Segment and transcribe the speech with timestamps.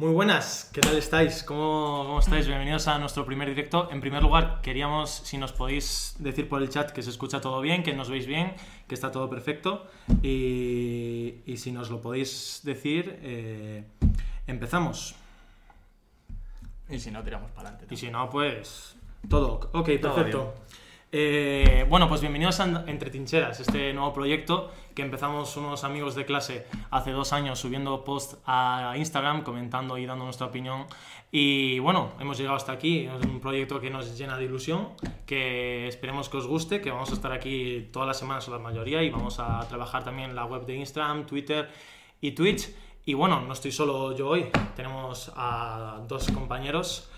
[0.00, 1.42] Muy buenas, ¿qué tal estáis?
[1.42, 2.46] ¿Cómo, ¿Cómo, estáis?
[2.46, 3.88] Bienvenidos a nuestro primer directo.
[3.90, 7.60] En primer lugar, queríamos, si nos podéis decir por el chat que se escucha todo
[7.60, 8.54] bien, que nos veis bien,
[8.86, 9.88] que está todo perfecto.
[10.22, 13.88] Y, y si nos lo podéis decir, eh,
[14.46, 15.16] empezamos.
[16.88, 17.92] Y si no, tiramos para adelante.
[17.92, 18.94] Y si no, pues
[19.28, 19.68] todo.
[19.72, 20.54] Ok, perfecto.
[21.10, 26.26] Eh, bueno, pues bienvenidos a Entre Tincheras, este nuevo proyecto que empezamos unos amigos de
[26.26, 30.84] clase hace dos años subiendo post a Instagram, comentando y dando nuestra opinión.
[31.32, 33.06] Y bueno, hemos llegado hasta aquí.
[33.06, 34.90] Es un proyecto que nos llena de ilusión,
[35.24, 38.58] que esperemos que os guste, que vamos a estar aquí todas las semanas o la
[38.58, 41.70] mayoría y vamos a trabajar también la web de Instagram, Twitter
[42.20, 42.68] y Twitch.
[43.06, 47.08] Y bueno, no estoy solo yo hoy, tenemos a dos compañeros.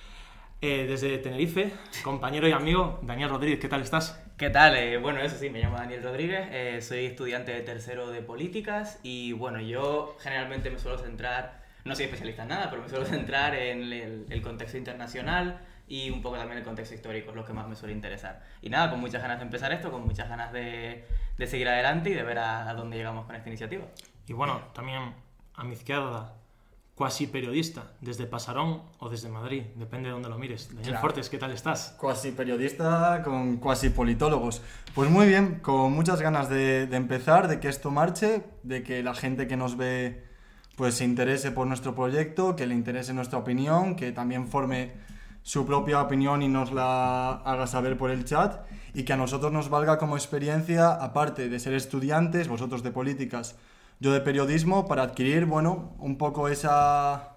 [0.62, 1.72] Eh, desde Tenerife,
[2.04, 4.22] compañero y amigo Daniel Rodríguez, ¿qué tal estás?
[4.36, 4.76] ¿Qué tal?
[4.76, 9.00] Eh, bueno, eso sí, me llamo Daniel Rodríguez, eh, soy estudiante de tercero de políticas
[9.02, 13.06] y bueno, yo generalmente me suelo centrar, no soy especialista en nada, pero me suelo
[13.06, 17.46] centrar en el, el contexto internacional y un poco también el contexto histórico, es lo
[17.46, 18.42] que más me suele interesar.
[18.60, 21.06] Y nada, con muchas ganas de empezar esto, con muchas ganas de,
[21.38, 23.86] de seguir adelante y de ver a, a dónde llegamos con esta iniciativa.
[24.26, 25.14] Y bueno, también
[25.54, 26.34] a mi izquierda
[27.00, 30.68] cuasi periodista, desde Pasarón o desde Madrid, depende de dónde lo mires.
[30.68, 31.00] Daniel Claro.
[31.00, 31.94] Fortes, ¿qué tal estás?
[31.98, 34.60] Cuasi periodista con cuasi politólogos.
[34.94, 39.02] Pues muy bien, con muchas ganas de, de empezar, de que esto marche, de que
[39.02, 40.26] la gente que nos ve
[40.76, 44.92] pues se interese por nuestro proyecto, que le interese nuestra opinión, que también forme
[45.42, 48.60] su propia opinión y nos la haga saber por el chat
[48.92, 53.56] y que a nosotros nos valga como experiencia, aparte de ser estudiantes, vosotros de políticas,
[54.00, 57.36] yo de periodismo, para adquirir, bueno, un poco esa,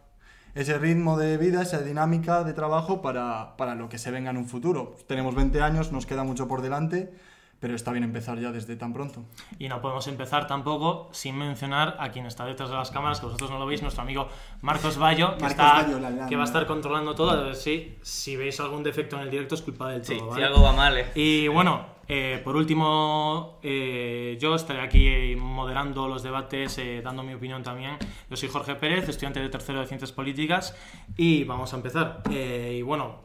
[0.55, 4.37] ese ritmo de vida, esa dinámica de trabajo para, para lo que se venga en
[4.37, 4.95] un futuro.
[5.07, 7.13] Tenemos 20 años, nos queda mucho por delante,
[7.59, 9.23] pero está bien empezar ya desde tan pronto.
[9.57, 13.25] Y no podemos empezar tampoco sin mencionar a quien está detrás de las cámaras, que
[13.25, 14.27] vosotros no lo veis, nuestro amigo
[14.61, 16.27] Marcos Bayo, que, Marcos está- Bayo, la lana.
[16.27, 17.31] que va a estar controlando todo.
[17.31, 20.15] A ver si, si veis algún defecto en el directo es culpa del todo.
[20.15, 20.35] Sí, ¿vale?
[20.35, 21.11] si algo va mal, eh.
[21.15, 27.33] Y bueno, eh, por último, eh, yo estaré aquí eh, moderando los debates, dando mi
[27.33, 27.97] opinión también.
[28.29, 30.75] Yo soy Jorge Pérez, estudiante de tercero de Ciencias Políticas
[31.15, 32.23] y vamos a empezar.
[32.29, 33.21] Y bueno,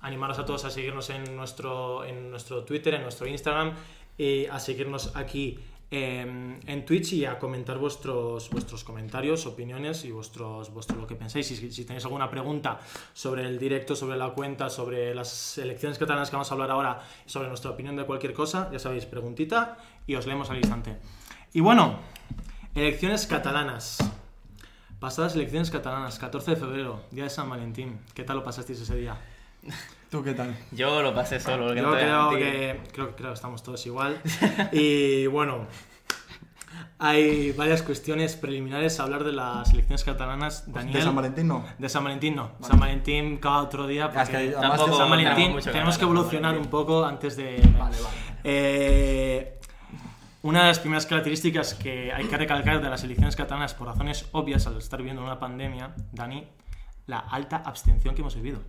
[0.00, 3.74] animaros a todos a seguirnos en nuestro, en nuestro Twitter, en nuestro Instagram,
[4.18, 5.58] y a seguirnos aquí
[5.90, 6.20] eh,
[6.66, 11.46] en Twitch y a comentar vuestros, vuestros comentarios, opiniones y vuestros, vuestro lo que pensáis.
[11.46, 12.78] Si, si tenéis alguna pregunta
[13.12, 17.02] sobre el directo, sobre la cuenta, sobre las elecciones catalanas que vamos a hablar ahora,
[17.26, 20.96] sobre nuestra opinión de cualquier cosa, ya sabéis, preguntita y os leemos al instante.
[21.52, 21.98] Y bueno,
[22.74, 23.98] elecciones catalanas.
[25.00, 27.98] Pasadas elecciones catalanas, 14 de febrero, día de San Valentín.
[28.14, 29.18] ¿Qué tal lo pasasteis ese día?
[30.10, 30.56] ¿Tú qué tal?
[30.72, 34.20] Yo lo pasé solo, porque Yo creo que, creo, creo que estamos todos igual.
[34.72, 35.68] Y bueno,
[36.98, 40.70] hay varias cuestiones preliminares a hablar de las elecciones catalanas.
[40.72, 41.64] Daniel, ¿De San Valentín no?
[41.78, 42.50] de San Valentín no.
[42.60, 44.10] San Valentín cada otro día.
[44.12, 47.60] Ya, es que Porque Tampoco San tenemos Valentín tenemos que evolucionar un poco antes de...
[47.78, 48.16] Vale, vale.
[48.42, 49.60] Eh,
[50.42, 54.26] una de las primeras características que hay que recalcar de las elecciones catalanas, por razones
[54.32, 56.48] obvias al estar viviendo una pandemia, Dani,
[57.06, 58.60] la alta abstención que hemos vivido.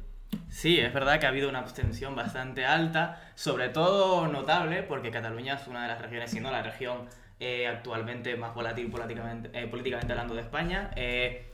[0.52, 5.56] Sí, es verdad que ha habido una abstención bastante alta, sobre todo notable porque Cataluña
[5.56, 7.08] es una de las regiones, si no la región
[7.40, 10.91] eh, actualmente más volátil políticamente, eh, hablando de España.
[10.96, 11.50] Eh,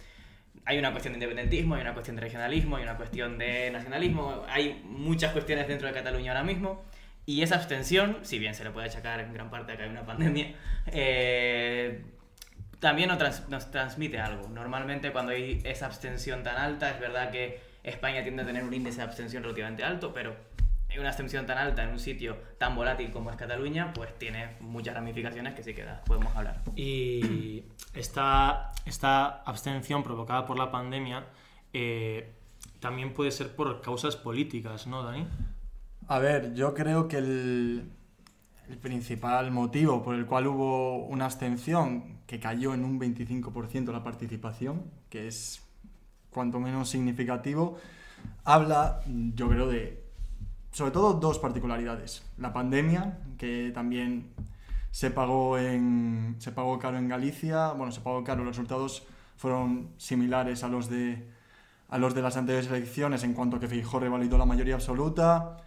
[0.66, 4.44] hay una cuestión de independentismo, hay una cuestión de regionalismo, hay una cuestión de nacionalismo,
[4.50, 6.84] hay muchas cuestiones dentro de Cataluña ahora mismo.
[7.26, 10.06] Y esa abstención, si bien se le puede achacar en gran parte a que una
[10.06, 10.56] pandemia,
[12.80, 14.50] también nos, nos transmite algo.
[14.50, 18.74] Normalmente cuando hay esa abstención tan alta, es verdad que España tiende a tener un
[18.74, 20.36] índice de abstención relativamente alto, pero
[21.00, 24.96] una abstención tan alta en un sitio tan volátil como es Cataluña, pues tiene muchas
[24.96, 26.62] ramificaciones que sí que podemos hablar.
[26.76, 31.26] Y esta, esta abstención provocada por la pandemia
[31.74, 32.34] eh,
[32.80, 35.28] también puede ser por causas políticas, ¿no, Dani?
[36.08, 37.92] A ver, yo creo que el,
[38.70, 44.04] el principal motivo por el cual hubo una abstención que cayó en un 25% la
[44.04, 45.67] participación, que es
[46.30, 47.78] cuanto menos significativo,
[48.44, 49.02] habla,
[49.36, 50.08] yo creo, de
[50.72, 52.24] sobre todo dos particularidades.
[52.38, 54.30] La pandemia, que también
[54.92, 59.04] se pagó, en, se pagó caro en Galicia, bueno, se pagó caro, los resultados
[59.38, 61.28] fueron similares a los de,
[61.90, 65.58] a los de las anteriores elecciones en cuanto que Feijóo revalidó la mayoría absoluta.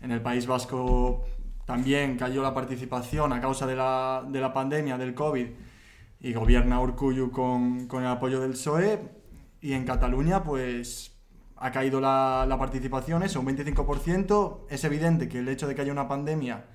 [0.00, 1.24] En el País Vasco
[1.64, 5.46] también cayó la participación a causa de la, de la pandemia, del COVID,
[6.20, 8.98] y gobierna Urkullu con, con el apoyo del PSOE.
[9.64, 11.16] Y en Cataluña, pues
[11.56, 14.66] ha caído la, la participación, eso, un 25%.
[14.68, 16.66] Es evidente que el hecho de que haya una pandemia,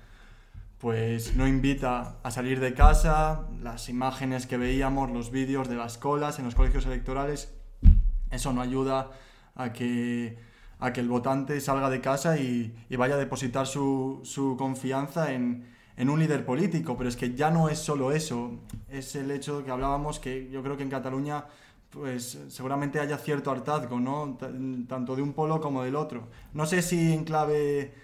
[0.78, 3.46] pues no invita a salir de casa.
[3.62, 7.54] Las imágenes que veíamos, los vídeos de las colas en los colegios electorales,
[8.32, 9.12] eso no ayuda
[9.54, 10.40] a que,
[10.80, 15.32] a que el votante salga de casa y, y vaya a depositar su, su confianza
[15.32, 15.64] en,
[15.96, 18.58] en un líder político, pero es que ya no es solo eso,
[18.88, 21.44] es el hecho que hablábamos que yo creo que en Cataluña
[21.90, 24.38] pues seguramente haya cierto hartazgo, ¿no?
[24.88, 26.28] tanto de un polo como del otro.
[26.54, 27.94] No sé si en clave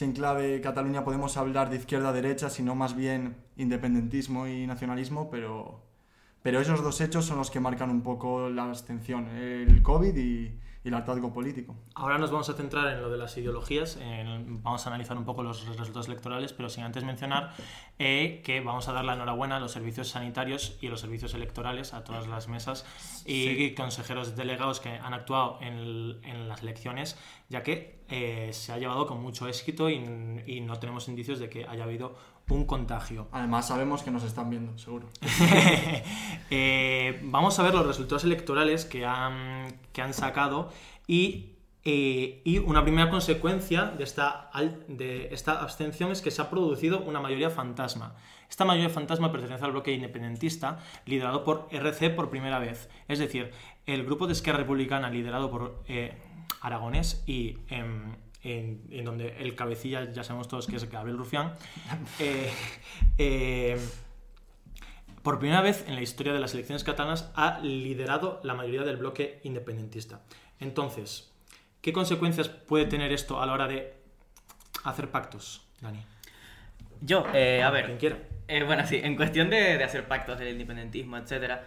[0.00, 5.28] en clave Cataluña podemos hablar de izquierda a derecha, sino más bien independentismo y nacionalismo,
[5.30, 5.82] pero
[6.42, 10.58] pero esos dos hechos son los que marcan un poco la abstención, el COVID y,
[10.84, 11.76] y el hartazgo político.
[11.94, 13.98] Ahora nos vamos a centrar en lo de las ideologías,
[14.62, 17.52] vamos a analizar un poco los resultados electorales, pero sin antes mencionar
[17.98, 21.34] eh, que vamos a dar la enhorabuena a los servicios sanitarios y a los servicios
[21.34, 22.84] electorales, a todas las mesas
[23.24, 27.16] y consejeros delegados que han actuado en, en las elecciones,
[27.48, 29.94] ya que eh, se ha llevado con mucho éxito y,
[30.46, 32.16] y no tenemos indicios de que haya habido
[32.48, 33.28] un contagio.
[33.32, 35.08] Además sabemos que nos están viendo, seguro.
[36.54, 40.70] Eh, vamos a ver los resultados electorales que han, que han sacado
[41.06, 44.50] y, eh, y una primera consecuencia de esta,
[44.86, 48.16] de esta abstención es que se ha producido una mayoría fantasma.
[48.50, 52.90] Esta mayoría fantasma pertenece al bloque independentista liderado por RC por primera vez.
[53.08, 53.50] Es decir,
[53.86, 56.18] el grupo de Esquerra Republicana liderado por eh,
[56.60, 57.56] Aragonés y...
[58.44, 61.54] En, donde el cabecilla, ya sabemos todos que es Gabriel Rufián,
[62.18, 62.50] eh,
[63.16, 63.78] eh,
[65.22, 68.96] por primera vez en la historia de las elecciones catalanas ha liderado la mayoría del
[68.96, 70.22] bloque independentista.
[70.58, 71.32] Entonces,
[71.80, 73.94] ¿qué consecuencias puede tener esto a la hora de
[74.82, 76.04] hacer pactos, Dani?
[77.00, 77.86] Yo, eh, a ver.
[77.86, 78.18] Quien quiera.
[78.66, 81.60] bueno, sí, en cuestión de, de, hacer pactos del independentismo, etc.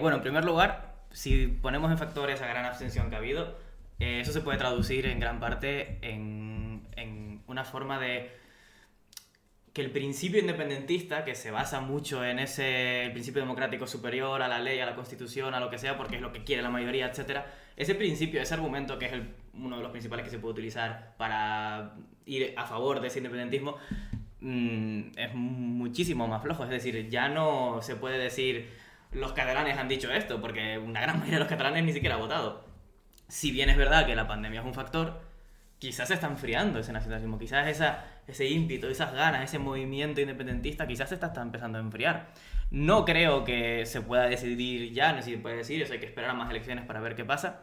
[0.00, 3.56] bueno, en primer lugar, si ponemos en factores a gran abstención que ha habido,
[4.00, 8.30] eh, eso se puede traducir en gran parte en, en, una forma de
[9.74, 14.58] que el principio independentista, que se basa mucho en ese principio democrático superior a la
[14.58, 17.06] ley, a la constitución, a lo que sea, porque es lo que quiere la mayoría,
[17.06, 17.42] etc.,
[17.76, 21.14] ese principio, ese argumento que es el, uno de los principales que se puede utilizar
[21.18, 21.94] para
[22.24, 23.76] ir a favor de ese independentismo,
[24.40, 26.64] mm, es muchísimo más flojo.
[26.64, 28.70] Es decir, ya no se puede decir
[29.12, 32.18] los catalanes han dicho esto, porque una gran mayoría de los catalanes ni siquiera ha
[32.18, 32.69] votado
[33.30, 35.20] si bien es verdad que la pandemia es un factor,
[35.78, 40.86] quizás se está enfriando ese nacionalismo, quizás esa, ese ímpetu, esas ganas, ese movimiento independentista,
[40.86, 42.28] quizás está, empezando a enfriar.
[42.70, 46.30] No creo que se pueda decidir ya, no se puede decir, eso hay que esperar
[46.30, 47.60] a más elecciones para ver qué pasa,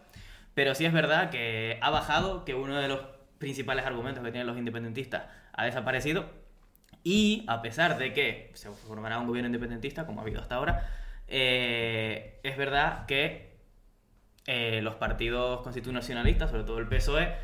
[0.54, 3.02] pero sí es verdad que ha bajado, que uno de los
[3.38, 5.24] principales argumentos que tienen los independentistas
[5.54, 6.30] ha desaparecido
[7.04, 10.90] y a pesar de que se formará un gobierno independentista, como ha habido hasta ahora,
[11.28, 13.56] eh, es verdad que
[14.48, 17.36] eh, los partidos constitucionalistas, sobre todo el PSOE,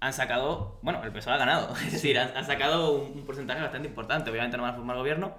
[0.00, 4.30] han sacado, bueno, el PSOE ha ganado, es decir, han, sacado un, porcentaje bastante importante.
[4.30, 5.34] Obviamente no van a formar gobierno,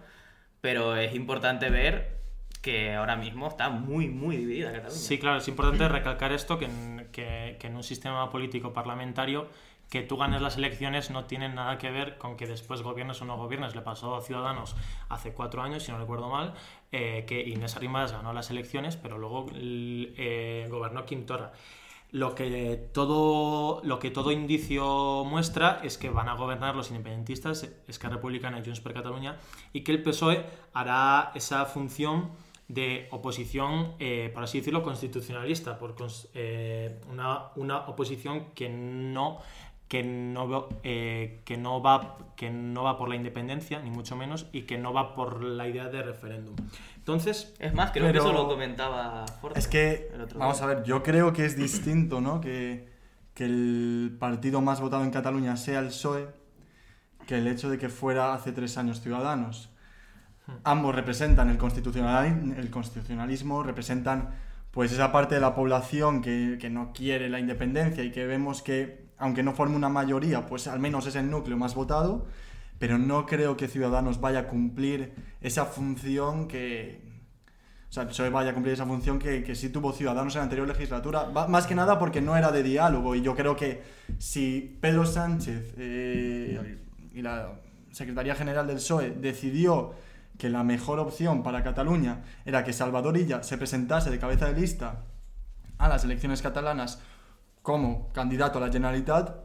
[0.61, 2.15] pero es importante ver
[2.61, 4.99] que ahora mismo está muy, muy dividida Cataluña.
[4.99, 6.67] Sí, claro, es importante recalcar esto, que
[7.11, 9.47] que, que en un sistema político parlamentario
[9.89, 13.25] que tú ganes las elecciones no tiene nada que ver con que después gobiernes o
[13.25, 13.75] no gobiernes.
[13.75, 14.75] Le pasó a Ciudadanos
[15.09, 16.53] hace cuatro años, si no recuerdo mal,
[16.91, 21.53] eh, que Inés Arrimadas ganó las elecciones, pero luego eh, gobernó Quintora.
[22.11, 27.67] Lo que, todo, lo que todo indicio muestra es que van a gobernar los independentistas,
[27.87, 29.37] Esquerra Republicana y Junts per Cataluña,
[29.73, 32.31] y que el PSOE hará esa función
[32.67, 35.95] de oposición, eh, por así decirlo, constitucionalista, por
[37.11, 39.41] una, una oposición que no
[39.87, 44.47] que no, eh, que, no va, que no va por la independencia, ni mucho menos,
[44.51, 46.55] y que no va por la idea de referéndum.
[46.97, 47.53] Entonces...
[47.59, 51.33] Es más, creo que eso lo comentaba Forte Es que, vamos a ver, yo creo
[51.33, 52.41] que es distinto, ¿no?
[52.41, 52.89] Que,
[53.35, 56.29] que el partido más votado en Cataluña sea el PSOE,
[57.27, 59.69] que el hecho de que fuera hace tres años Ciudadanos.
[60.47, 60.53] Hmm.
[60.63, 64.33] Ambos representan el, constitucionalismo, el constitucionalismo, representan
[64.71, 68.61] pues esa parte de la población que, que no quiere la independencia y que vemos
[68.61, 72.25] que aunque no forme una mayoría, pues al menos es el núcleo más votado,
[72.79, 77.03] pero no creo que Ciudadanos vaya a cumplir esa función que...
[77.89, 80.43] O sea, PSOE vaya a cumplir esa función que, que sí tuvo Ciudadanos en la
[80.43, 83.83] anterior legislatura, más que nada porque no era de diálogo, y yo creo que
[84.17, 87.53] si Pedro Sánchez eh, y la
[87.91, 89.93] Secretaría General del PSOE decidió
[90.37, 94.59] que la mejor opción para Cataluña era que Salvador Illa se presentase de cabeza de
[94.59, 95.03] lista
[95.77, 96.99] a las elecciones catalanas
[97.65, 99.37] como candidato a la Generalitat,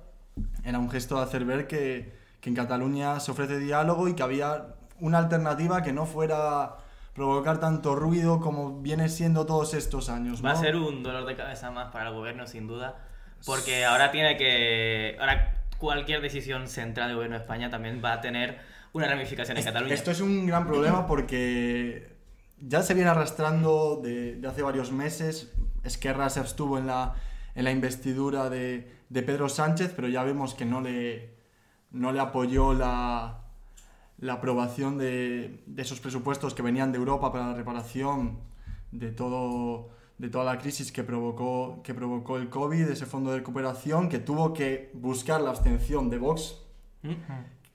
[0.62, 2.12] era un gesto de hacer ver que,
[2.42, 6.76] que en Cataluña se ofrece diálogo y que había una alternativa que no fuera
[7.14, 10.44] provocar tanto ruido como viene siendo todos estos años.
[10.44, 12.98] Va a ser un dolor de cabeza más para el gobierno, sin duda,
[13.46, 15.16] porque ahora tiene que.
[15.18, 18.58] Ahora cualquier decisión central del gobierno de España también va a tener
[18.92, 19.94] una ramificación en Cataluña.
[19.94, 22.18] Esto es un gran problema porque
[22.58, 25.50] ya se viene arrastrando de, de hace varios meses
[25.84, 27.14] Esquerra se abstuvo en la,
[27.60, 31.34] en la investidura de, de Pedro Sánchez, pero ya vemos que no le,
[31.90, 33.42] no le apoyó la,
[34.16, 38.38] la aprobación de, de, esos presupuestos que venían de Europa para la reparación
[38.92, 43.36] de, todo, de toda la crisis que provocó, que provocó el COVID, ese fondo de
[43.36, 46.62] recuperación, que tuvo que buscar la abstención de Vox,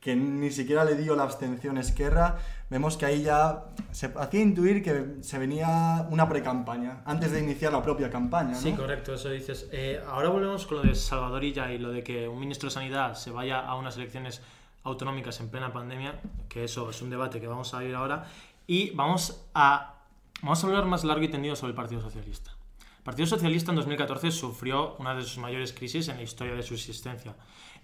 [0.05, 2.37] que ni siquiera le dio la abstención Esquerra.
[2.69, 7.73] Vemos que ahí ya se hacía intuir que se venía una pre-campaña, antes de iniciar
[7.73, 8.51] la propia campaña.
[8.51, 8.61] ¿no?
[8.61, 9.67] Sí, correcto, eso dices.
[9.71, 13.15] Eh, ahora volvemos con lo de Salvadorilla y lo de que un ministro de Sanidad
[13.15, 14.43] se vaya a unas elecciones
[14.83, 18.27] autonómicas en plena pandemia, que eso es un debate que vamos a ir ahora,
[18.67, 19.95] y vamos a,
[20.43, 22.51] vamos a hablar más largo y tendido sobre el Partido Socialista.
[22.99, 26.61] El Partido Socialista en 2014 sufrió una de sus mayores crisis en la historia de
[26.61, 27.35] su existencia.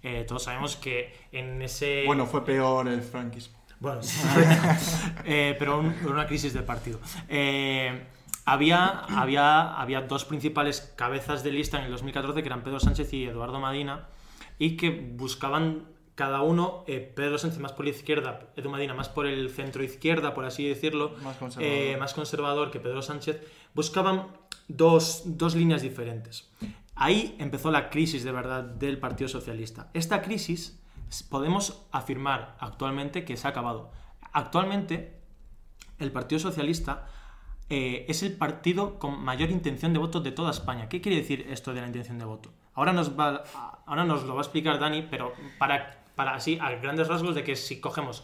[0.02, 2.04] Eh, todos sabemos que en ese...
[2.06, 3.58] Bueno, fue peor el franquismo.
[3.80, 4.00] Bueno,
[5.24, 7.00] eh, pero un, una crisis del partido.
[7.28, 8.02] Eh,
[8.44, 13.12] había, había, había dos principales cabezas de lista en el 2014 que eran Pedro Sánchez
[13.12, 14.08] y Eduardo Madina
[14.58, 19.08] y que buscaban cada uno, eh, Pedro Sánchez más por la izquierda, Edu Madina más
[19.08, 21.74] por el centro izquierda, por así decirlo, Más conservador.
[21.74, 23.42] eh, más conservador que Pedro Sánchez,
[23.74, 24.28] buscaban
[24.68, 26.50] dos, dos líneas diferentes.
[27.02, 29.90] Ahí empezó la crisis de verdad del Partido Socialista.
[29.92, 30.80] Esta crisis
[31.28, 33.90] podemos afirmar actualmente que se ha acabado.
[34.32, 35.18] Actualmente
[35.98, 37.08] el Partido Socialista
[37.68, 40.88] eh, es el partido con mayor intención de voto de toda España.
[40.88, 42.52] ¿Qué quiere decir esto de la intención de voto?
[42.72, 43.42] Ahora nos, va,
[43.84, 47.42] ahora nos lo va a explicar Dani, pero para, para así, a grandes rasgos, de
[47.42, 48.22] que si cogemos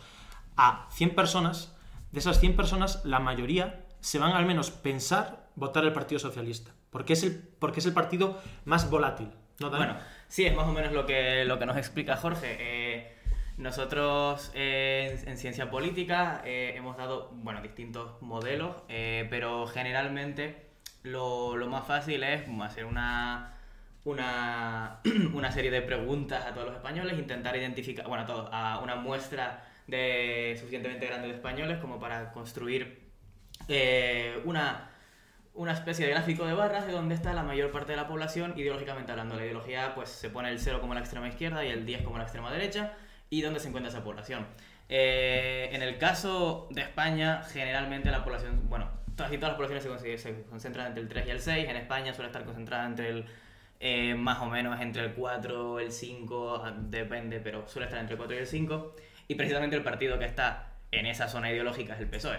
[0.56, 1.76] a 100 personas,
[2.12, 6.70] de esas 100 personas, la mayoría se van al menos pensar votar el Partido Socialista,
[6.98, 9.30] porque es el, porque es el partido más volátil.
[9.60, 12.56] Bueno, sí, es más o menos lo que, lo que nos explica Jorge.
[12.58, 13.14] Eh,
[13.56, 20.70] nosotros eh, en, en ciencia política eh, hemos dado bueno, distintos modelos, pero generalmente
[21.04, 23.54] lo, lo más fácil es hacer una,
[24.04, 24.98] una,
[25.34, 28.96] una serie de preguntas a todos los españoles, intentar identificar, bueno, a todos, a una
[28.96, 33.06] muestra de suficientemente grande de españoles como para construir
[34.44, 34.90] una,
[35.58, 38.54] una especie de gráfico de barras de donde está la mayor parte de la población
[38.56, 39.34] ideológicamente hablando.
[39.34, 42.16] La ideología pues se pone el 0 como la extrema izquierda y el 10 como
[42.16, 42.92] la extrema derecha
[43.28, 44.46] y dónde se encuentra esa población.
[44.88, 50.18] Eh, en el caso de España, generalmente la población, bueno, casi todas las poblaciones se,
[50.18, 51.68] se concentran entre el 3 y el 6.
[51.68, 53.26] En España suele estar concentrada entre el,
[53.80, 58.14] eh, más o menos entre el 4, el 5, ah, depende, pero suele estar entre
[58.14, 58.94] el 4 y el 5.
[59.26, 62.38] Y precisamente el partido que está en esa zona ideológica es el PSOE.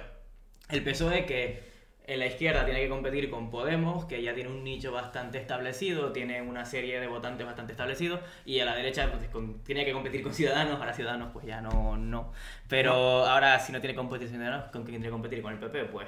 [0.70, 1.69] El PSOE que
[2.14, 6.12] en la izquierda tiene que competir con Podemos, que ya tiene un nicho bastante establecido,
[6.12, 9.92] tiene una serie de votantes bastante establecidos, y a la derecha pues, con- tiene que
[9.94, 12.32] competir con Ciudadanos, ahora Ciudadanos pues ya no, no.
[12.68, 15.42] Pero ahora si no tiene competición Ciudadanos, ¿con quién tiene que competir?
[15.42, 16.08] Con el PP, pues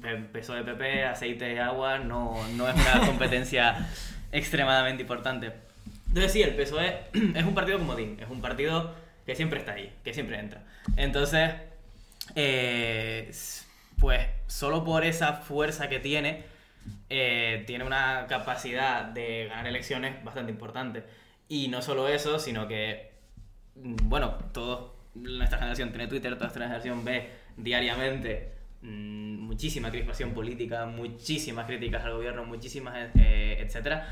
[0.00, 3.88] P- PSOE, PP, aceite, agua, no, no es una competencia
[4.32, 5.52] extremadamente importante.
[6.08, 6.94] Entonces sí, el PSOE
[7.34, 8.94] es un partido comodín, es un partido
[9.24, 10.62] que siempre está ahí, que siempre entra.
[10.96, 11.52] Entonces,
[12.34, 13.30] eh,
[13.98, 16.44] pues solo por esa fuerza que tiene,
[17.10, 21.04] eh, tiene una capacidad de ganar elecciones bastante importante.
[21.48, 23.12] Y no solo eso, sino que,
[23.76, 30.32] mm, bueno, todos, nuestra generación tiene Twitter, toda nuestra generación ve diariamente mm, muchísima crispación
[30.34, 34.06] política, muchísimas críticas al gobierno, muchísimas, eh, etcétera,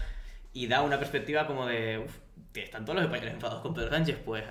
[0.55, 2.07] y da una perspectiva como de,
[2.55, 4.43] que están todos los españoles enfadados con Pedro Sánchez, pues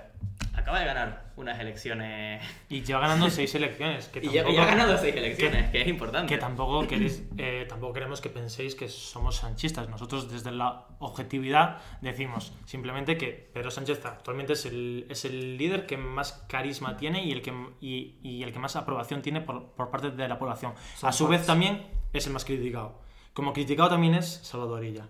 [0.53, 4.07] acaba de ganar unas elecciones Y lleva ganando seis elecciones.
[4.09, 6.31] Que y ya, tampoco- y ha ganado seis elecciones, que, es importante.
[6.33, 9.89] Que tampoco, queréis, eh, tampoco queremos que penséis que somos sanchistas.
[9.89, 15.85] Nosotros desde la objetividad decimos simplemente que Pedro Sánchez actualmente es el, es el líder
[15.85, 19.71] que más carisma tiene y el que, y, y el que más aprobación tiene por,
[19.73, 20.73] por parte de la población.
[20.97, 21.47] Son A su vez facts.
[21.47, 23.01] también es el más criticado.
[23.33, 25.07] Como criticado también es Salvador Illa.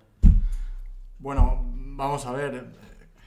[1.23, 2.65] Bueno, vamos a ver,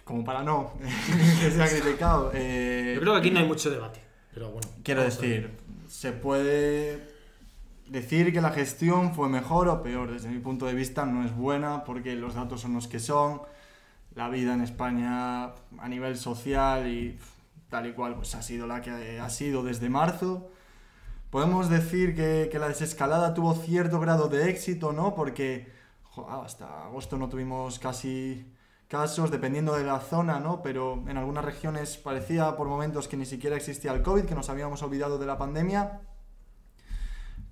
[0.04, 0.74] como para no
[1.40, 2.30] que sea criticado.
[2.34, 4.00] eh, Yo creo que aquí no hay mucho debate.
[4.34, 4.68] Pero bueno.
[4.82, 5.50] Quiero decir,
[5.88, 7.08] se puede
[7.88, 10.12] decir que la gestión fue mejor o peor.
[10.12, 13.40] Desde mi punto de vista no es buena porque los datos son los que son.
[14.14, 15.44] La vida en España
[15.78, 17.18] a nivel social y
[17.70, 20.50] tal y cual pues ha sido la que ha sido desde marzo.
[21.30, 25.14] Podemos decir que, que la desescalada tuvo cierto grado de éxito, ¿no?
[25.14, 25.74] Porque
[26.18, 28.52] hasta agosto no tuvimos casi
[28.88, 30.62] casos, dependiendo de la zona, ¿no?
[30.62, 34.48] Pero en algunas regiones parecía por momentos que ni siquiera existía el COVID, que nos
[34.48, 36.00] habíamos olvidado de la pandemia.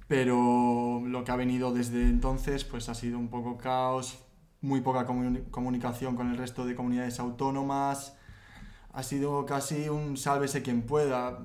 [0.06, 4.18] Pero lo que ha venido desde entonces, pues ha sido un poco caos,
[4.60, 8.16] muy poca comuni- comunicación con el resto de comunidades autónomas.
[8.92, 11.38] Ha sido casi un sálvese quien pueda,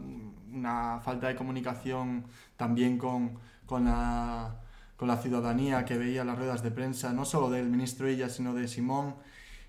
[0.52, 2.26] una falta de comunicación
[2.58, 4.62] también con, con, la,
[5.00, 8.54] con la ciudadanía que veía las ruedas de prensa, no solo del ministro Illa, sino
[8.54, 9.16] de Simón,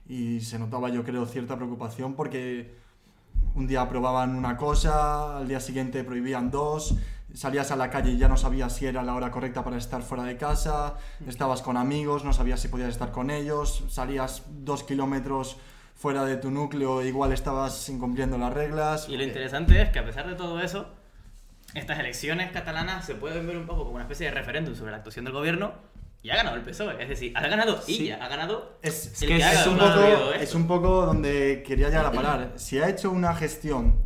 [0.08, 2.75] y se notaba, yo creo, cierta preocupación porque
[3.54, 6.96] un día aprobaban una cosa, al día siguiente prohibían dos,
[7.32, 10.02] salías a la calle y ya no sabías si era la hora correcta para estar
[10.02, 10.96] fuera de casa,
[11.28, 15.58] estabas con amigos, no sabías si podías estar con ellos, salías dos kilómetros
[15.94, 19.08] fuera de tu núcleo, igual estabas incumpliendo las reglas.
[19.08, 20.88] Y lo interesante es que a pesar de todo eso,
[21.75, 24.99] estas elecciones catalanas se pueden ver un poco como una especie de referéndum sobre la
[24.99, 25.73] actuación del gobierno
[26.23, 27.03] y ha ganado el PSOE.
[27.03, 30.55] Es decir, ha ganado ella, ha ganado Es, el que que es, un poco, es
[30.55, 32.53] un poco donde quería llegar a parar.
[32.57, 33.97] Si ha hecho una gestión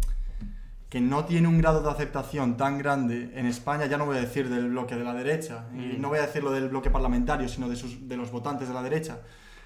[0.89, 4.21] que no tiene un grado de aceptación tan grande en España, ya no voy a
[4.21, 6.01] decir del bloque de la derecha, y Mm.
[6.01, 8.75] no voy a decir lo del bloque parlamentario, sino de, sus, de los votantes de
[8.75, 9.19] la derecha.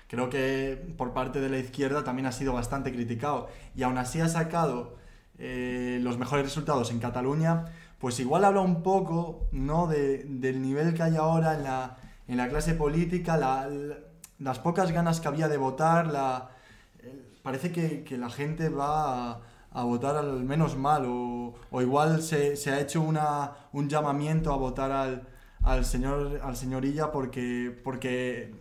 [0.07, 3.51] Creo que por parte de la izquierda también ha sido bastante criticado.
[3.77, 4.97] Y aún así ha sacado
[5.39, 7.67] eh, los mejores resultados en Cataluña,
[7.99, 9.87] pues igual habla un poco ¿no?
[9.87, 11.97] de- del nivel que hay ahora en la,
[12.29, 13.97] en la clase política, la- la-
[14.39, 16.51] las pocas ganas que había de votar, la,
[17.43, 19.41] parece que, que la gente va a,
[19.73, 24.53] a votar al menos mal o, o igual se, se ha hecho una, un llamamiento
[24.53, 25.27] a votar al,
[25.63, 28.55] al señor al señorilla porque, porque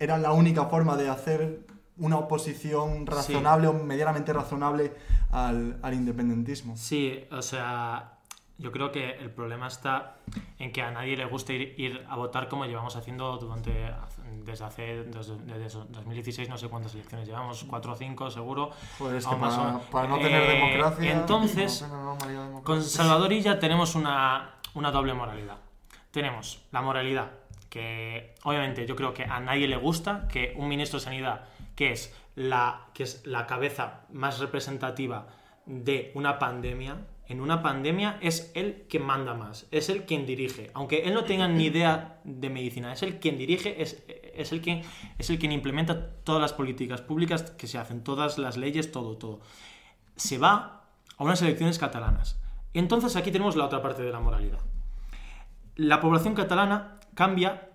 [0.00, 1.66] era la única forma de hacer
[1.98, 4.92] una oposición razonable o medianamente razonable
[5.30, 6.76] al, al independentismo.
[6.76, 8.14] Sí, o sea,
[8.58, 10.16] yo creo que el problema está
[10.58, 13.90] en que a nadie le gusta ir, ir a votar como llevamos haciendo durante
[14.44, 18.70] desde hace desde, desde 2016 no sé cuántas elecciones llevamos, cuatro o cinco seguro.
[18.98, 21.12] Joder, es que para, para no tener Eh, democracia...
[21.12, 22.64] entonces, no tener democrática.
[22.64, 25.58] Con Salvador Illa tenemos una, una doble moralidad.
[26.10, 27.30] Tenemos la moralidad,
[27.70, 31.44] que obviamente yo creo que a nadie le gusta que un ministro de Sanidad,
[31.74, 35.26] que es la, que es la cabeza más representativa
[35.64, 36.98] de una pandemia,
[37.28, 40.70] en una pandemia es él quien manda más, es él quien dirige.
[40.74, 44.02] Aunque él no tenga ni idea de medicina, es él quien dirige, es,
[44.34, 44.82] es, el, quien,
[45.18, 49.40] es quien implementa todas las políticas públicas que se hacen, todas las leyes, todo, todo.
[50.16, 50.84] Se va
[51.16, 52.40] a unas elecciones catalanas.
[52.74, 54.60] Entonces aquí tenemos la otra parte de la moralidad.
[55.76, 57.68] La población catalana cambia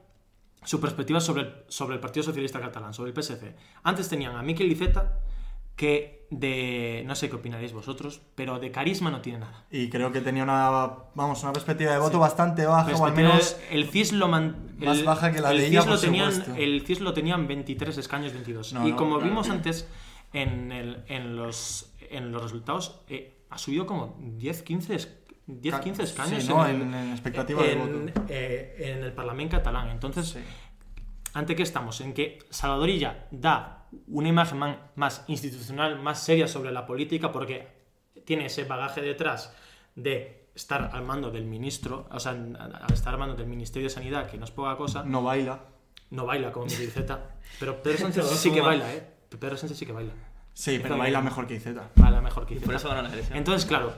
[0.64, 3.56] su perspectiva sobre el, sobre el Partido Socialista Catalán, sobre el PSC.
[3.84, 5.20] Antes tenían a Miquel Iceta,
[5.78, 7.04] que de...
[7.06, 9.64] no sé qué opinaréis vosotros, pero de carisma no tiene nada.
[9.72, 10.70] Y creo que tenía una,
[11.16, 13.56] vamos, una perspectiva de voto bastante baja, o al menos...
[13.72, 16.56] el CIS lo man- más baja que la el de ella, CIS lo tenían, supuesto.
[16.62, 18.74] El CIS lo tenían 23 escaños, 22.
[18.74, 19.88] No, y no, como vimos antes
[20.34, 25.14] en, el- en los, en los resultados, eh, ha subido como 10, 15, es-
[25.46, 26.66] 10, Ca- 15 escaños sí, ¿no?
[26.66, 28.24] el- En- en expectativa de en- voto.
[28.28, 29.90] eh, en el Parlamento catalán.
[29.92, 30.40] Entonces, Sí.
[31.34, 32.02] ¿ante qué estamos?
[32.02, 33.77] En que Salvador Illa da
[34.08, 37.68] una imagen man- más institucional, más seria sobre la política, porque
[38.26, 39.54] tiene ese bagaje detrás
[39.96, 43.94] de estar al mando del ministro, o sea, al estar al mando del Ministerio de
[43.94, 45.60] Sanidad, que no es poca cosa, No baila.
[46.10, 49.08] no baila como Miguel Iceta, pero Pedro Sánchez sí que baila, ¿eh?
[49.40, 50.14] Pedro Sánchez sí que baila.
[50.54, 51.90] Sí, pero baila mejor que Iceta.
[51.96, 53.38] Baila mejor que por eso las elecciones.
[53.38, 53.94] Entonces, claro,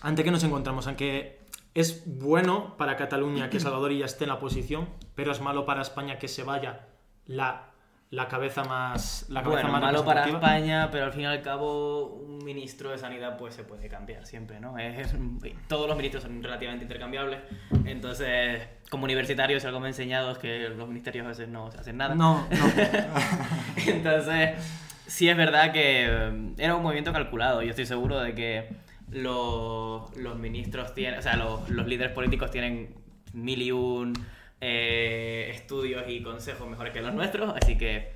[0.00, 4.40] ante qué nos encontramos, aunque es bueno para Cataluña que Salvador ya esté en la
[4.40, 6.88] posición, pero es malo para España que se vaya
[7.26, 7.70] la,
[8.10, 10.26] la cabeza más la cabeza bueno, más malo para.
[10.26, 14.26] España, pero al fin y al cabo un ministro de sanidad pues se puede cambiar
[14.26, 14.78] siempre, ¿no?
[14.78, 15.14] Es,
[15.68, 17.40] todos los ministros son relativamente intercambiables,
[17.84, 21.70] entonces como universitario si algo me he enseñado es que los ministerios a veces no
[21.70, 22.14] se hacen nada.
[22.14, 22.72] No, no.
[23.86, 24.50] Entonces,
[25.06, 27.62] sí es verdad que eh, era un movimiento calculado.
[27.62, 28.68] Yo estoy seguro de que
[29.10, 32.94] los, los ministros tienen, o sea, los, los líderes políticos tienen
[33.32, 34.14] mil y un
[34.60, 38.14] eh, estudios y consejos mejores que los nuestros, así que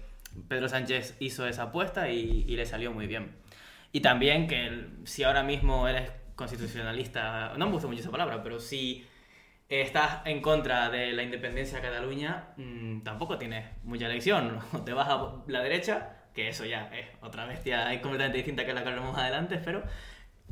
[0.48, 3.36] Pedro Sánchez hizo esa apuesta y, le salió muy bien.
[3.92, 8.60] Y también que si ahora mismo eres constitucionalista, no me gusta mucho esa palabra, pero
[8.60, 9.06] si
[9.68, 14.58] estás en contra de la independencia de Cataluña, mm, tampoco tienes mucha elección.
[14.72, 18.64] O te vas a la derecha, que eso ya es otra bestia es completamente distinta
[18.64, 19.82] que la que hablaremos más adelante, pero...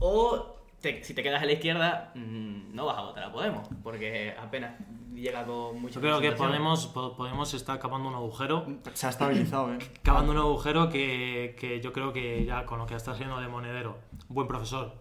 [0.01, 3.69] O te- si te quedas a la izquierda, mm, no vas a votar a Podemos,
[3.83, 4.75] porque apenas
[5.15, 6.33] llega con mucha Yo creo que.
[6.33, 8.67] Podemos, Po- Podemos está cavando un agujero.
[8.95, 9.79] Se ha estabilizado, ¿eh?
[10.03, 13.49] Cavando un agujero que, que yo creo que ya con lo que está haciendo de
[13.49, 14.93] monedero, buen profesor.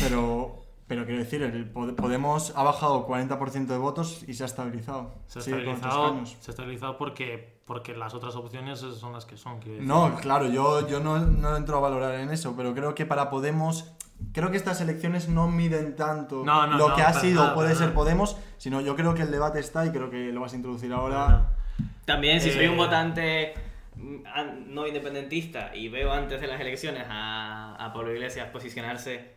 [0.00, 4.46] Pero, pero quiero decir, el Pod- Podemos ha bajado 40% de votos y se ha
[4.46, 5.12] estabilizado.
[5.26, 9.58] Se ha estabilizado, se ha estabilizado porque, porque las otras opciones son las que son.
[9.80, 13.30] No, claro, yo, yo no, no entro a valorar en eso, pero creo que para
[13.30, 13.92] Podemos,
[14.32, 17.54] creo que estas elecciones no miden tanto No, no, lo no, que ha sido nada,
[17.54, 17.94] puede ser nada.
[17.94, 20.92] Podemos, sino yo creo que el debate está y creo que lo vas a introducir
[20.92, 21.50] ahora.
[22.04, 23.54] También, si soy Eh, un votante
[23.96, 29.32] mm, no independentista y veo antes de las elecciones a, a Pablo Iglesias posicionarse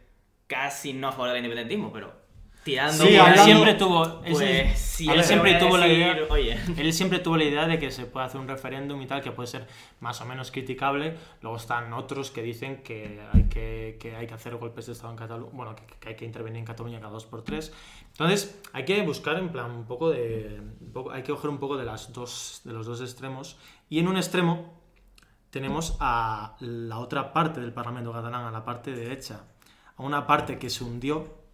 [0.47, 2.24] casi no a favor del independentismo, pero
[2.65, 4.04] tirando Sí, él siempre tuvo.
[4.25, 6.17] él pues, sí, él siempre tuvo la idea.
[6.30, 9.21] Oye, Él siempre tuvo la idea de que se puede hacer un referéndum y tal,
[9.21, 9.67] que puede ser
[9.99, 11.15] más o menos criticable.
[11.41, 15.12] Luego están otros que dicen que hay que, que hay que hacer golpes de Estado
[15.12, 17.71] en Cataluña, bueno, que, que hay que intervenir en Cataluña cada dos por tres.
[18.12, 20.60] Entonces, hay que buscar en plan un poco de.
[20.82, 23.58] un poco- hay que coger un poco de, las dos, de los dos extremos.
[23.89, 24.73] Y en un extremo
[25.51, 29.43] tenemos a la otra parte del Parlamento catalán, a la parte derecha.
[29.97, 31.44] A una parte que se hundió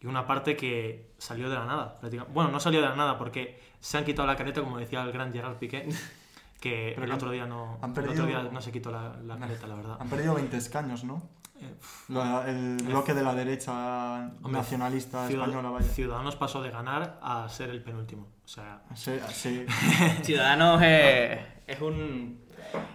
[0.00, 1.98] y una parte que salió de la nada.
[2.32, 5.12] Bueno, no salió de la nada porque se han quitado la careta, como decía el
[5.12, 5.88] gran Gerard Piqué,
[6.60, 9.16] que Pero el otro día no, han el perdido- otro día no se quitó la,
[9.24, 9.96] la careta, la verdad.
[10.00, 11.22] Han perdido 20 escaños, ¿no?
[11.60, 11.74] Eh,
[12.08, 15.86] La- el bloque de la derecha Hombre, nacionalista Ciudad- española, vaya.
[15.88, 18.28] Ciudadanos pasó de ganar a ser el penúltimo.
[18.44, 19.66] O sea, Sí, sí.
[20.22, 22.40] Ciudadanos es, es un.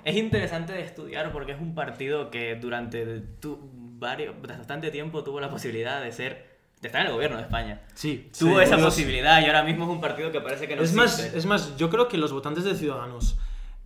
[0.03, 5.39] Es interesante de estudiar porque es un partido que durante tu- varios, bastante tiempo tuvo
[5.39, 6.54] la posibilidad de ser.
[6.87, 7.81] Estar en el gobierno de España.
[7.93, 8.29] sí.
[8.37, 10.93] Tuvo sí, esa posibilidad y ahora mismo es un partido que parece que no es
[10.93, 11.37] más, existe.
[11.37, 13.37] es más, yo creo que los votantes de Ciudadanos,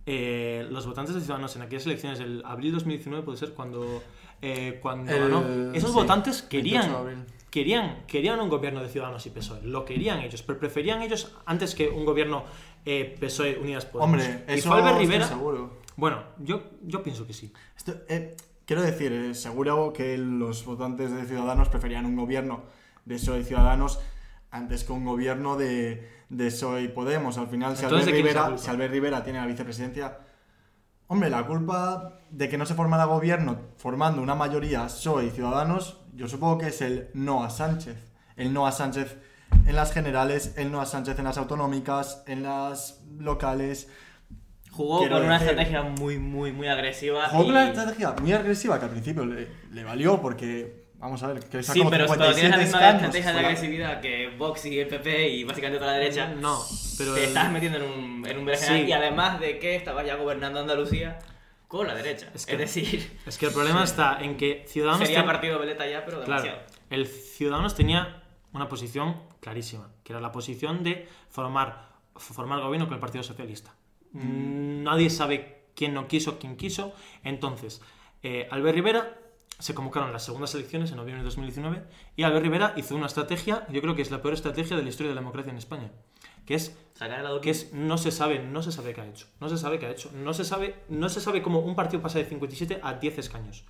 [0.06, 4.02] eh, los votantes de Ciudadanos en aquellas elecciones, el abril 2019 puede ser cuando,
[4.42, 9.24] eh, cuando El- ganó, esos sí, votantes 28 querían, querían, querían un gobierno de Ciudadanos
[9.26, 12.44] y PSOE, lo querían ellos, pero preferían ellos antes que un gobierno
[12.86, 14.22] eh, PSOE Unidas Podemos.
[14.22, 15.28] Hombre, y eso fue Albert estoy Rivera.
[15.28, 15.80] seguro.
[15.96, 17.52] Bueno, yo, yo pienso que sí.
[17.76, 18.34] Esto, eh,
[18.64, 22.62] quiero decir, eh, seguro que los votantes de Ciudadanos preferían un gobierno
[23.04, 24.00] de PSOE y Ciudadanos
[24.50, 27.38] antes que un gobierno de, de PSOE y Podemos.
[27.38, 30.18] Al final, si Albert, ¿de quién es la Rivera, si Albert Rivera tiene la vicepresidencia...
[31.08, 35.98] Hombre, la culpa de que no se formara gobierno formando una mayoría PSOE y Ciudadanos,
[36.14, 37.96] yo supongo que es el no a Sánchez.
[38.36, 39.16] El no a Sánchez
[39.66, 43.88] en las generales, el no a Sánchez en las autonómicas, en las locales...
[44.72, 47.28] Jugó quiero con una decir- estrategia muy, muy, muy agresiva.
[47.28, 51.22] Jugó con y- una estrategia muy agresiva que al principio le, le valió porque, vamos
[51.22, 54.00] a ver, que sacó Sí, pero cuando tienes la 57 misma escaños, estrategia de agresividad
[54.00, 56.60] que Vox y el PP y básicamente toda la derecha, No,
[56.98, 58.84] pero te el- estás metiendo en un, en un berenjenal Sí.
[58.86, 61.18] y además de que estabas ya gobernando Andalucía
[61.68, 62.26] con la derecha.
[62.34, 65.00] Es Es, que- decir, Es que el problema está en que Ciudadanos...
[65.00, 66.66] sería tiene- partido veleta ya, pero Claro, demasiado.
[66.90, 72.94] el Ciudadanos tenía una posición clarísima, que era la posición de formar, formar gobierno con
[72.94, 73.72] el Partido Socialista.
[74.12, 76.92] Mm, Nadie sabe quién no quiso, quién quiso.
[77.22, 77.80] Entonces,
[78.24, 79.16] eh, Albert Rivera
[79.60, 81.82] se convocaron las segundas elecciones en noviembre de 2019
[82.16, 84.88] y Albert Rivera hizo una estrategia, yo creo que es la peor estrategia de la
[84.88, 85.90] historia de la democracia en España,
[86.46, 86.76] que es
[87.42, 89.26] que es no se sabe, no se sabe qué ha hecho.
[89.40, 90.10] No se sabe qué ha hecho.
[90.12, 93.64] No se sabe, no se sabe cómo un partido pasa de 57 a 10 escaños.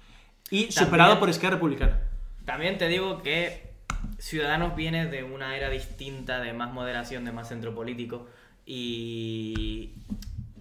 [0.50, 2.00] Y superado por Esquerra Republicana.
[2.44, 3.70] También te digo que
[4.18, 8.26] Ciudadanos viene de una era distinta, de más moderación, de más centro político.
[8.66, 9.94] Y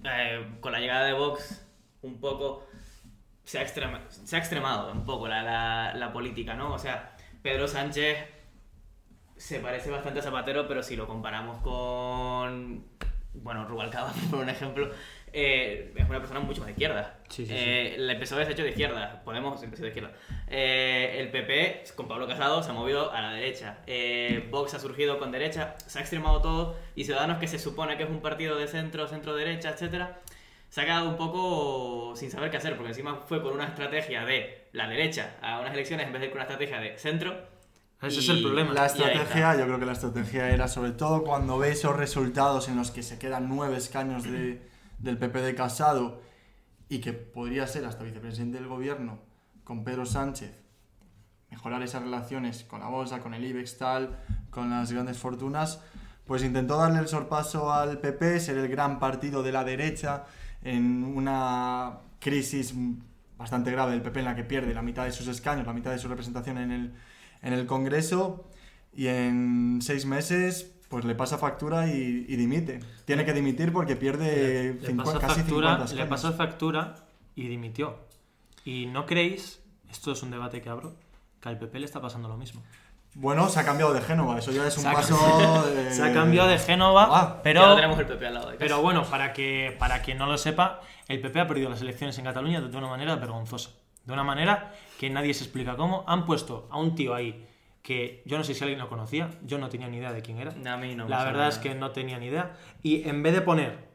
[0.03, 1.65] eh, con la llegada de Vox,
[2.03, 2.67] un poco
[3.49, 6.71] se ha, extrema- se ha extremado un poco la, la- la política, ¿no?
[6.73, 8.15] O sea, Pedro Sánchez
[9.37, 12.85] se parece bastante a Zapatero, pero si lo comparamos con,
[13.33, 14.91] bueno, Rubalcaba, por un ejemplo,
[15.33, 17.17] eh, es una persona mucho más de izquierda.
[17.29, 17.55] Sí, sí, sí.
[17.57, 20.11] Eh, el PSOE se ha hecho de izquierda, Podemos empezó de izquierda.
[20.47, 23.79] Eh, el PP, con Pablo Casado, se ha movido a la derecha.
[23.87, 26.77] Eh, Vox ha surgido con derecha, se ha extremado todo.
[26.95, 30.19] Y Ciudadanos, que se supone que es un partido de centro, centro-derecha, etcétera,
[30.69, 34.23] se ha quedado un poco sin saber qué hacer, porque encima fue con una estrategia
[34.25, 37.35] de la derecha a unas elecciones en vez de con una estrategia de centro.
[38.01, 38.73] Ese es el problema.
[38.73, 42.77] La estrategia, yo creo que la estrategia era sobre todo cuando ve esos resultados en
[42.77, 44.61] los que se quedan nueve escaños de-
[44.99, 46.21] del PP de Casado
[46.87, 49.19] y que podría ser hasta vicepresidente del gobierno
[49.63, 50.53] con Pedro Sánchez,
[51.51, 54.17] mejorar esas relaciones con la bolsa, con el IBEX tal,
[54.49, 55.81] con las grandes fortunas,
[56.25, 60.25] pues intentó darle el sorpaso al PP, ser el gran partido de la derecha
[60.63, 62.73] en una crisis
[63.37, 65.91] bastante grave del PP en la que pierde la mitad de sus escaños, la mitad
[65.91, 66.93] de su representación en el,
[67.41, 68.45] en el Congreso
[68.93, 72.79] y en seis meses pues le pasa factura y, y dimite.
[73.05, 76.07] Tiene que dimitir porque pierde le, cincu- pasó casi 50 factura, le escaños.
[76.09, 76.95] pasó factura
[77.35, 77.97] y dimitió.
[78.65, 80.95] Y no creéis, esto es un debate que abro,
[81.39, 82.61] que al PP le está pasando lo mismo.
[83.15, 85.67] Bueno, se ha cambiado de Génova, eso ya es un Se paso...
[85.67, 88.45] de- Se ha cambiado de Génova, Ah, Ya pero, lo tenemos el PP al lado
[88.47, 88.59] de casa.
[88.59, 92.17] pero bueno, para que para quien no lo sepa, el PP ha perdido las elecciones
[92.17, 93.71] en Cataluña de una manera vergonzosa.
[94.05, 96.03] De una manera que nadie se explica cómo.
[96.07, 97.45] Han puesto a un tío ahí
[97.81, 100.37] que yo no sé si alguien lo conocía, yo no tenía ni idea de quién
[100.39, 100.51] era.
[100.51, 102.53] A mí no me La verdad es que no tenía ni idea.
[102.83, 103.87] Y en vez de poner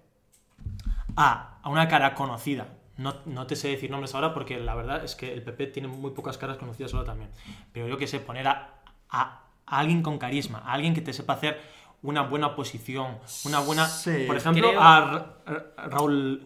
[1.16, 5.04] a, a una cara conocida, no, no te sé decir nombres ahora porque la verdad
[5.04, 7.30] es que el PP tiene muy pocas caras conocidas solo también.
[7.72, 8.74] Pero yo que sé, poner a,
[9.20, 11.60] a- a alguien con carisma, a alguien que te sepa hacer
[12.02, 13.86] una buena oposición, una buena...
[13.86, 16.42] Sí, por ejemplo, creo- a Ra- Ra- Raúl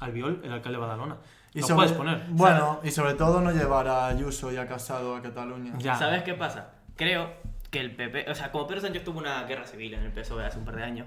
[0.00, 1.16] Albiol, el alcalde de Badalona.
[1.54, 2.24] Y lo sobre- puedes poner.
[2.30, 5.72] Bueno, y sobre todo no llevar a Ayuso y a Casado a Cataluña.
[5.78, 5.96] Ya.
[5.96, 6.74] ¿Sabes qué pasa?
[6.96, 7.30] Creo
[7.70, 10.44] que el PP, o sea, como Pedro Sánchez tuvo una guerra civil en el PSOE
[10.46, 11.06] hace un par de años,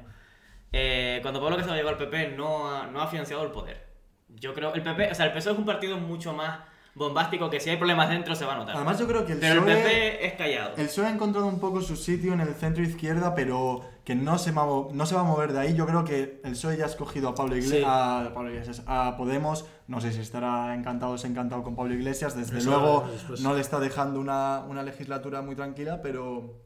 [0.71, 3.85] eh, cuando Pablo Casado llegó al PP no ha, no ha financiado el poder.
[4.29, 6.59] Yo creo, el PP, o sea, el PSOE es un partido mucho más
[6.95, 8.75] bombástico que si hay problemas dentro se va a notar.
[8.75, 10.71] Además, yo creo que el Pero el PP es callado.
[10.77, 14.38] El PSOE ha encontrado un poco su sitio en el centro izquierda, pero que no
[14.38, 15.75] se, va no se va a mover de ahí.
[15.75, 17.84] Yo creo que el PSOE ya ha escogido a Pablo, Igle- Sí.
[17.86, 19.65] a, Pablo Iglesias, a Podemos.
[19.88, 22.36] No sé si estará encantado o desencantado con Pablo Iglesias.
[22.38, 23.41] Desde Eso luego después.
[23.41, 26.63] no le está dejando una, una legislatura muy tranquila, pero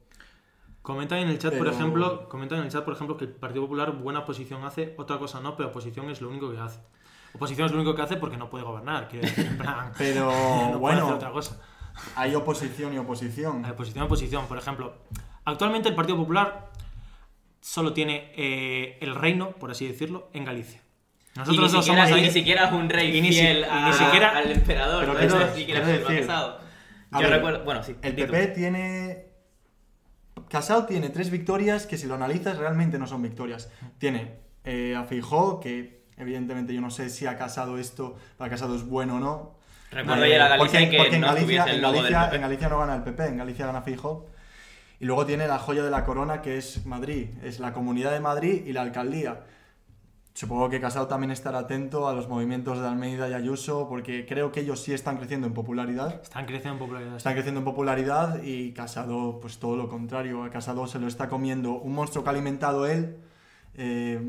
[0.81, 3.31] Comentan en el chat, por Pero- ejemplo, comentan en el chat, por ejemplo, que el
[3.31, 6.79] Partido Popular buena posición hace, otra cosa no, pero oposición es lo único que hace.
[7.33, 10.25] Oposición es lo único que hace porque no puede gobernar, quiero decir, en plan, Pero,
[10.71, 11.07] no puede hacer bueno.
[11.15, 11.59] otra cosa.
[12.15, 13.65] hay oposición y oposición.
[13.65, 14.95] Eh, Oposición oposición, por ejemplo.
[15.45, 16.69] Actualmente el Partido Popular
[17.61, 20.81] solo tiene eh, el reino, por así decirlo, en Galicia.
[21.35, 23.39] y, ni Nosotros no siquiera, somos y ni siquiera es un rey y ni si-
[23.41, 24.99] fiel y a- ni siquiera- al emperador.
[25.01, 26.59] Pero no quiero- es ni siquiera quiero Silva decir, Casado.
[27.11, 27.95] a Yo ver, recuerdo, bueno, sí.
[28.01, 28.21] El tú.
[28.21, 29.25] PP tiene.
[30.49, 33.69] Casado tiene tres victorias que si lo analizas realmente no son victorias.
[33.99, 38.75] Tiene eh, a Feijóo, que evidentemente yo no sé si ha casado esto, para Casado
[38.75, 39.51] es bueno o no.
[39.91, 41.81] Recuerdo Eh, ir a Galicia porque- y que porque en no Galicia, tuviese el en
[41.81, 42.35] Galicia- PP.
[42.35, 44.27] en Galicia no gana el PP, en Galicia gana Feijóo.
[44.99, 48.19] Y luego tiene la joya de la corona que es Madrid, es la Comunidad de
[48.19, 49.45] Madrid y la Alcaldía.
[50.33, 54.51] Supongo que Casado también estará atento a los movimientos de Almeida y Ayuso, porque creo
[54.51, 56.21] que ellos sí están creciendo en popularidad.
[56.21, 57.17] Están creciendo en popularidad.
[57.17, 60.43] Están creciendo en popularidad y Casado, pues todo lo contrario.
[60.43, 63.17] A Casado se lo está comiendo un monstruo que ha alimentado él,
[63.81, 64.19] eh,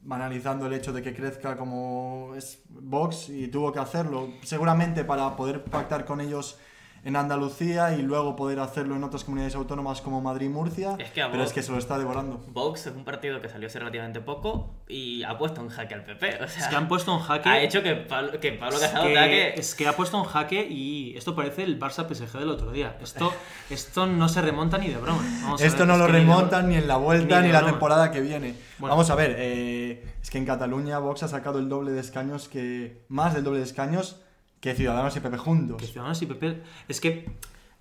[0.00, 5.36] banalizando el hecho de que crezca como es Vox y tuvo que hacerlo, seguramente para
[5.36, 6.58] poder pactar con ellos
[7.04, 11.10] en Andalucía y luego poder hacerlo en otras comunidades autónomas como Madrid y Murcia, Es
[11.10, 12.42] que a pero Vox- es que se lo está devorando.
[12.48, 16.04] Vox es un partido que salió hace relativamente poco y ha puesto en jaque al
[16.04, 16.42] PP.
[16.42, 17.48] O sea, Es que han puesto en jaque.
[17.48, 19.54] ha hecho que Pablo, que Pablo es Casado que, tenga que...
[19.54, 22.96] es que ha puesto en jaque y esto parece el Barça PSG del otro día.
[23.02, 23.32] Esto,
[23.70, 25.22] esto no se remonta ni de broma.
[25.42, 26.68] Vamos Esto ver, no es lo ni remontan broma.
[26.68, 27.72] ni en la vuelta Ni ni, la broma.
[27.72, 28.54] temporada que viene.
[28.78, 28.94] Bueno.
[28.94, 32.48] Vamos a ver, eh, es que en Cataluña Vox ha sacado el doble de escaños
[32.48, 33.04] que.
[33.08, 34.20] más del doble de escaños
[34.64, 35.76] que Ciudadanos y PP juntos.
[35.76, 36.62] Que Ciudadanos y PP.
[36.88, 37.26] Es que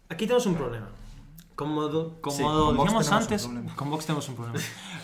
[0.10, 0.90] aquí tenemos un problema.
[1.56, 3.76] Como, do- como Sí, con Vox decíamos tenemos un antes, problema.
[3.78, 4.60] con Vox tenemos un problema.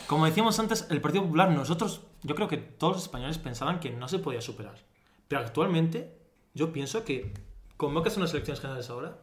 [0.07, 3.91] Como decíamos antes, el Partido Popular, nosotros, yo creo que todos los españoles pensaban que
[3.91, 4.75] no se podía superar.
[5.29, 6.17] Pero actualmente,
[6.53, 7.33] yo pienso que
[7.77, 9.17] convocas unas elecciones generales ahora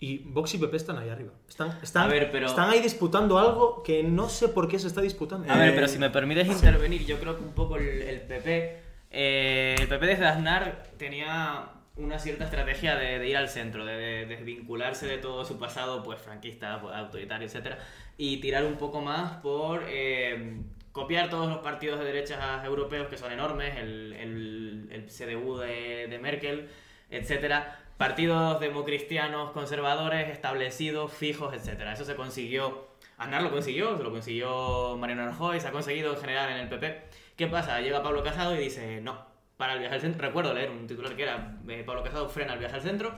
[0.00, 1.32] y Vox y PP están ahí arriba.
[1.48, 4.88] Están, están, A ver, pero- están ahí disputando algo que no sé por qué se
[4.88, 5.48] está disputando.
[5.52, 8.20] A ver, Eh, pero si me permites intervenir, yo creo que un poco el, el
[8.22, 13.84] PP, eh, el PP desde Aznar tenía una cierta estrategia de, de ir al centro,
[13.84, 17.78] de, de desvincularse de todo su pasado, pues franquista, pues, autoritario, etcétera,
[18.16, 20.56] y tirar un poco más por eh,
[20.92, 26.08] copiar todos los partidos de derechas europeos que son enormes, el, el, el CDU de,
[26.08, 26.68] de Merkel,
[27.10, 31.92] etcétera, partidos democristianos conservadores establecidos, fijos, etcétera.
[31.92, 36.20] Eso se consiguió, Aznar lo consiguió, se lo consiguió Mariano Rajoy, se ha conseguido en
[36.20, 37.02] general en el PP.
[37.36, 37.80] ¿Qué pasa?
[37.80, 41.14] Llega Pablo Casado y dice, no, para el viaje al centro, recuerdo leer un titular
[41.16, 43.14] que era, eh, Pablo Casado frena el viaje al centro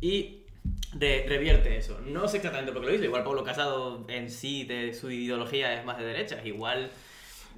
[0.00, 0.42] y
[0.94, 2.00] de- revierte eso.
[2.00, 5.74] No sé exactamente por qué lo hizo, igual Pablo Casado en sí, de su ideología
[5.78, 6.90] es más de derechas, igual...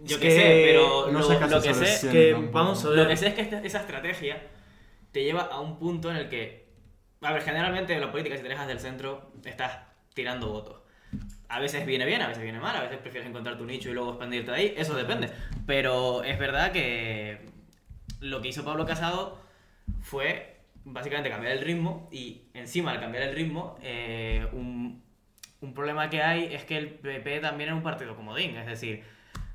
[0.05, 2.09] Yo Es qué que sé, pero no lo, lo que sé...
[2.09, 2.99] que vamos a ver.
[2.99, 4.41] Lo que sé es que esta- esa estrategia
[5.13, 6.69] te lleva a un punto en el que,
[7.23, 9.79] a ver, generalmente en la política, si te alejas del centro, estás
[10.15, 10.81] tirando votos.
[11.49, 13.95] A veces viene bien, a veces viene mal, a veces prefieres encontrar tu nicho y
[13.95, 15.31] luego expandirte de ahí, eso depende.
[15.67, 17.41] Pero es verdad que
[18.21, 19.39] lo que hizo Pablo Casado
[20.01, 25.03] fue básicamente cambiar el ritmo y encima al cambiar el ritmo, eh, un,
[25.61, 29.05] un problema que hay es que el PP también es un partido comodín, es decir,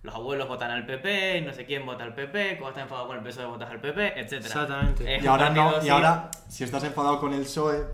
[0.04, 3.18] los abuelos votan al PP, no sé quién vota al PP, cuando estás enfadado con
[3.18, 4.34] el PSOE votas al PP, etc.
[4.34, 5.20] Exactamente.
[5.22, 7.86] Y ahora no, y ahora, si estás enfadado con el PSOE,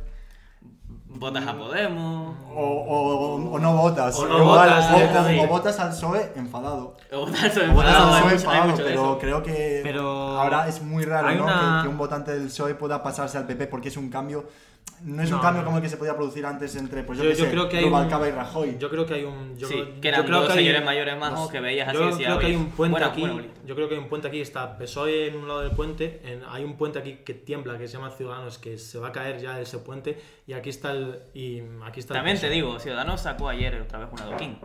[1.09, 4.17] votas a Podemos, o, o- o no votas.
[4.19, 6.95] O no Igual, votas, o- o, votas al PSOE enfadado.
[7.11, 9.43] o votas al O votas enfadado, al hay PSOE mucho- hay enfadado, mucho pero creo
[9.43, 11.43] que Pero ahora es muy raro ¿no?
[11.43, 14.45] una- que, que un votante del PSOE pueda pasarse al PP porque es un cambio.
[15.01, 15.65] No es un No, cambio no.
[15.67, 17.69] como el que se podía producir antes entre, pues yo, yo, qué yo sé, creo
[17.69, 18.77] que hay un, y Rajoy.
[18.77, 20.59] yo creo que hay un yo Sí, creo- que eran yo creo dos que hay-
[20.59, 23.21] señores mayores majos que veías así yo creo que hay "Oye, un puente buena- aquí
[23.21, 23.53] bolita".
[23.65, 26.43] yo creo que hay un puente aquí está PSOE en un lado del puente en-
[26.49, 29.39] hay un puente aquí que tiembla que se llama Ciudadanos que se va a caer
[29.39, 33.21] ya ese puente y aquí está el y aquí está el También te digo, Ciudadanos
[33.21, 34.59] sacó ayer otra vez una Doquín.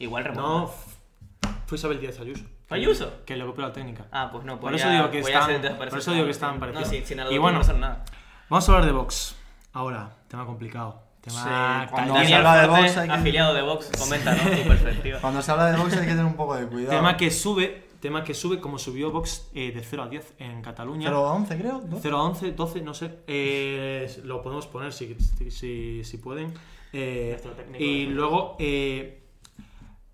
[0.00, 0.42] Igual remonta.
[0.42, 0.74] no
[1.66, 3.12] fue Isabel Díaz Ayuso ¿Fue Ayuso?
[3.24, 5.34] que le copió la técnica Ah, pues no, pues Por eso ya- digo que pues
[5.34, 6.88] están- por eso digo que estaban No, parecidos.
[6.88, 8.04] sí, sin Y bueno, no nada.
[8.48, 9.36] vamos a hablar de Vox
[9.78, 13.90] ahora tema complicado tema Sí, cuando se habla de Vox hay que- afiliado de Vox,
[13.98, 14.42] comenta, ¿no?
[14.50, 15.18] Tu perspectiva.
[15.20, 16.90] Cuando se habla de Vox hay que tener un poco de cuidado.
[16.96, 20.62] tema que sube tema que sube como subió Vox eh, de 0 a 10 en
[20.62, 21.98] Cataluña 0 a 11 creo, ¿no?
[22.00, 23.18] 0 a 11, 12, no sé.
[23.26, 25.16] Eh, lo podemos poner si,
[25.50, 26.54] si, si pueden.
[26.92, 27.40] Eh,
[27.78, 29.24] y luego, eh,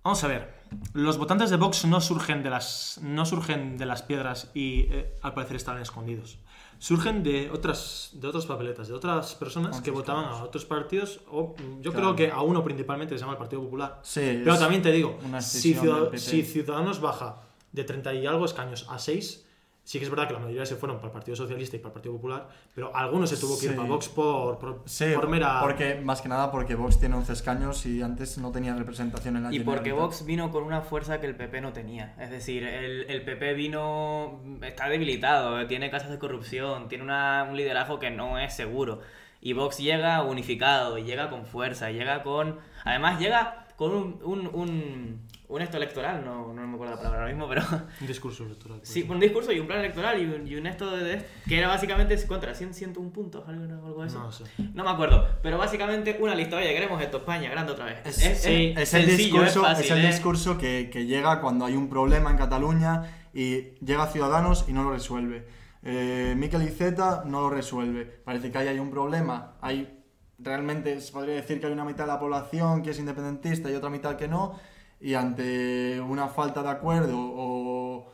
[0.02, 0.54] vamos a ver,
[0.94, 5.14] los votantes de Vox no surgen de las, no surgen de las piedras y eh,
[5.22, 6.38] al parecer estaban escondidos.
[6.84, 11.54] Surgen de otras, de otras papeletas, de otras personas que votaban a otros partidos, o
[11.56, 12.14] mm, yo Claro.
[12.14, 14.00] creo que a uno principalmente que se llama el Partido Popular.
[14.02, 17.40] Sí, Pero también te digo, si, Ciudad- si Ciudadanos baja
[17.72, 19.43] de 30 y algo escaños a 6,
[19.84, 21.90] sí que es verdad que la mayoría se fueron para el Partido Socialista y para
[21.90, 23.76] el Partido Popular, pero algunos se tuvo que ir Sí.
[23.76, 25.60] para Vox por, por, Sí, por mera...
[25.60, 29.42] porque, más que nada porque Vox tiene 11 escaños y antes no tenía representación en
[29.44, 29.92] la Y porque.
[29.92, 32.14] Vox vino con una fuerza que el PP no tenía.
[32.18, 34.40] Es decir, el, el PP vino.
[34.62, 39.00] está debilitado, tiene casos de corrupción, tiene una- un liderazgo que no es seguro.
[39.40, 42.58] Y Vox llega unificado, y llega con fuerza, y llega con.
[42.84, 44.20] Además, llega con un.
[44.24, 47.62] un, un, un esto electoral, no, no me acuerdo la palabra ahora mismo, pero.
[48.00, 48.78] Un discurso electoral.
[48.78, 48.88] pues.
[48.88, 51.58] Sí, un discurso y un plan electoral y un, y un esto de, de- que
[51.58, 54.18] era básicamente contra 100, 101 puntos, algo, algo de eso.
[54.20, 54.44] No sé.
[54.72, 57.98] No me acuerdo, pero básicamente una lista, oye, queremos esto, España, grande otra vez.
[58.04, 60.06] Es, sí, es el sencillo, discurso, es, el ¿eh?
[60.08, 63.02] discurso que, que llega cuando hay un problema en Cataluña
[63.34, 65.46] y llega a Ciudadanos y no lo resuelve.
[65.82, 68.04] Eh, Miquel Iceta no lo resuelve.
[68.06, 69.56] Parece que ahí hay un problema.
[69.60, 70.00] Hay
[70.38, 73.74] realmente se podría decir que hay una mitad de la población que es independentista y
[73.74, 74.58] otra mitad que no.
[75.00, 78.12] Y ante una falta de acuerdo o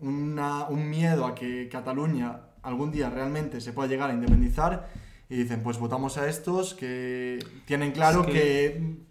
[0.00, 4.88] una- un miedo a que Cataluña algún día realmente se pueda llegar a independizar
[5.28, 8.32] y dicen pues votamos a estos que tienen claro Es que...
[8.32, 9.06] que-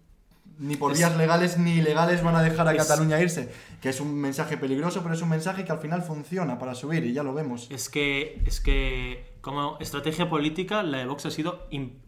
[0.58, 3.90] ni por es- vías legales ni ilegales van a dejar a es- Cataluña irse, que
[3.90, 7.12] es un mensaje peligroso, pero es un mensaje que al final funciona para subir y
[7.12, 7.68] ya lo vemos.
[7.70, 11.98] Es que, es que como estrategia política, la de Vox ha sido in-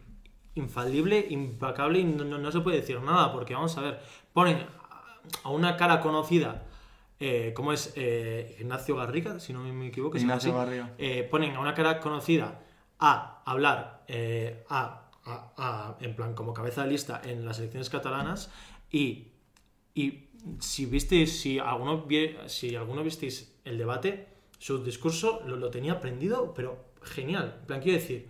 [0.55, 3.99] infalible, impecable y no, no- no se puede decir nada, porque vamos a ver,
[4.33, 4.65] ponen
[5.43, 6.63] a una cara conocida,
[7.19, 10.93] eh, como es eh, Ignacio Garriga, si no me equivoco, Ignacio Garriga.
[10.97, 12.61] eh, ponen a una cara conocida
[12.99, 17.89] a hablar eh, a, a- a- en plan como cabeza de lista en las elecciones
[17.89, 18.49] catalanas
[18.91, 19.27] y,
[19.93, 20.27] y
[20.59, 22.05] si visteis, si alguno,
[22.47, 27.57] si alguno visteis el debate, su discurso lo, lo tenía aprendido, pero genial.
[27.61, 28.27] En plan, quiero decir,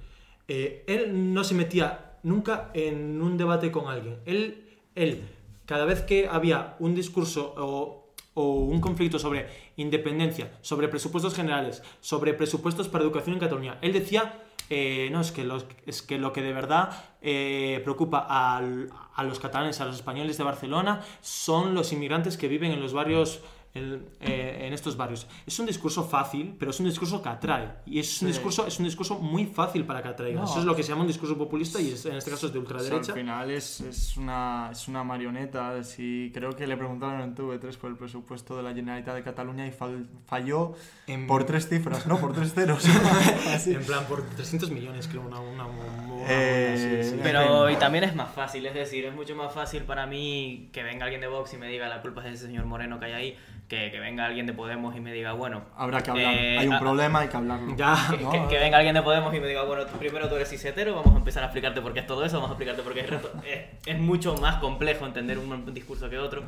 [0.47, 4.19] él no se metía nunca en un debate con alguien.
[4.25, 5.21] Él, él
[5.69, 12.33] cada vez que había un discurso o, un conflicto sobre independencia, sobre presupuestos generales, sobre
[12.33, 15.47] presupuestos para educación en Cataluña, él decía, eh, no, es que,
[15.85, 16.89] es que lo que de verdad
[17.21, 22.71] eh, preocupa a los catalanes, a los españoles de Barcelona, son los inmigrantes que viven
[22.71, 23.41] en los barrios
[23.73, 25.27] en, eh, en estos barrios.
[25.45, 27.69] Es un discurso fácil, pero es un discurso que atrae.
[27.85, 28.33] Y es un, Sí.
[28.33, 30.39] discurso, es un discurso muy fácil para que atraiga.
[30.41, 30.45] No.
[30.45, 32.53] Eso es lo que se llama un discurso populista y es- en este caso es
[32.53, 33.11] de O sea, ultraderecha.
[33.13, 35.83] al final es, es una, es una marioneta.
[35.83, 39.67] Si, creo que le preguntaron en TV3 por el presupuesto de la Generalitat de Cataluña
[39.67, 40.73] y fal- falló
[41.07, 42.19] En- por tres cifras, ¿no?
[42.19, 42.83] Por tres ceros.
[43.67, 45.39] En plan, por 300 millones, creo, una...
[45.39, 47.19] una, una- una- Eh, sí, sí.
[47.23, 50.83] Pero y también es más fácil, es decir, es mucho más fácil para mí que
[50.83, 53.05] venga alguien de Vox y me diga la culpa es de ese señor Moreno que
[53.05, 53.37] hay ahí,
[53.69, 56.33] que que venga alguien de Podemos y me diga, bueno, Habrá que hablar.
[56.33, 57.75] Eh, hay un ah, problema, hay que hablarlo.
[57.77, 57.95] Ya.
[58.09, 58.31] que, ¿no?
[58.31, 60.95] que- que venga alguien de Podemos y me diga, bueno, tú primero tú eres cisetero,
[60.95, 63.01] vamos a empezar a explicarte por qué es todo eso, vamos a explicarte por qué
[63.01, 63.31] es resto.
[63.45, 66.43] Es, es mucho más complejo entender un, un discurso que otro,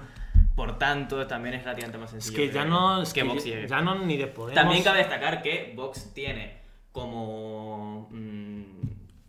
[0.55, 2.37] por tanto, también es relativamente más Es sencillo.
[2.37, 3.01] que ya no...
[3.03, 4.55] Es que Vox ya no ni de Podemos...
[4.55, 6.59] También cabe destacar que Vox tiene
[6.91, 8.61] como mm,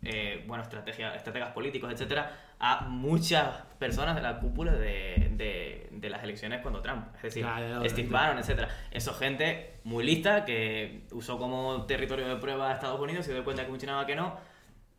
[0.03, 2.31] eh, bueno, estrategia, estrategas políticos, etcétera,
[2.65, 7.43] a muchas personas de la cúpula de, de- de las elecciones cuando Trump, es decir,
[7.43, 8.07] Ya, ya, Steve.
[8.09, 8.69] Bannon, etcétera.
[8.91, 13.33] Eso gente muy lista que usó como territorio de prueba a Estados Unidos y se
[13.33, 14.37] dio cuenta que funcionaba que no.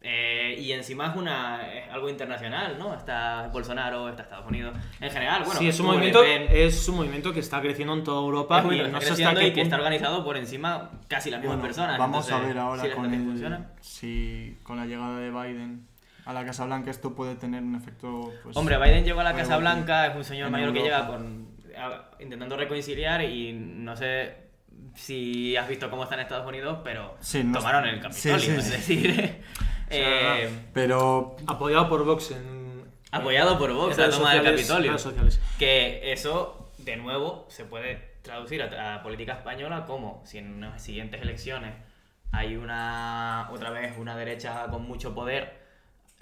[0.07, 2.92] Eh, y encima es, una, es algo internacional, ¿no?
[2.94, 4.77] Está Bolsonaro, está Estados Unidos.
[5.00, 8.20] En general, bueno, sí, es un, movimiento, es un movimiento que está creciendo en toda
[8.20, 11.31] Europa es y bien, no está hasta qué y que está organizado por encima casi
[11.31, 11.98] las mismas Bueno, personas.
[11.98, 15.87] Vamos a entonces, ver ahora si con, el- si con la llegada de Biden
[16.26, 18.32] a la Casa Blanca esto puede tener un efecto.
[18.42, 21.48] Pues, Hombre, Biden llegó a la Casa Blanca, es un señor mayor que llega con
[21.76, 24.37] a- intentando reconciliar y no sé
[24.94, 28.46] si has visto cómo está en Estados Unidos, pero Sí, no- tomaron el Capitolio, sí,
[28.46, 28.96] sí, es sí.
[28.96, 29.40] decir,
[29.90, 32.85] eh, Pero apoyado por Vox en...
[33.10, 34.96] apoyado por Vox en la toma del Capitolio.
[35.58, 40.83] Que eso, de nuevo, se puede traducir a, a política española como si en las
[40.83, 41.75] siguientes elecciones
[42.33, 45.63] hay una otra vez una derecha con mucho poder.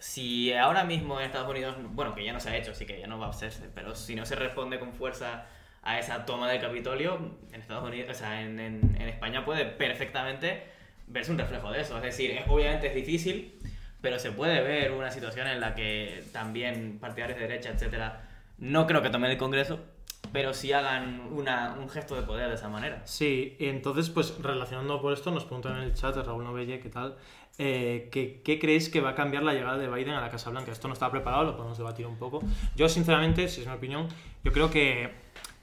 [0.02, 2.98] Si ahora mismo en Estados Unidos, bueno, que ya no se ha hecho, así que
[2.98, 5.46] ya no va a hacerse, pero si no se responde con fuerza
[5.84, 7.20] a esa toma del Capitolio,
[7.52, 10.64] en Estados Unidos, o sea, en, en- España puede perfectamente
[11.06, 11.96] verse un reflejo de eso.
[11.98, 13.54] Es decir, obviamente es difícil,
[14.00, 18.28] pero se puede ver una situación en la que también partidarios de derecha, etcétera,
[18.58, 19.78] no creo que tomen el Congreso,
[20.32, 23.02] pero sí hagan una, un gesto de poder de esa manera.
[23.04, 27.16] Sí, entonces, pues relacionando por esto, nos preguntan en el chat, Raúl Novelle, ¿qué tal?
[27.58, 30.50] Eh, ¿qué, ¿qué, creéis que va a cambiar la llegada de Biden a la Casa
[30.50, 30.72] Blanca?
[30.72, 32.40] Esto no está preparado, lo podemos debatir un poco.
[32.76, 34.08] Yo, sinceramente, si es mi opinión,
[34.42, 35.12] yo creo que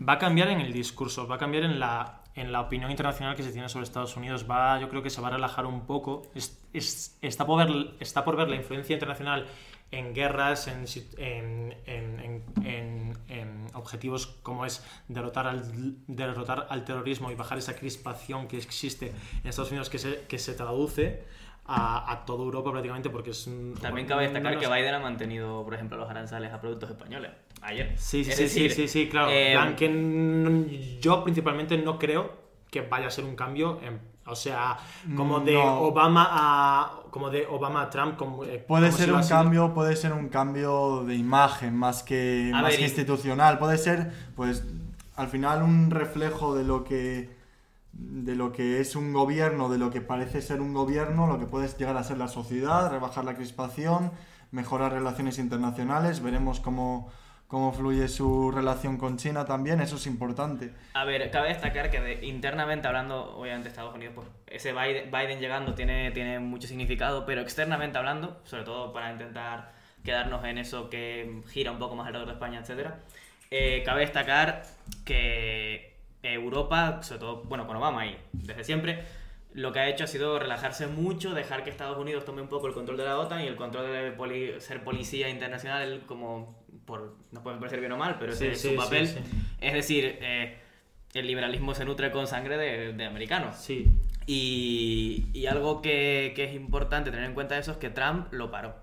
[0.08, 3.36] va a cambiar en el discurso, va a cambiar en la, en la opinión internacional
[3.36, 4.46] que se tiene sobre Estados Unidos.
[4.50, 6.24] Va, yo creo que se va a relajar un poco.
[6.36, 9.48] Es, es, está, por ver, está por ver la influencia internacional
[9.92, 10.86] en guerras, en,
[11.18, 18.48] en, en, en, objetivos como es derrotar al, derrotar al terrorismo y bajar esa crispación
[18.48, 19.14] que existe
[19.44, 21.24] en Estados Unidos que se, que se traduce
[21.70, 23.50] a, a toda Europa prácticamente porque es...
[23.80, 27.32] También cabe destacar que Biden ha mantenido, por ejemplo, los aranceles a productos españoles.
[27.62, 27.94] Ayer.
[27.98, 29.30] Sí, sí, sí, sí, sí, sí, claro.
[29.32, 34.00] Eh, que yo principalmente no creo que vaya a ser un cambio en
[34.30, 34.78] o sea,
[35.16, 38.16] como de Obama a como de Obama a Trump.
[38.16, 42.76] Como, eh, puede ser un cambio, puede ser un cambio de imagen más que, más
[42.76, 43.58] que institucional.
[43.58, 44.64] Puede ser, pues,
[45.16, 47.39] al final un reflejo de lo que
[48.00, 51.46] de lo que es un gobierno, de lo que parece ser un gobierno, lo que
[51.46, 54.12] puede llegar a ser la sociedad, rebajar la crispación,
[54.52, 56.22] mejorar relaciones internacionales.
[56.22, 57.12] Veremos cómo
[57.50, 60.72] cómo fluye su relación con China también, eso es importante.
[60.94, 66.12] A ver, cabe destacar que internamente hablando, obviamente Estados Unidos, pues ese Biden, llegando tiene,
[66.12, 69.72] tiene mucho significado, pero externamente hablando, sobre todo para intentar
[70.04, 72.92] quedarnos en eso que gira un poco más alrededor de España, etc.,
[73.50, 74.62] eh, cabe destacar
[75.04, 75.89] que
[76.24, 79.04] Europa, sobre todo, bueno, con Obama y desde siempre,
[79.54, 82.68] lo que ha hecho ha sido relajarse mucho, dejar que Estados Unidos tome un poco
[82.68, 86.56] el control de la OTAN y el control de ser policía internacional como
[86.86, 89.10] por, no puede parecer bien o mal, pero ese es su papel.
[89.62, 90.58] es decir, eh,
[91.14, 93.56] el liberalismo se nutre con sangre de, de americanos.
[93.56, 93.88] Sí.
[94.26, 98.52] Y, y algo que, que, es importante tener en cuenta eso es que Trump lo
[98.52, 98.76] paró.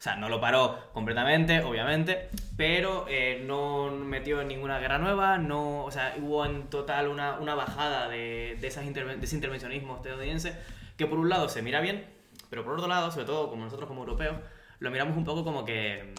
[0.00, 5.84] O sea, no lo paró completamente, obviamente, pero eh, no metió ninguna guerra nueva, no,
[5.84, 10.56] o sea, hubo en total una, una bajada de, de, esas de ese intervencionismo estadounidense,
[10.96, 12.06] que por un lado se mira bien,
[12.48, 14.36] pero por otro lado, sobre todo como nosotros como europeos,
[14.78, 16.14] lo miramos un poco como que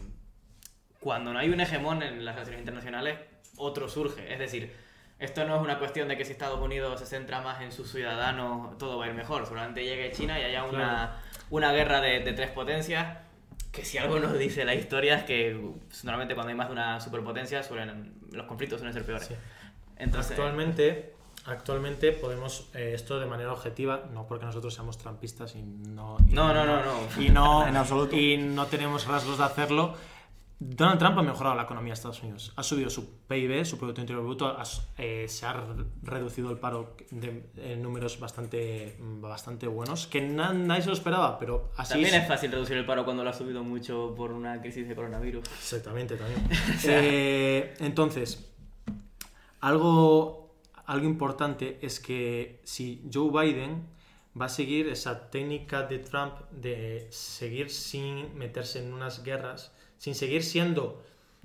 [1.00, 3.18] cuando no hay un hegemón en las relaciones internacionales,
[3.58, 4.32] otro surge.
[4.32, 4.74] Es decir,
[5.20, 7.92] esto no es una cuestión de que si Estados Unidos se centra más en sus
[7.92, 9.44] ciudadanos, todo va a ir mejor.
[9.46, 13.18] Seguramente llegue China y haya una, una guerra de, de, tres potencias,
[13.72, 15.60] que si algo nos dice la historia es que
[16.04, 19.30] normalmente cuando hay más de una superpotencia suelen, los conflictos suelen ser peores.
[19.98, 21.14] Entonces, actualmente,
[21.46, 26.18] actualmente podemos, eh, esto de manera objetiva, no porque nosotros seamos trampistas y no...
[26.28, 28.16] Y no, no, no, no, Y no, en absoluto.
[28.16, 29.96] Y no tenemos rasgos de hacerlo
[30.64, 32.54] Donald Trump ha mejorado la economía de Estados Unidos.
[32.56, 34.56] Ha subido su PIB, su Producto Interior Bruto,
[34.96, 35.56] eh, se ha
[36.04, 41.72] reducido el paro de, en números bastante, bastante buenos, que nadie se lo esperaba, pero
[41.78, 42.28] así También es...
[42.28, 45.44] fácil reducir el paro cuando lo ha subido mucho por una crisis de coronavirus.
[45.50, 46.48] Exactamente, también.
[46.84, 48.52] Eh, entonces,
[49.62, 53.88] algo, algo importante es que si Joe Biden
[54.40, 59.72] va a seguir esa técnica de Trump de seguir sin meterse en unas guerras,
[60.02, 61.00] sin seguir siendo,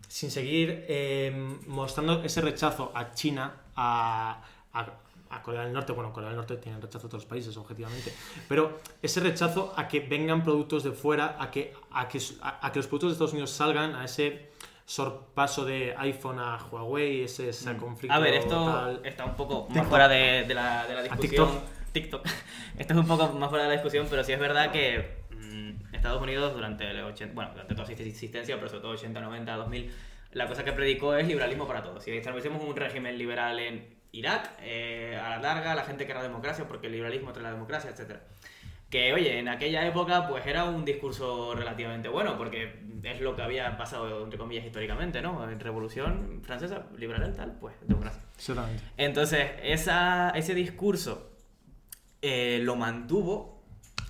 [0.09, 1.31] sin seguir eh,
[1.67, 4.43] mostrando ese rechazo a China, a,
[4.73, 8.15] a, Corea del Norte, bueno, Corea del Norte tiene rechazo a los países, objetivamente,
[8.49, 12.79] pero ese rechazo a que vengan productos de fuera, a que, a que, a, que
[12.79, 14.49] los productos de Estados Unidos salgan, a ese
[14.87, 17.77] sorpaso de iPhone a Huawei, ese, ese mm.
[17.77, 18.17] conflicto.
[18.17, 21.47] A ver, esto está un poco más fuera de, de, la, de la discusión.
[21.93, 22.23] TikTok.
[22.23, 22.27] TikTok.
[22.79, 25.26] esto es un poco más fuera de la discusión, pero sí es verdad que
[25.93, 29.57] Estados Unidos durante, el 80, bueno, durante toda su existencia, pero sobre todo 80, 90,
[29.57, 29.93] 2000,
[30.33, 32.03] la cosa que predicó es liberalismo para todos.
[32.03, 36.67] Si establecemos un régimen liberal en Irak, eh, a la larga la gente querrá democracia
[36.67, 38.19] porque el liberalismo trae la democracia, etc.
[38.91, 43.43] Que, oye, en aquella época pues era un discurso relativamente bueno, porque es lo que
[43.43, 45.49] había pasado, entre comillas, históricamente, ¿no?
[45.49, 48.23] En Revolución Francesa, liberal tal, pues democracia.
[48.97, 51.33] Entonces, esa, ese discurso
[52.23, 53.56] eh, lo mantuvo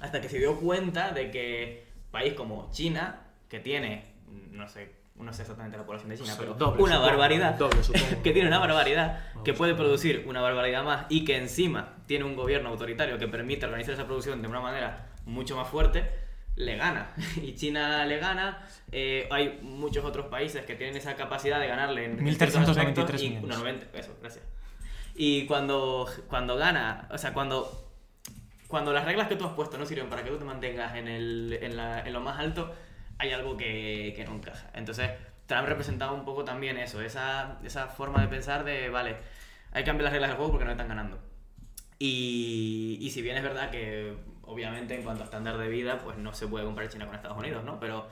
[0.01, 4.05] hasta que se dio cuenta de que país como China, que tiene,
[4.51, 7.59] no sé, no sé exactamente la población de China, pero una barbaridad,
[8.23, 12.37] que tiene una barbaridad, que puede producir una barbaridad más y que encima tiene un
[12.37, 16.11] gobierno autoritario que permite organizar esa producción de una manera mucho más fuerte,
[16.57, 17.13] le gana.
[17.43, 18.67] Y China le gana.
[18.93, 23.59] Eh, hay muchos otros países que tienen esa capacidad de ganarle en 1393 y, no,
[23.59, 24.45] 90, eso, gracias.
[25.15, 27.86] Y cuando, cuando gana, o sea, cuando
[28.69, 31.09] cuando las reglas que tú has puesto no sirven para que tú te mantengas en,
[31.09, 32.75] el, en, la, en lo más alto,
[33.19, 34.71] hay algo que, que, no encaja.
[34.75, 35.11] Entonces,
[35.47, 39.17] Trump representaba un poco también eso, esa, esa forma de pensar de, vale,
[39.73, 41.19] hay que cambiar las reglas del juego porque no están ganando.
[41.99, 46.19] Y, y si bien es verdad que, obviamente, en cuanto a estándar de vida, pues
[46.19, 47.81] no se puede comparar China con Estados Unidos, ¿no?
[47.81, 48.09] Pero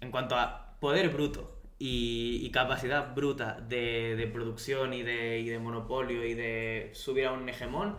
[0.00, 5.58] en cuanto a poder bruto y, capacidad bruta de, de producción y de, y de
[5.58, 7.96] monopolio y de subir a un hegemón,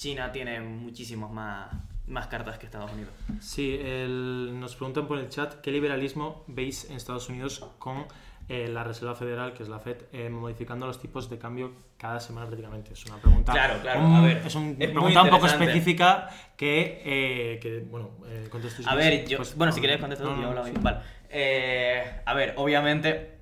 [0.00, 1.68] China tiene muchísimos más,
[2.06, 3.12] más cartas que Estados Unidos.
[3.38, 8.06] Sí, el- nos preguntan por el chat qué liberalismo veis en Estados Unidos con
[8.48, 12.18] eh, la Reserva Federal, que es la Fed, eh, modificando los tipos de cambio cada
[12.18, 12.94] semana prácticamente.
[12.94, 16.30] Es una pregunta, Claro, claro, un- a ver, es una es pregunta un poco específica
[16.56, 20.26] que, eh, que, bueno, eh, contestéis A ver, yo, pues, bueno, no, si queréis contestar
[20.28, 20.72] no, yo no, hablo sí.
[20.80, 20.98] Vale.
[21.28, 23.38] Eh, a ver, obviamente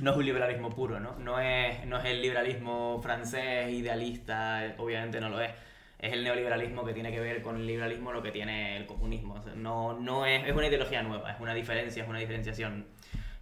[0.00, 1.16] no es un liberalismo puro, ¿no?
[1.18, 5.50] No es, no es el liberalismo francés idealista, eh, obviamente no lo es.
[5.98, 9.34] Es el neoliberalismo que tiene que ver con el liberalismo lo que tiene el comunismo.
[9.34, 12.86] O sea, no, no es, es una ideología nueva, es una diferencia, es una diferenciación.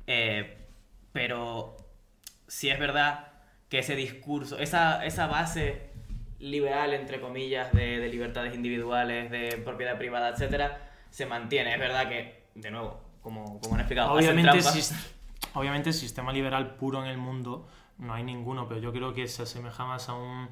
[0.06, 0.56] Eh,
[1.12, 1.76] pero
[2.46, 3.28] sí es verdad
[3.68, 5.90] que ese discurso, esa, esa base
[6.38, 11.72] liberal, entre comillas, de, de libertades individuales, de propiedad privada, etcétera, se mantiene.
[11.74, 14.94] Es verdad que, de nuevo, como, como han explicado, Obviamente, sis-
[15.54, 19.42] obviamente, sistema liberal puro en el mundo no hay ninguno, pero yo creo que se
[19.42, 20.48] asemeja más a un.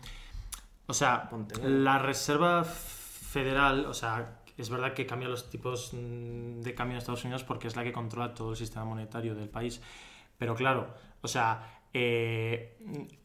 [0.87, 1.31] O sea,
[1.63, 6.99] la Reserva Federal, o sea, es verdad que cambia los tipos mm, de cambio en
[6.99, 9.81] Estados Unidos porque es la que controla todo el sistema monetario del país.
[10.39, 12.77] Pero claro, o sea, eh,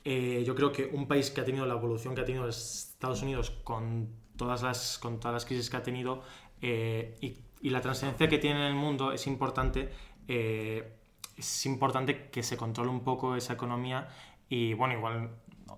[0.03, 3.21] eh, yo creo que un país que ha tenido la evolución que ha tenido Estados
[3.21, 6.23] Unidos con todas las, con todas las crisis que ha tenido
[6.61, 9.89] eh, y, y la trascendencia que tiene en el mundo es importante.
[10.27, 14.09] es importante que se controle un poco esa economía
[14.49, 15.31] y bueno, igual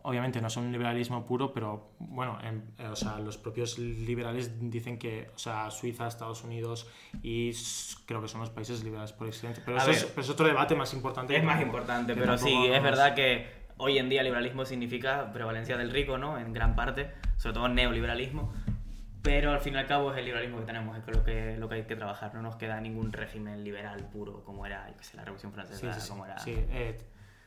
[0.04, 4.52] obviamente no es un liberalismo puro, pero bueno, en- eh, o sea, los propios liberales
[4.70, 6.88] dicen que, o sea, Suiza, Estados Unidos
[7.24, 7.52] y
[8.06, 9.64] creo que son los países liberales por excelencia.
[9.66, 10.12] Pero eso es, ver.
[10.16, 11.36] pero es otro debate más importante.
[11.36, 15.92] Es más importante, pero sí, es verdad que hoy en día liberalismo significa prevalencia del
[15.92, 16.38] rico, ¿no?
[16.38, 18.54] En gran parte, sobre todo neoliberalismo.
[19.24, 21.70] Pero al fin y al cabo es el liberalismo que tenemos, es lo que, lo
[21.70, 22.34] que hay que trabajar.
[22.34, 25.94] No nos queda ningún régimen liberal puro como era yo qué sé, la Revolución Francesa,
[25.94, 26.40] sí, sí, como era...
[26.40, 26.98] sí, eh,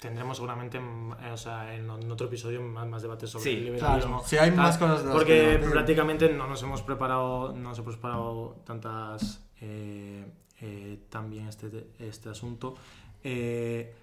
[0.05, 3.65] tendremos seguramente mm, eh, o sea, en, otro episodio más, más debates sobre Sí, el
[3.65, 4.19] liberalismo.
[4.19, 4.29] claro.
[4.29, 7.79] Sí, hay más cosas de las que Porque prácticamente no nos hemos preparado, no nos
[7.79, 10.27] hemos preparado tantas eh,
[10.61, 12.75] eh, tan bien este, este asunto.
[13.23, 13.95] Eh,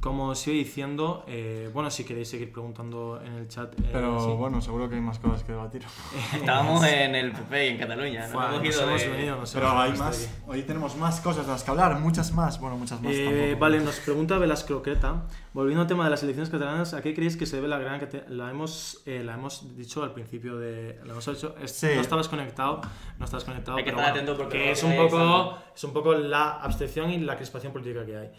[0.00, 3.72] como os iba diciendo, eh, bueno, si queréis seguir preguntando en el chat.
[3.78, 4.30] eh, Pero sí.
[4.38, 5.82] bueno, seguro que hay más cosas que debatir.
[6.34, 8.42] Estábamos en el PP y en Cataluña, ¿no?
[8.54, 10.24] Hemos nos hemos de- venido, nos Pero hemos hay más.
[10.24, 10.34] aquí.
[10.46, 12.58] Hoy tenemos más cosas de las que hablar, muchas más.
[12.58, 13.60] Bueno, muchas más Eh, tampoco.
[13.60, 15.24] vale, nos pregunta Velasco Croqueta.
[15.52, 18.00] Volviendo al tema de las elecciones catalanas, ¿a qué creéis que se debe la gran
[18.00, 20.98] cate- La hemos, eh, la hemos dicho al principio de.
[21.04, 21.88] La hemos dicho, es- Sí.
[21.94, 22.80] No estabas conectado,
[23.18, 23.76] no estabas conectado.
[23.76, 26.14] Hay que pero estar bueno, atento porque que es te un, poco, es un poco
[26.14, 28.30] la abstención y la crispación política que hay.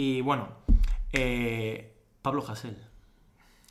[0.00, 0.46] Y bueno,
[1.12, 1.92] eh,
[2.22, 2.78] Pablo Hasél.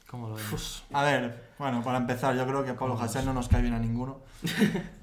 [0.09, 0.83] ¿Cómo lo vemos?
[0.91, 3.79] A ver, bueno, para empezar, yo creo que Pablo Hasél no nos cae bien a
[3.79, 4.19] ninguno.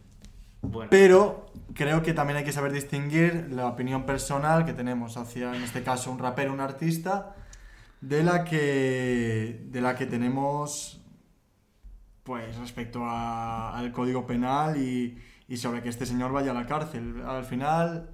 [0.66, 5.55] Bueno, Pero creo que también hay que saber distinguir la opinión personal que tenemos hacia,
[5.55, 7.37] en este caso, un rapero, un artista,
[8.01, 11.03] de la que, de la que tenemos,
[12.22, 15.18] pues, respecto a- al código penal y,
[15.49, 17.22] y sobre que este señor vaya a la cárcel.
[17.27, 18.09] Al final,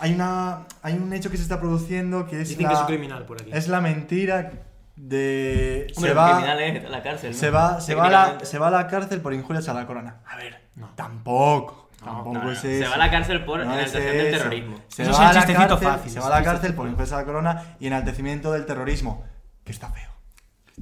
[0.00, 2.80] hay, una, hay un hecho que se está produciendo que es, Dicen la, que es
[2.80, 3.50] un criminal por aquí.
[3.52, 4.50] es la mentira
[4.96, 5.86] de...
[5.96, 7.36] hombre, se va, criminal es la cárcel, ¿no?
[7.38, 9.86] se va, se, va a la, se va a la cárcel por injurias a la
[9.86, 10.20] corona.
[10.26, 10.90] A ver, No.
[10.96, 11.88] tampoco.
[12.00, 12.88] No, tampoco No, no, es se eso.
[12.90, 14.76] va a la cárcel por No es enaltecimiento del terrorismo.
[14.88, 16.44] Se Eso va es a el la chistecito cárcel, fácil, Se va a la el
[16.44, 19.24] cárcel por injurias a la corona y enaltecimiento del terrorismo.
[19.64, 20.10] Que está feo.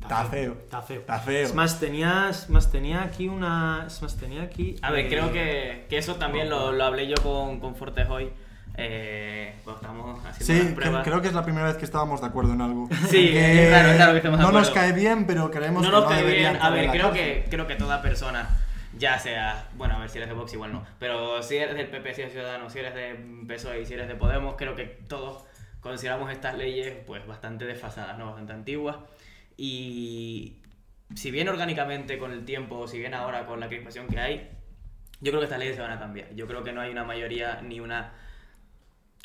[0.00, 0.52] Está feo.
[0.62, 1.00] Está feo.
[1.00, 1.44] Está feo.
[1.46, 3.84] Es más, tenía, es más, tenía aquí una.
[3.88, 4.76] Es más, tenía aquí.
[4.80, 8.08] A ver, eh, creo que, que eso también lo, lo hablé yo con, con Fortes
[8.08, 8.30] hoy,
[8.80, 11.04] eh, cuando estábamos haciendo Sí, las pruebas.
[11.04, 12.88] creo que es la primera vez que estábamos de acuerdo en algo.
[13.10, 13.30] Sí,
[13.70, 16.04] raro, es raro que estemos de No nos cae bien, pero creemos no que nos
[16.04, 16.56] no cae bien.
[16.60, 18.48] A ver, creo que, creo que toda persona,
[18.96, 21.88] ya sea, bueno, a ver si eres de Vox igual no, pero si eres del
[21.88, 23.16] PP, si eres ciudadano, si eres de
[23.48, 25.44] PSOE y si eres de Podemos, creo que todos
[25.80, 28.26] consideramos estas leyes pues bastante desfasadas, ¿no?
[28.26, 28.96] Bastante antiguas.
[29.56, 30.58] Y
[31.14, 34.48] si bien orgánicamente con el tiempo, si bien ahora con la crispación que hay,
[35.20, 36.32] yo creo que estas leyes se van a cambiar.
[36.36, 38.12] Yo creo que no hay una mayoría ni una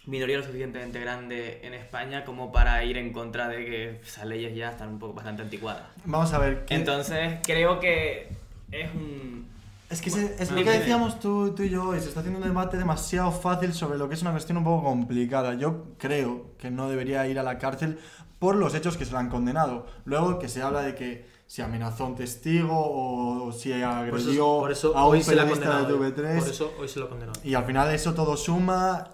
[0.05, 4.55] minoría lo suficientemente grande en España como para ir en contra de que esas leyes
[4.55, 5.83] ya están un poco bastante anticuadas.
[6.05, 6.65] Vamos a ver.
[6.65, 8.29] ¿qué- Entonces, creo que
[8.71, 9.47] es un...
[9.89, 12.39] Es que se- es lo que decíamos tú, tú y yo hoy, se está haciendo
[12.39, 15.53] un debate demasiado fácil sobre lo que es una cuestión un poco complicada.
[15.53, 17.99] Yo creo que no debería ir a la cárcel
[18.39, 19.85] por los hechos que se le han condenado.
[20.05, 24.31] Luego que se habla de que si amenazó a un testigo o si Por agredió
[24.31, 26.13] eso, por eso a un hoy se la ha periodista de condenado.
[26.33, 26.39] TV3.
[26.39, 27.39] Por eso hoy se lo ha condenado.
[27.43, 29.09] Y al final eso todo suma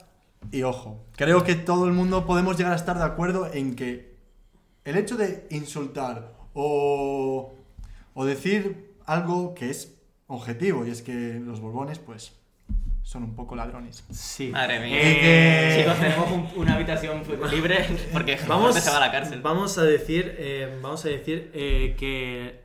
[0.51, 4.15] y ojo, creo que todo el mundo podemos llegar a estar de acuerdo en que
[4.85, 7.53] el hecho de insultar o,
[8.13, 9.95] o decir algo que es
[10.27, 12.33] objetivo y es que los borbones pues
[13.03, 14.03] son un poco ladrones.
[14.11, 14.49] Sí.
[14.49, 14.97] Madre mía.
[15.01, 19.41] Eh, Chicos, tenemos un- una habitación libre porque Vamos, se va a la cárcel.
[19.41, 22.61] vamos a decir, eh, vamos a decir eh, que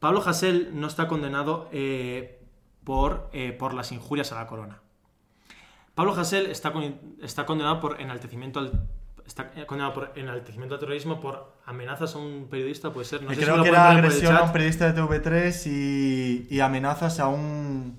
[0.00, 2.40] Pablo Hasél no está condenado eh,
[2.84, 4.80] por, eh, por las injurias a la corona.
[5.96, 8.70] Pablo Hasél está, con- está condenado por enaltecimiento al
[9.26, 13.22] está eh, condenado por enaltecimiento al terrorismo por amenazas a un periodista, puede ser.
[13.24, 16.46] No sé si me Creo lo que era agresión a un periodista de TV3 y,
[16.54, 17.98] y amenazas a un...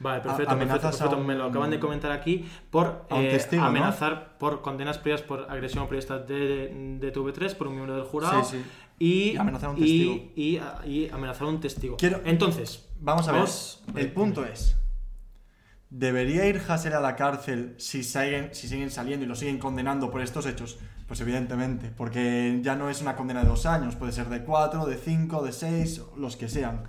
[0.00, 1.14] Vale, perfecto, A- perfecto, amenazas perfecto.
[1.16, 3.68] a un- Me lo acaban de comentar aquí por eh, testigo, ¿no?
[3.68, 8.04] amenazar por condenas previas por agresión a periodistas de, de TV3 por un miembro del
[8.04, 8.64] jurado Sí, sí.
[8.98, 10.14] y, Y amenazar a un testigo.
[10.36, 11.96] y- y amenazar a un testigo.
[11.96, 14.76] Quiero- Entonces, Vamos a ver, Vamos- el punto es,
[15.90, 20.10] ¿debería ir Hasél a la cárcel si siguen, si siguen saliendo y lo siguen condenando
[20.10, 20.78] por estos hechos?
[21.06, 24.86] Pues evidentemente, porque ya no es una condena de dos años, puede ser de cuatro,
[24.86, 26.84] de cinco, de seis, los que sean.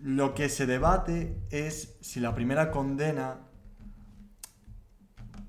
[0.00, 3.40] Lo que se debate es si la primera condena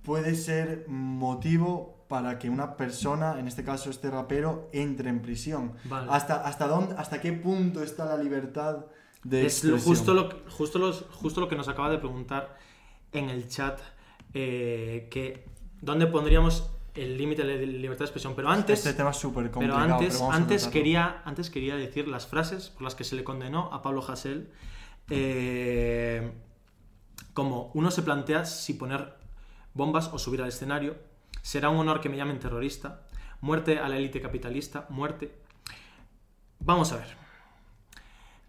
[0.04, 5.74] puede ser motivo para que una persona, en este caso este rapero, entre en prisión.
[5.86, 6.08] Vale.
[6.12, 8.86] ¿Hasta, hasta, dónde, ¿Hasta qué punto está la libertad
[9.24, 12.58] de es justo, lo, justo, los- justo lo que nos acaba de preguntar
[13.12, 13.80] en el chat,
[14.34, 15.46] eh, que
[15.82, 18.36] ¿dónde pondríamos el límite de libertad de expresión?
[18.36, 18.80] Pero antes...
[18.80, 20.32] Este tema es súper Pero complicado.
[20.32, 24.04] antes, quería, antes quería decir las frases por las que se le condenó a Pablo
[24.08, 24.50] Hasél.
[25.10, 26.32] eh,
[27.34, 29.16] como uno se plantea si poner
[29.74, 30.96] bombas o subir al escenario.
[31.42, 33.02] Será un honor que me llamen terrorista.
[33.42, 34.86] Muerte a la élite capitalista.
[34.90, 35.34] Muerte.
[36.60, 37.23] Vamos a ver.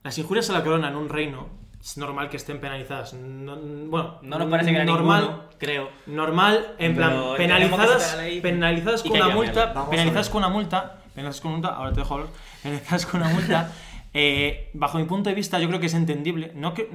[0.04, 1.48] Las injurias a la corona en un reino
[1.80, 3.14] es normal que estén penalizadas.
[3.14, 5.22] No- bueno, No nos parece que era normal.
[5.22, 5.88] ninguno, creo.
[6.06, 10.98] Normal, en plan, Pero que penalizadas, la penalizadas con una multa, penalizadas con una multa,
[11.14, 12.28] penalizadas con una multa, ahora te dejo hablar,
[12.62, 13.72] penalizadas con una multa,
[14.14, 16.88] eh, bajo mi punto de vista yo creo que es entendible, no que,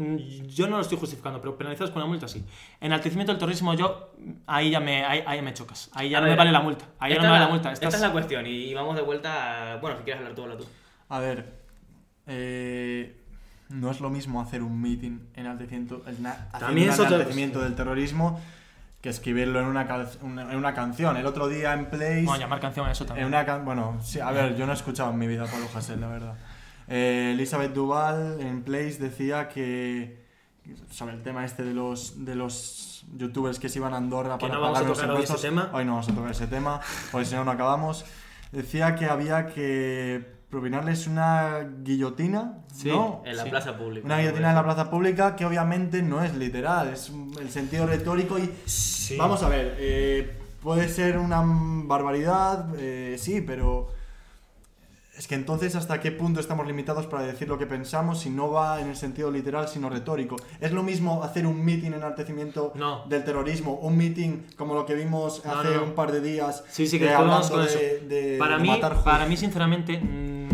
[0.48, 2.44] yo no lo estoy justificando, pero penalizadas con una multa sí.
[2.80, 4.12] Enaltecimiento del terrorismo yo,
[4.48, 6.62] ahí ya me, ahí, ahí me chocas, ahí ya A no me ver, vale la
[6.62, 7.72] multa, ahí ya esta no me vale es la multa.
[7.74, 9.78] Esta Estás- es la cuestión y vamos de vuelta a...
[9.78, 10.66] Bueno, si quieres hablar tú, habla tú.
[11.10, 11.59] A ver,
[12.30, 13.16] eh,
[13.70, 18.40] no es lo mismo hacer un meeting en También un enaltecimiento del terrorismo
[19.02, 19.88] que escribirlo en una,
[20.24, 21.16] en una canción.
[21.18, 22.24] El otro día en Place...
[22.24, 23.28] Bueno, llamar canción a eso también.
[23.28, 25.48] En una can- bueno, sí, a ver, yo no he escuchado en mi vida a
[25.48, 26.36] Pablo Hasél, la verdad.
[26.88, 30.18] Eh, Elizabeth Duval en Place decía que
[30.92, 34.48] sobre el tema este de los de los youtubers que se iban a Andorra Que
[34.48, 35.42] para no vamos a pagar los hoy impuestos.
[35.42, 35.70] tema.
[35.74, 38.06] Hoy no vamos a tocar ese tema, porque si no no acabamos.
[38.52, 43.22] Decía que había que propinarles una guillotina, Sí, ¿no?
[43.26, 43.50] En la Sí.
[43.50, 44.06] plaza pública.
[44.06, 48.40] Una guillotina en la plaza pública que obviamente no es literal, es el sentido retórico
[48.40, 49.16] y Sí.
[49.18, 53.88] Vamos a ver, eh, puede ser una barbaridad, eh, sí, pero
[55.18, 58.52] es que entonces hasta qué punto estamos limitados para decir lo que pensamos si no
[58.52, 60.38] va en el sentido literal sino retórico.
[60.62, 63.04] Es lo mismo hacer un meeting en enaltecimiento No.
[63.06, 65.84] del terrorismo, un meeting como lo que vimos No, hace no, no.
[65.84, 68.06] un par de días, Sí, sí, que eh, después vamos hablando con de, eso.
[68.08, 70.00] de- para, de mí, matar para mí, sinceramente,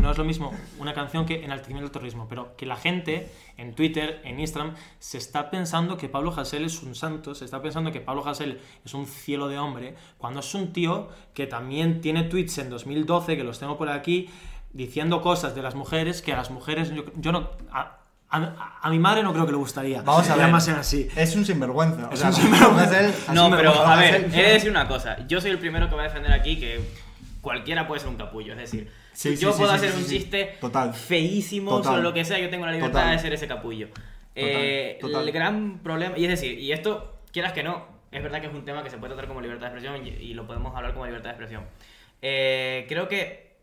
[0.06, 3.74] no es lo mismo una canción que enaltecimiento del terrorismo, pero que la gente en
[3.76, 7.92] Twitter, en Instagram, se está pensando que Pablo Hasél es un santo, se está pensando
[7.92, 12.24] que Pablo Hasél es un cielo de hombre, cuando es un tío que también tiene
[12.24, 14.30] tweets en 2012, que los tengo por aquí,
[14.72, 17.50] diciendo cosas de las mujeres que a las mujeres yo, yo no...
[17.72, 17.98] A,
[18.30, 20.02] a- a mi madre no creo que le gustaría.
[20.02, 20.46] Vamos a ver.
[20.48, 21.08] llamasen así.
[21.16, 22.10] Es un sinvergüenza.
[22.10, 23.34] o Es sea, un sinvergüenza.
[23.34, 25.26] No, pero a ver, he de decir una cosa.
[25.28, 26.82] Yo soy el primero que va a defender aquí que
[27.46, 28.54] cualquiera puede ser un capullo.
[28.54, 30.18] Es decir, Sí, yo sí, puedo sí, hacer sí, un sí, sí.
[30.18, 30.94] chiste Total.
[30.96, 31.92] feísimo Total.
[31.92, 32.40] sobre lo que sea.
[32.40, 33.16] Yo tengo la libertad Total.
[33.16, 33.88] de ser ese capullo.
[34.34, 35.24] Eh, total.
[35.28, 38.54] El gran problema, y es decir, y esto, quieras que no, es verdad que es
[38.54, 40.94] un tema que se puede tratar como libertad de expresión y, y lo podemos hablar
[40.94, 41.64] como libertad de expresión.
[42.24, 43.56] Eh, creo que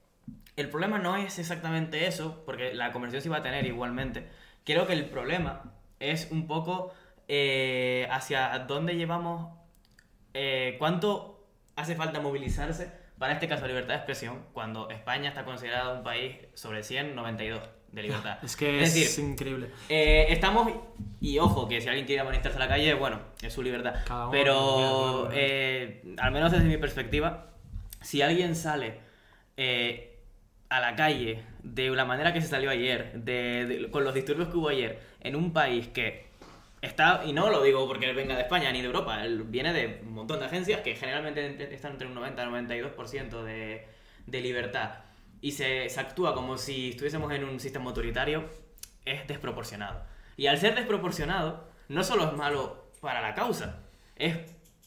[0.57, 4.29] el problema no es exactamente eso, porque la conversación se va a tener igualmente.
[4.65, 6.95] Creo que el problema es un poco
[7.29, 9.53] eh, hacia dónde llevamos,
[10.35, 11.45] eh, cuánto
[11.77, 16.03] hace falta movilizarse para este caso de libertad de expresión, cuando España está considerada un
[16.03, 17.61] país sobre 100, 92
[17.93, 18.39] de libertad.
[18.43, 19.69] Es que es, decir, increíble.
[19.89, 20.69] eh, estamos,
[21.21, 23.95] y ojo, que si alguien quiere manifestarse a la calle, bueno, es su libertad.
[24.05, 27.53] Cada uno Pero, eh, al menos desde mi perspectiva,
[28.01, 28.99] si alguien sale
[29.57, 30.19] eh,
[30.69, 34.49] a la calle de la manera que se salió ayer, de, de- con los disturbios
[34.49, 36.27] que hubo ayer, en un país que
[36.83, 39.73] está, y no lo digo porque él venga de España ni de Europa, él viene
[39.73, 42.49] de un montón de agencias que generalmente ent- están entre un 90 y
[42.81, 43.87] 92% de,
[44.27, 44.91] de libertad,
[45.41, 48.45] y se, se actúa como si estuviésemos en un sistema autoritario,
[49.05, 50.05] es desproporcionado.
[50.37, 53.81] Y al ser desproporcionado, no solo es malo para la causa,
[54.17, 54.37] es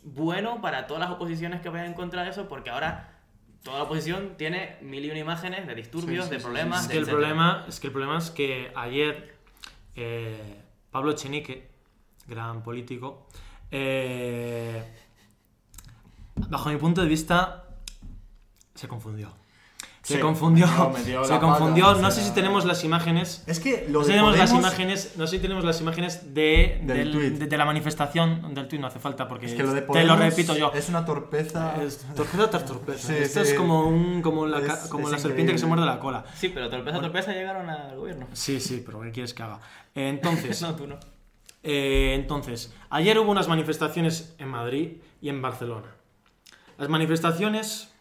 [0.03, 3.11] bueno para todas las oposiciones que vayan en contra de eso, porque ahora
[3.63, 6.81] toda la oposición tiene mil y una imágenes de disturbios, Sí, sí, de sí, problemas.
[6.83, 7.19] Es de que, el etcétera.
[7.27, 9.35] problema, es que el problema es que ayer
[9.95, 11.67] eh, Pablo Echenique
[12.27, 13.27] gran político.
[13.71, 14.83] Eh,
[16.49, 17.65] bajo mi punto de vista,
[18.73, 19.31] se confundió.
[20.03, 20.67] Se Sí, confundió.
[20.67, 21.85] me dio- me dio se confundió.
[21.87, 23.43] pata, no sé si tenemos las imágenes.
[23.47, 26.35] Es que No lo de si tenemos las imágenes, no sé si tenemos las imágenes
[26.35, 27.33] de, Del del- tuit.
[27.39, 30.03] de, de la manifestación del tuit, no hace falta porque Es que lo de te
[30.03, 30.71] lo repito yo.
[30.75, 31.81] Es una torpeza.
[31.81, 33.07] Es torpeza tras torpeza.
[33.07, 33.51] Sí, Esto sí.
[33.53, 36.23] es como, un, como la, Es- como es la serpiente que se muerde la cola.
[36.35, 38.27] Sí, pero torpeza, torpeza llegaron al gobierno.
[38.33, 39.59] Sí, sí, pero ¿qué quieres que haga?
[39.95, 40.99] Entonces, No, tú no.
[41.65, 45.87] Eh, entonces, ayer hubo unas manifestaciones en Madrid y en Barcelona.
[46.77, 47.93] Las manifestaciones,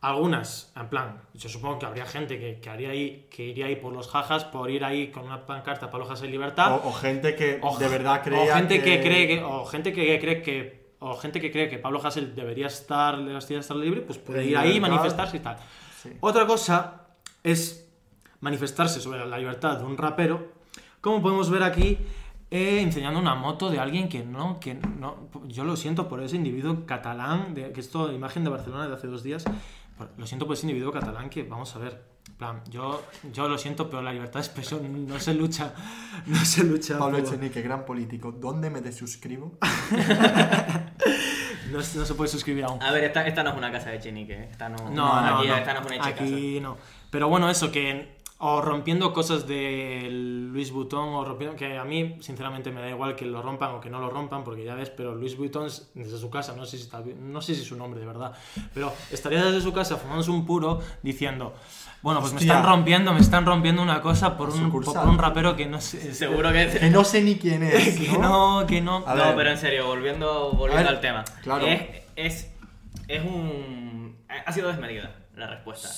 [0.00, 3.76] algunas, en plan, yo supongo que habría gente que, que haría ahí, que iría ahí
[3.76, 6.72] por los jajas, por ir ahí con una pancarta para Lojas en libertad.
[6.84, 9.92] O, o gente que O- de verdad creía o gente que, cree que o gente
[9.92, 14.00] que cree que o gente que cree que Pablo Hasél debería estar debería estar libre
[14.00, 15.56] pues puede ir ahí manifestarse y tal
[16.02, 16.10] Sí.
[16.20, 17.06] otra cosa
[17.42, 17.90] es
[18.40, 20.52] manifestarse sobre la libertad de un rapero
[21.02, 21.98] como podemos ver aquí
[22.50, 26.36] eh, enseñando una moto de alguien que no que no yo lo siento por ese
[26.36, 29.44] individuo catalán de, que esto imagen de Barcelona de hace dos días
[30.16, 33.88] lo siento por ese individuo catalán que vamos a ver plan, yo, yo lo siento,
[33.88, 35.72] pero la libertad de expresión no se lucha.
[36.26, 36.98] No se lucha.
[36.98, 38.32] Pablo por- Echenique, gran político.
[38.32, 39.56] ¿Dónde me desuscribo?
[41.70, 42.80] No, no se puede suscribir aún.
[42.80, 44.48] A ver, esta, esta no es una casa de Chenique, ¿eh?
[44.52, 45.56] esta no, No, no, aquí, no.
[45.56, 46.22] Esta no es una hecha casa.
[46.24, 46.76] Aquí no.
[47.10, 52.18] Pero bueno, eso, que o rompiendo cosas de Luis Vuitton o rompiendo, que a mí
[52.20, 54.90] sinceramente me da igual que lo rompan o que no lo rompan, porque ya ves,
[54.90, 57.76] pero Luis Vuitton desde su casa, no sé si está no sé si es su
[57.76, 58.32] nombre de verdad,
[58.74, 61.54] pero estaría desde su casa fumándose un puro diciendo,
[62.02, 62.52] bueno, pues me Hostia.
[62.52, 66.14] están rompiendo, me están rompiendo una cosa por un, por un rapero que no sé.
[66.14, 66.68] Seguro que...
[66.68, 67.98] Que no sé ni quién es.
[67.98, 68.60] que ¿no?
[68.60, 69.02] no, que no.
[69.06, 69.36] A no, ver.
[69.36, 71.24] pero en serio, volviendo, volviendo al tema.
[71.42, 71.66] claro.
[71.66, 71.80] Es,
[72.16, 72.52] es,
[73.08, 74.14] es un...
[74.28, 75.88] Ha sido desmedida la respuesta.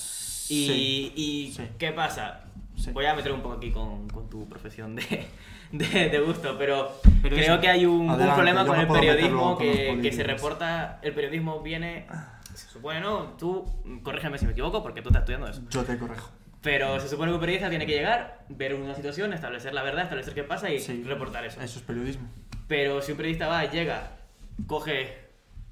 [0.49, 1.63] Y, Sí, y sí.
[1.77, 2.41] ¿qué pasa?
[2.75, 2.91] Sí.
[2.91, 5.27] Voy a meter un poco aquí con, con tu profesión de,
[5.71, 6.91] de, de gusto, pero,
[7.21, 9.99] Pero creo eso- que hay un, un Adelante, problema yo con no el periodismo que,
[10.01, 10.99] que se reporta.
[11.01, 12.07] El periodismo viene.
[12.55, 13.35] Se supone, ¿no?
[13.37, 13.65] Tú,
[14.03, 15.61] corrígeme si me equivoco, porque tú estás estudiando eso.
[15.69, 16.29] Yo te corrijo.
[16.61, 20.03] Pero se supone que un periodista tiene que llegar, ver una situación, establecer la verdad,
[20.03, 21.61] establecer qué pasa y reportar eso.
[21.61, 22.27] Eso es periodismo.
[22.67, 24.11] Pero si un periodista va, llega,
[24.67, 25.15] coge,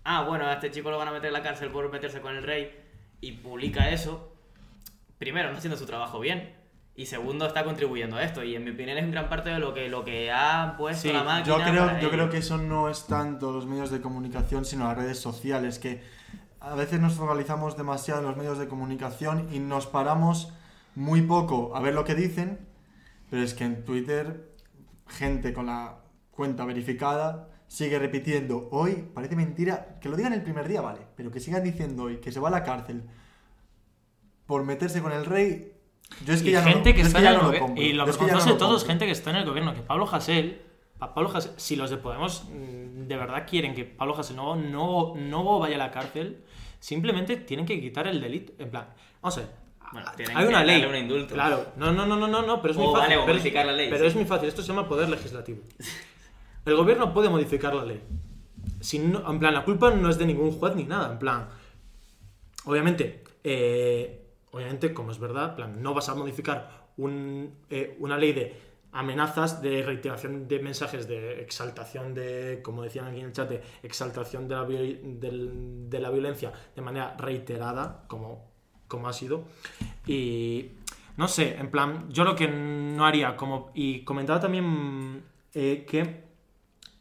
[0.06, 2.36] ah, bueno, a este chico lo van a meter en la cárcel por meterse con
[2.38, 2.72] el rey
[3.20, 4.34] y publica eso,
[5.18, 6.55] primero, no haciendo su trabajo bien.
[6.95, 8.43] Y segundo, está contribuyendo a esto.
[8.43, 11.03] Y en mi opinión es en gran parte de lo que, lo que ha puesto
[11.03, 11.57] Sí, la máquina.
[11.57, 14.86] Yo creo, para yo creo que eso no es tanto los medios de comunicación, sino
[14.86, 16.01] las redes sociales, que
[16.59, 20.53] a veces nos focalizamos demasiado en los medios de comunicación y nos paramos
[20.95, 22.68] muy poco a ver lo que dicen,
[23.30, 24.51] pero es que en Twitter
[25.07, 25.99] gente con la
[26.32, 31.30] cuenta verificada sigue repitiendo hoy, parece mentira, que lo digan el primer día, vale, pero
[31.32, 33.03] que sigan diciendo hoy que se va a la cárcel
[34.48, 35.74] por meterse con el rey.
[36.26, 37.74] Yo es que y ya gente no, que está que en el gobierno.
[37.78, 38.88] Y lo que ya vergonzoso no de lo todo es compro.
[38.88, 39.74] gente que está en el gobierno.
[39.74, 40.62] Que Pablo Hasél,
[40.98, 44.56] pa- Pablo Hasél, si los de Podemos mm, de verdad quieren que Pablo Hasél no,
[44.56, 46.43] no, no vaya a la cárcel,
[46.80, 48.54] simplemente tienen que quitar el delito.
[48.58, 48.88] En plan,
[49.22, 49.50] vamos a ver.
[49.91, 50.84] Bueno, hay que una ley.
[50.84, 51.34] un indulto.
[51.34, 53.02] Claro, no, no, no, no, no, no, pero es O muy fácil.
[53.10, 54.08] vale, o pero modificar la ley, Pero sí.
[54.08, 55.60] es muy fácil, esto se llama poder legislativo.
[56.66, 58.02] El gobierno puede modificar la ley.
[58.82, 61.14] Si no- en plan, la culpa no es de ningún juez ni nada.
[61.14, 61.48] En plan,
[62.66, 68.34] obviamente, eh, obviamente, como es verdad, plan, no vas a modificar un, eh, una ley
[68.34, 73.50] de amenazas, de reiteración de mensajes, de exaltación de, como decían aquí en el chat,
[73.50, 78.50] de exaltación de la, violencia de manera reiterada, como,
[78.88, 79.45] como ha sido.
[80.06, 80.72] Y
[81.18, 85.24] no sé, en plan, yo lo que no haría, como, y comentaba también
[85.54, 86.28] eh, que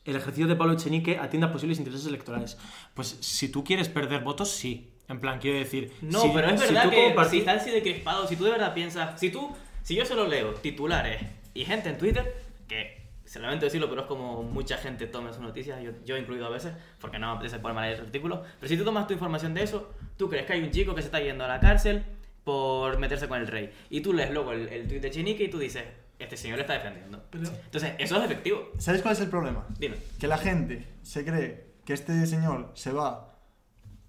[0.05, 2.59] el ejercicio de Pablo Echenique atienda posibles intereses electorales.
[2.95, 4.93] Pues si tú quieres perder votos, sí.
[5.09, 5.93] En plan, quiero decir.
[6.03, 8.29] No, si- pero es si verdad tú que como parti- si están así de crispados,
[8.29, 11.23] si tú de verdad piensas, si tú, si yo solo leo titulares
[11.55, 12.35] y gente en Twitter,
[12.67, 16.47] que se lamento decirlo, pero es como mucha gente toma sus noticias, yo, yo incluido
[16.47, 19.15] a veces, porque no me apetece poner mal el artículo, pero si tú tomas tu
[19.15, 21.59] información de eso, tú crees que hay un chico que se está yendo a la
[21.61, 22.05] cárcel
[22.45, 25.49] por meterse con el rey, y tú lees luego el, el tweet de Chinique y
[25.49, 25.85] tú dices,
[26.19, 27.23] este señor le está defendiendo.
[27.33, 28.71] Entonces, eso es efectivo.
[28.79, 29.67] ¿Sabes cuál es el problema?
[29.79, 29.97] Dime.
[30.21, 33.36] que la gente se cree que este señor se va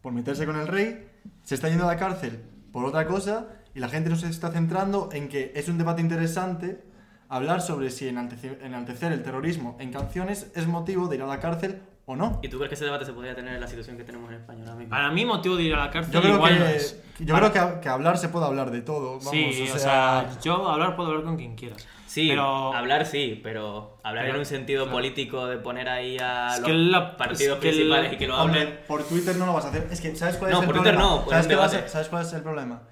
[0.01, 1.07] por meterse con el rey,
[1.43, 2.41] se está yendo a la cárcel
[2.71, 6.01] por otra cosa y la gente no se está centrando en que es un debate
[6.01, 6.83] interesante
[7.29, 11.39] hablar sobre si enaltece- enaltecer el terrorismo en canciones es motivo de ir a la
[11.39, 12.39] cárcel o no.
[12.41, 14.37] ¿Y tú crees que ese debate se podría tener en la situación que tenemos en
[14.37, 14.89] España ahora mismo?
[14.89, 17.03] Para mí, motivo de ir a la cárcel Yo creo igual que, no es.
[17.19, 19.17] yo Para- creo que, que hablar se puede hablar de todo.
[19.19, 21.85] Vamos, sí, o sea, yo hablar puedo hablar con quien quieras.
[22.07, 24.97] Sí, pero hablar sí, pero hablar Pero- en un sentido claro.
[24.97, 28.27] político de poner ahí a Es los la- partidos es que el- principales y que
[28.27, 28.63] lo hablen.
[28.67, 29.87] Hombre, por Twitter no lo vas a hacer.
[29.91, 31.15] Es que, ¿sabes cuál No, es el Twitter problema?
[31.17, 31.75] no, por ¿Sabes, a debate.
[31.81, 32.83] ser- ¿Sabes cuál es el problema?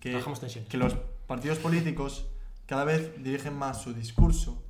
[0.00, 0.18] Que,
[0.68, 0.94] que los
[1.26, 2.26] partidos políticos
[2.66, 4.62] cada vez dirigen más su discurso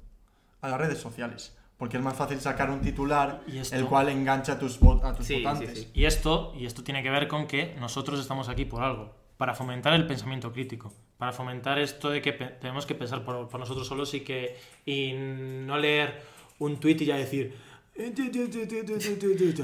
[0.60, 1.56] a las redes sociales.
[1.82, 5.12] Porque es más fácil sacar un titular Y el cual engancha a tus, vo- a
[5.16, 5.78] tus Sí, sí, votantes.
[5.80, 5.90] sí.
[5.94, 9.52] Y esto, y esto tiene que ver con que nosotros estamos aquí por algo, para
[9.52, 13.88] fomentar el pensamiento crítico, para fomentar esto de que tenemos que pensar por, por nosotros
[13.88, 14.56] solos y que
[14.86, 16.22] y no leer
[16.60, 17.52] un tuit y ya decir
[17.96, 18.12] "Eh,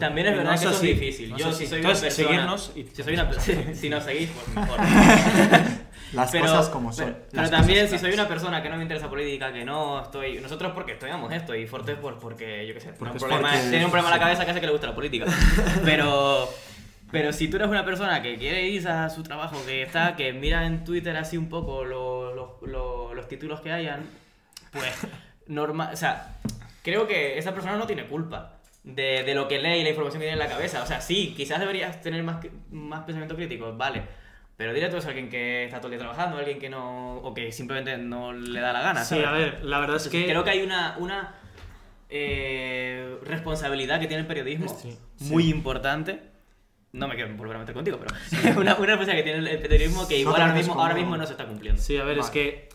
[0.01, 1.31] También es No verdad que eso es difícil.
[1.31, 2.29] no Yo si soy una Entonces, persona...
[2.29, 4.81] seguirnos y- si, soy una, per- si nos seguís, pues mejor.
[6.13, 7.07] Las pero, cosas como son.
[7.07, 10.41] Pero, pero también, si soy una persona que no me interesa política, que no estoy.
[10.41, 13.69] Nosotros porque estudiamos esto y Forte por, porque, yo qué sé, tiene un, problema, porque-
[13.71, 15.27] tiene un problema en la cabeza que hace que le gusta la política.
[15.85, 16.49] Pero.
[17.11, 20.35] Pero si tú eres una persona que quiere ir a su trabajo, que está, que
[20.35, 24.03] mira en Twitter así un poco lo- lo- lo- los títulos que hayan,
[24.73, 24.93] pues
[25.47, 26.37] normal, o sea,
[26.83, 30.21] creo que esa persona no tiene culpa de, de lo que lee y la información
[30.21, 30.83] que tiene en la cabeza.
[30.83, 34.03] O sea, sí, quizás deberías tener más, más pensamiento crítico, vale.
[34.59, 37.15] Pero eso a alguien que está todo el día trabajando, alguien que no.
[37.19, 39.05] o que simplemente no le da la gana.
[39.05, 39.27] Sí, ¿sabes?
[39.29, 41.35] a ver, la verdad es que Creo que hay una, una
[42.11, 44.99] eh, responsabilidad que tiene el periodismo Sí.
[45.21, 46.21] muy importante.
[46.91, 48.15] No me quiero volver a meter contigo, pero
[48.61, 51.17] una, una responsabilidad que tiene el periodismo que igual ahora es mismo, ahora como- mismo
[51.19, 51.81] no se está cumpliendo.
[51.81, 52.69] Sí, a ver, es que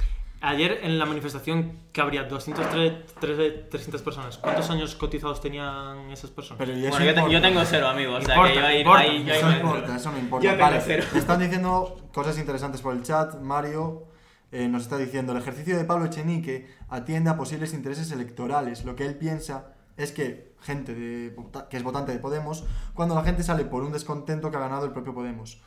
[0.44, 3.20] ayer en la manifestación que habría 203,
[3.70, 6.60] 300 personas, ¿cuántos años cotizados tenían esas personas?
[6.60, 7.48] Pero eso Bueno, yo, te- yo importa.
[7.48, 8.14] tengo cero, amigo.
[8.16, 9.02] O sea, Importa, que yo ahí, importa.
[9.02, 10.50] ahí- yo ahí Eso no importa, eso no Yo importa.
[10.50, 11.04] tengo Vale, cero.
[11.16, 13.40] están diciendo cosas interesantes por el chat.
[13.42, 14.04] Mario
[14.52, 18.86] eh, nos está diciendo, el ejercicio de Pablo Echenique atiende a posibles intereses electorales.
[18.86, 22.64] Lo que él piensa es que gente de, vota- que es votante de Podemos,
[22.94, 25.60] cuando la gente sale por un descontento que ha ganado el propio Podemos.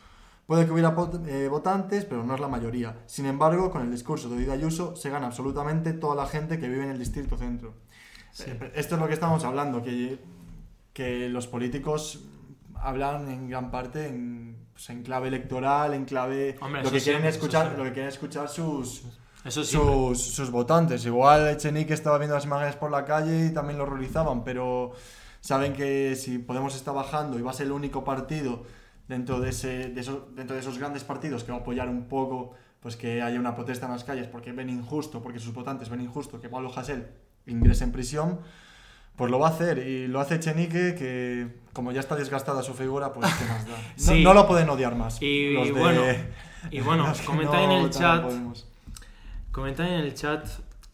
[0.47, 0.95] Puede que hubiera
[1.27, 2.97] eh, votantes, pero no es la mayoría.
[3.07, 6.69] Sin embargo, con el discurso de Oida Ayuso se gana absolutamente toda la gente que
[6.69, 7.75] vive en el distrito centro.
[8.47, 10.19] Eh, Esto es lo que estamos hablando, que,
[10.93, 12.21] que los políticos
[12.75, 17.25] hablan en gran parte en, pues, en clave electoral, en clave Hombre, lo que quieren
[17.25, 17.79] escuchar, siempre.
[17.79, 19.03] lo que quieren escuchar sus
[19.45, 19.73] Eso sí.
[19.77, 21.05] sus, sus votantes.
[21.07, 24.93] Igual Echenique estaba viendo las imágenes por la calle y también lo horrorizaban, pero
[25.41, 28.63] saben que si Podemos está bajando y va a ser el único partido
[29.09, 32.05] dentro de, ese, de, esos, dentro de esos grandes partidos que va a apoyar un
[32.09, 35.89] poco pues que haya una protesta en las calles porque ven injusto, porque sus votantes
[35.89, 37.07] ven injusto que Pablo Hasél
[37.47, 38.41] ingrese en prisión,
[39.17, 39.79] pues lo va a hacer.
[39.79, 43.73] Y lo hace Echenique que como ya está desgastada su figura, pues qué más da.
[43.97, 44.23] No, Sí.
[44.23, 45.21] no lo pueden odiar más.
[45.23, 46.03] Y los de- bueno,
[46.71, 48.25] y bueno, los que comenta en el chat.
[49.51, 50.47] Comentan en el chat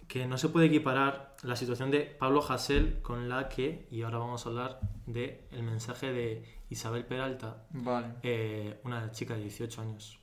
[0.07, 4.19] que no se puede equiparar la situación de Pablo Hasél con la que, y ahora
[4.19, 8.07] vamos a hablar de el mensaje de Isabel Peralta, Vale.
[8.23, 10.19] eh, una chica de 18 años,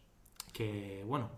[0.54, 1.30] que bueno,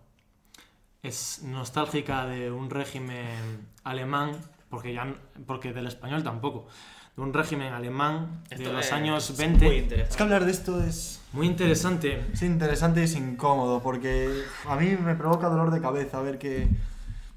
[1.03, 4.37] es nostálgica de un régimen alemán,
[4.69, 5.13] porque ya
[5.45, 6.67] porque del español tampoco,
[7.15, 9.65] de un régimen alemán de los es años muy 20.
[9.77, 10.09] interesante.
[10.11, 12.23] Es que hablar de esto es, Muy interesante.
[12.33, 16.67] es interesante y es incómodo porque a mí me provoca dolor de cabeza ver que,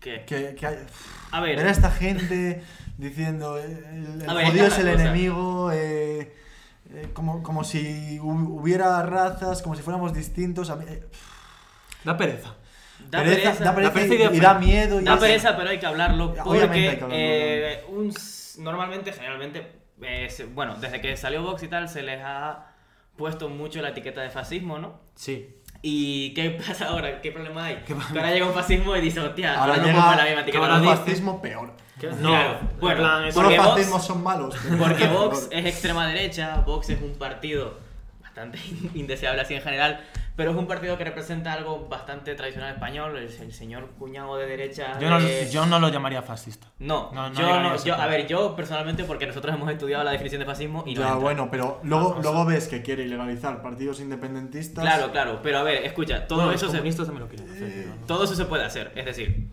[0.01, 0.25] ¿Qué?
[0.27, 0.77] que, que hay,
[1.33, 2.63] A ver, ver a esta gente
[2.99, 5.03] diciendo el, el A ver, judío es el cosa.
[5.03, 6.33] enemigo, eh,
[6.95, 10.71] eh, como, como si hu- hubiera razas, como si fuéramos distintos.
[10.71, 11.03] A mí, eh,
[12.05, 12.55] Da pereza.
[13.11, 14.59] da pereza, pereza, da pereza da pereza y, y da y da pena.
[14.67, 15.01] miedo.
[15.01, 18.15] y Da pereza, pero hay que hablarlo Obviamente porque hay que hablarlo, eh, un
[18.65, 19.73] normalmente, generalmente,
[20.03, 22.67] eh, se- bueno, desde que salió Vox y tal, se les ha
[23.17, 25.01] puesto mucho la etiqueta de fascismo, ¿no?
[25.15, 25.57] Sí.
[25.87, 27.21] ¿Y qué pasa ahora?
[27.21, 27.83] ¿Qué problema hay?
[27.87, 30.65] ¿Qué ahora llega un fascismo y dice, hostia, Ahora ahora no llega la misma etiqueta.
[30.65, 31.05] ahora un de dice- Vox".
[31.05, 31.73] fascismo peor.
[32.21, 34.55] No, Claro, en bueno, plan, los Vox- fascismos son malos.
[34.79, 37.79] Porque Vox es extrema derecha, Vox es un partido
[38.35, 38.59] bastante
[38.99, 40.01] indeseable así en general,
[40.37, 44.47] pero es un partido que representa algo bastante tradicional español, el, el señor cuñado de
[44.47, 44.99] derecha.
[44.99, 46.67] yo, no, de- yo no lo llamaría fascista.
[46.81, 50.11] No, No, no yo no, yo, a ver, yo personalmente, porque nosotros hemos estudiado la
[50.11, 51.21] definición de fascismo y no Ya, entra.
[51.21, 52.25] bueno, pero luego, Vamos.
[52.25, 54.83] luego ves que quiere ilegalizar partidos independentistas.
[54.85, 57.69] Claro, claro, pero a ver, escucha, todo Bueno, eso se, también lo quieren hacer.
[57.69, 58.07] Eh, no.
[58.07, 59.49] todo eso se puede hacer, es decir,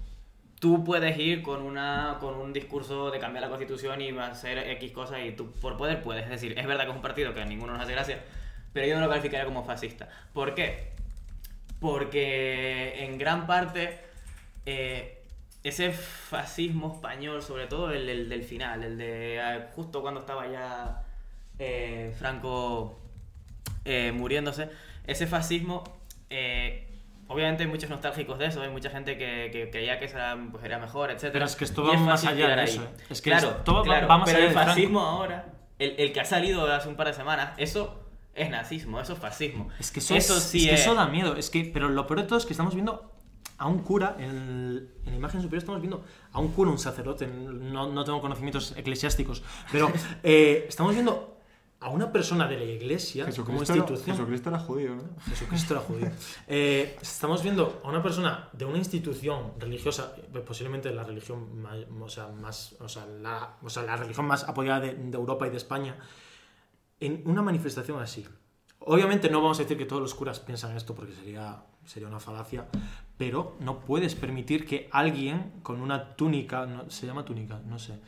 [0.59, 4.91] tú puedes ir con una con un discurso de cambiar la constitución y hacer X
[4.91, 7.41] cosas y tú por poder puedes, es decir, es verdad que es un partido que
[7.41, 8.19] a ninguno nos hace gracia,
[8.73, 10.07] pero yo no lo calificaría como fascista.
[10.33, 10.91] ¿Por qué?
[11.79, 13.99] Porque en gran parte
[14.65, 15.23] eh,
[15.63, 20.47] ese fascismo español, sobre todo el, el del final, el de eh, justo cuando estaba
[20.47, 21.03] ya
[21.59, 22.99] eh, Franco
[23.85, 24.69] eh, muriéndose,
[25.07, 25.83] ese fascismo,
[26.29, 26.87] eh,
[27.27, 30.63] obviamente hay muchos nostálgicos de eso, hay mucha gente que, que creía que esa, pues,
[30.63, 31.29] era mejor, etc.
[31.33, 33.03] Pero es que esto va más allá de eso, eh.
[33.09, 34.69] Es que claro, esto va- claro, va más pero allá el Franco.
[34.69, 35.45] fascismo ahora,
[35.79, 38.00] el, el que ha salido hace un par de semanas, eso
[38.33, 39.69] es nazismo, eso es fascismo.
[39.79, 41.35] Es que eso, es- sí es que es- eso da miedo.
[41.35, 43.11] Es que, pero lo peor de todo es que estamos viendo
[43.57, 46.79] a un cura, en, el- en la imagen superior estamos viendo a un cura, un
[46.79, 49.91] sacerdote, no, no tengo conocimientos eclesiásticos, pero
[50.23, 51.37] eh, estamos viendo
[51.79, 54.15] a una persona de la iglesia como Jesucristo, era, institución.
[54.17, 55.03] Jesucristo era judío, ¿no?
[55.27, 56.11] Jesucristo era judío.
[56.47, 61.77] Eh, estamos viendo a una persona de una institución religiosa, eh, posiblemente la religión más,
[61.99, 65.47] o sea, más, o sea, la, o sea, la religión más apoyada de, de Europa
[65.47, 65.95] y de España,
[67.01, 68.25] en una manifestación así.
[68.79, 72.19] Obviamente no vamos a decir que todos los curas piensan esto porque sería, sería una
[72.19, 72.65] falacia,
[73.17, 77.99] pero no puedes permitir que alguien con una túnica, no- se llama túnica, no sé,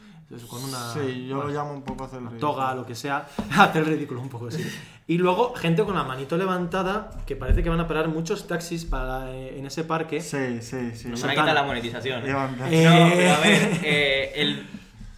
[0.50, 2.52] con una Sí, yo bueno, lo llamo un poco hacer el ridículo.
[2.54, 4.66] toga, lo que sea, hace el ridículo un poco, sí.
[5.06, 8.84] Y luego gente con la manito levantada, que parece que van a parar muchos taxis
[8.86, 10.22] para, eh, en ese parque.
[10.22, 11.10] Sí, sí, sí.
[11.10, 12.26] Nos van a quitar la monetización.
[12.26, 12.32] ¿eh?
[12.72, 14.66] Eh, No, pero a ver, eh, el,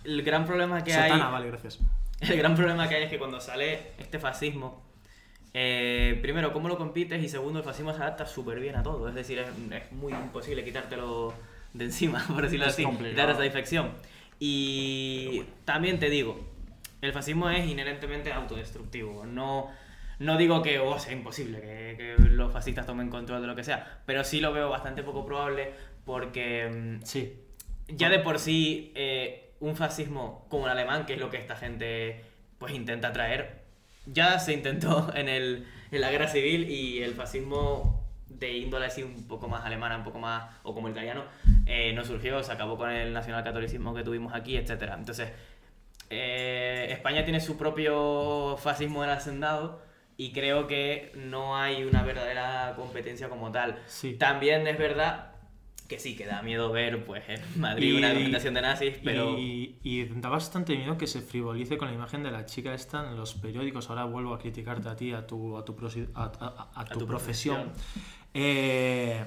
[0.04, 1.32] el gran problema que Satana, hay.
[1.32, 1.80] vale, gracias.
[2.30, 4.84] El gran problema que hay es que cuando sale este fascismo,
[5.54, 7.24] eh, primero, ¿cómo lo compites?
[7.24, 9.08] Y segundo, el fascismo se adapta súper bien a todo.
[9.08, 11.34] Es decir, es, es muy imposible quitártelo
[11.74, 13.92] de encima, por decirlo Es así, quitar esa infección.
[14.40, 16.40] Y también te digo,
[17.02, 19.26] el fascismo es inherentemente autodestructivo.
[19.26, 19.70] No,
[20.20, 23.64] no digo que oh, sea imposible que, que los fascistas tomen control de lo que
[23.64, 25.72] sea, pero sí lo veo bastante poco probable
[26.06, 27.34] porque mm, Sí.
[27.88, 31.56] ya de por sí eh, un fascismo como el alemán, que es lo que esta
[31.56, 32.24] gente
[32.58, 33.64] pues intenta traer,
[34.06, 39.04] ya se intentó en, el, en la guerra civil y el fascismo de índole así
[39.04, 41.24] un poco más alemana, un poco más, o como el italiano,
[41.66, 44.94] eh, no surgió, se acabó con el nacionalcatolicismo que tuvimos aquí, etc.
[44.98, 45.32] Entonces,
[46.10, 49.82] eh, España tiene su propio fascismo del hacendado
[50.18, 53.80] y creo que no hay una verdadera competencia como tal.
[53.88, 54.14] Sí.
[54.14, 55.35] También es verdad
[55.88, 59.38] que sí, que da miedo ver pues en Madrid una documentación de nazis, pero...
[59.38, 63.08] Y, y da bastante miedo que se frivolice con la imagen de la chica esta
[63.10, 63.90] en los periódicos.
[63.90, 65.76] Ahora vuelvo a criticarte a ti, a tu, a tu,
[66.16, 66.24] a,
[66.76, 67.72] a- tu tu profesión.
[67.72, 68.06] profesión.
[68.34, 69.24] Eh,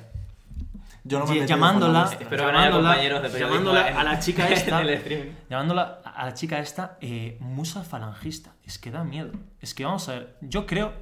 [1.04, 4.82] Yo no me llamándola, llamándola, compañeros de llamándola en- a la chica esta,
[5.50, 8.52] llamándola a la chica esta eh, musa falangista.
[8.66, 9.30] Es que da miedo.
[9.62, 10.92] Es que vamos a ver, yo creo,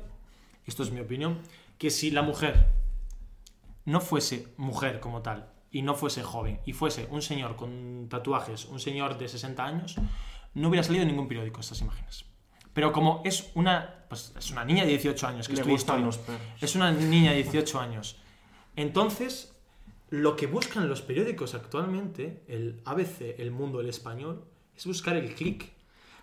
[0.67, 1.39] esto es mi opinión,
[1.79, 2.67] que si la mujer
[3.87, 8.67] no fuese mujer como tal y no fuese joven y fuese un señor con tatuajes,
[8.67, 9.97] un señor de 60 años,
[10.55, 12.25] no hubiera salido en ningún periódico estas imágenes.
[12.73, 16.05] Pero como es una, pues es una niña de 18 años, que Le estudia historia,
[16.05, 16.21] los
[16.61, 18.17] es una niña de 18 años.
[18.75, 19.57] Entonces,
[20.11, 24.45] lo que buscan los periódicos actualmente, el ABC, el Mundo, el Español,
[24.77, 25.73] es buscar el clic.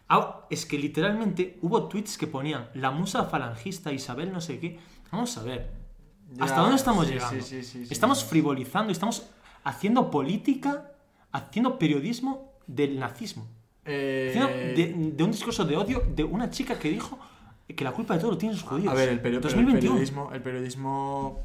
[0.09, 4.79] Ah, es que literalmente hubo tweets que ponían la musa falangista Isabel no sé qué.
[5.11, 5.82] Vamos a ver.
[6.31, 7.43] Ya, ¿Hasta dónde estamos sí, llegando?
[7.43, 9.27] sí, sí, estamos frivolizando, estamos
[9.63, 10.91] haciendo política,
[11.31, 13.47] haciendo periodismo del nazismo.
[13.85, 17.19] Eh, Haciendo de, de un discurso de odio de una chica que dijo
[17.67, 18.91] que la culpa de todo lo tienen los judíos.
[18.91, 19.79] A ver, el, peri- pero el 2021.
[19.93, 21.39] periodismo, el periodismo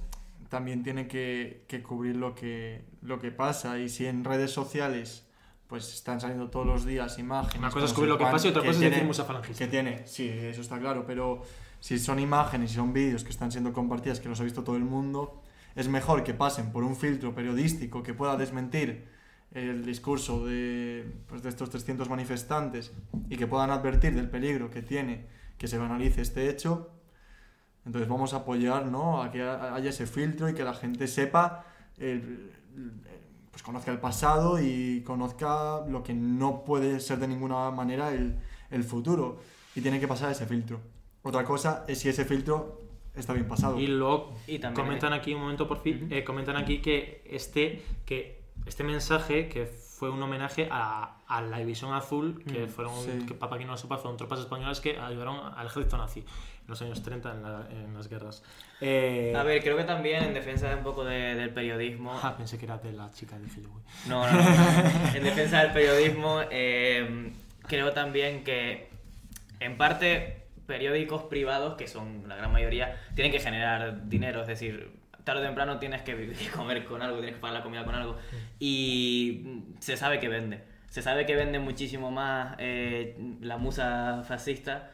[0.49, 3.79] también tiene que, que cubrir lo que, lo que pasa.
[3.79, 5.25] Y si en redes sociales
[5.67, 7.59] pues están saliendo todos los días imágenes.
[7.59, 9.65] Una cosa es cubrir lo que pasa y otra cosa es decir musa falangista.
[9.65, 11.43] Que tiene, sí, eso está claro, pero
[11.81, 14.77] si son imágenes y son vídeos que están siendo compartidas, que los ha visto todo
[14.77, 15.43] el mundo,
[15.77, 19.07] es mejor que pasen por un filtro periodístico que pueda desmentir
[19.53, 22.93] el discurso de, pues, de estos 300 manifestantes
[23.31, 25.27] y que puedan advertir del peligro que tiene
[25.57, 26.91] que se banalice este hecho.
[27.87, 29.23] Entonces vamos a apoyar ¿no?
[29.23, 31.65] a que ha- haya ese filtro y que la gente sepa,
[31.97, 32.51] el-
[33.51, 38.39] pues conozca el pasado y conozca lo que no puede ser de ninguna manera el,
[38.71, 39.41] el futuro.
[39.75, 40.81] Y tiene que pasar ese filtro.
[41.29, 42.81] Otra cosa es si ese filtro
[43.15, 43.79] está bien pasado.
[43.79, 46.15] Y luego Y también- comentan aquí un momento por fin, Ujú.
[46.15, 51.59] eh, comentan aquí que este, que este mensaje que fue un homenaje a, a la
[51.59, 53.27] división azul, que Mm, fueron, sí.
[53.27, 56.69] que para quien no lo sepa, fueron tropas españolas que ayudaron al ejército nazi en
[56.69, 58.43] los años 30 en, la- en las guerras.
[58.81, 62.19] Eh, A ver, creo que también en defensa de un poco de- del periodismo...
[62.23, 63.69] ah, pensé que era de la chica, dije yo.
[64.07, 64.37] No, no, no.
[65.17, 67.33] En defensa del periodismo, eh,
[67.67, 68.89] creo también que,
[69.61, 70.38] en parte,
[70.69, 74.43] periódicos privados, que son la gran mayoría, tienen que generar dinero.
[74.43, 74.93] Es decir,
[75.25, 77.95] tarde o temprano tienes que vivir- comer con algo, tienes que pagar la comida con
[77.97, 78.17] algo.
[78.61, 80.63] Y se sabe que vende.
[80.91, 84.91] Se sabe que vende muchísimo más eh, la musa fascista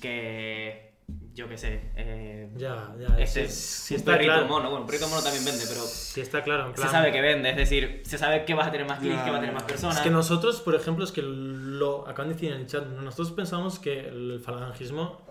[0.00, 0.87] que,
[1.34, 3.16] yo qué sé, eh, Ya, ya.
[3.20, 4.46] este, un está perrito claro.
[4.48, 4.70] mono.
[4.70, 6.88] Bueno, un perrito mono también vende, pero Sí está claro, en plan...
[6.88, 9.30] se sabe que vende, es decir, se sabe que vas a tener más clics, que
[9.30, 9.96] vas a tener más personas.
[9.98, 13.30] Es que nosotros, por ejemplo, es que lo acaban de decir en el chat, nosotros
[13.30, 15.22] pensamos que el falangismo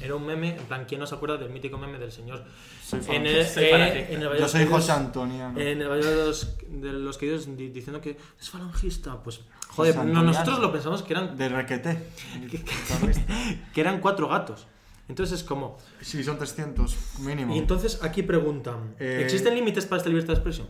[0.00, 2.44] era un meme, en plan, ¿quién no se acuerda del mítico meme del señor?
[2.86, 4.12] Soy En el, Soy eh, falangista.
[4.12, 5.48] en el Valle de Yo soy José Antonio.
[5.50, 5.58] ¿no?
[5.60, 9.40] En el Valle de los, de los Caídos di- diciendo que es falangista, pues
[9.70, 11.98] joder, no, nosotros lo pensamos que eran, De requete.
[13.74, 14.68] que eran cuatro gatos.
[15.08, 15.76] Entonces es como...
[16.00, 17.54] Sí, son 300 mínimo.
[17.54, 20.68] Y entonces aquí preguntan, Eh, ¿existen límites para esta libertad de expresión?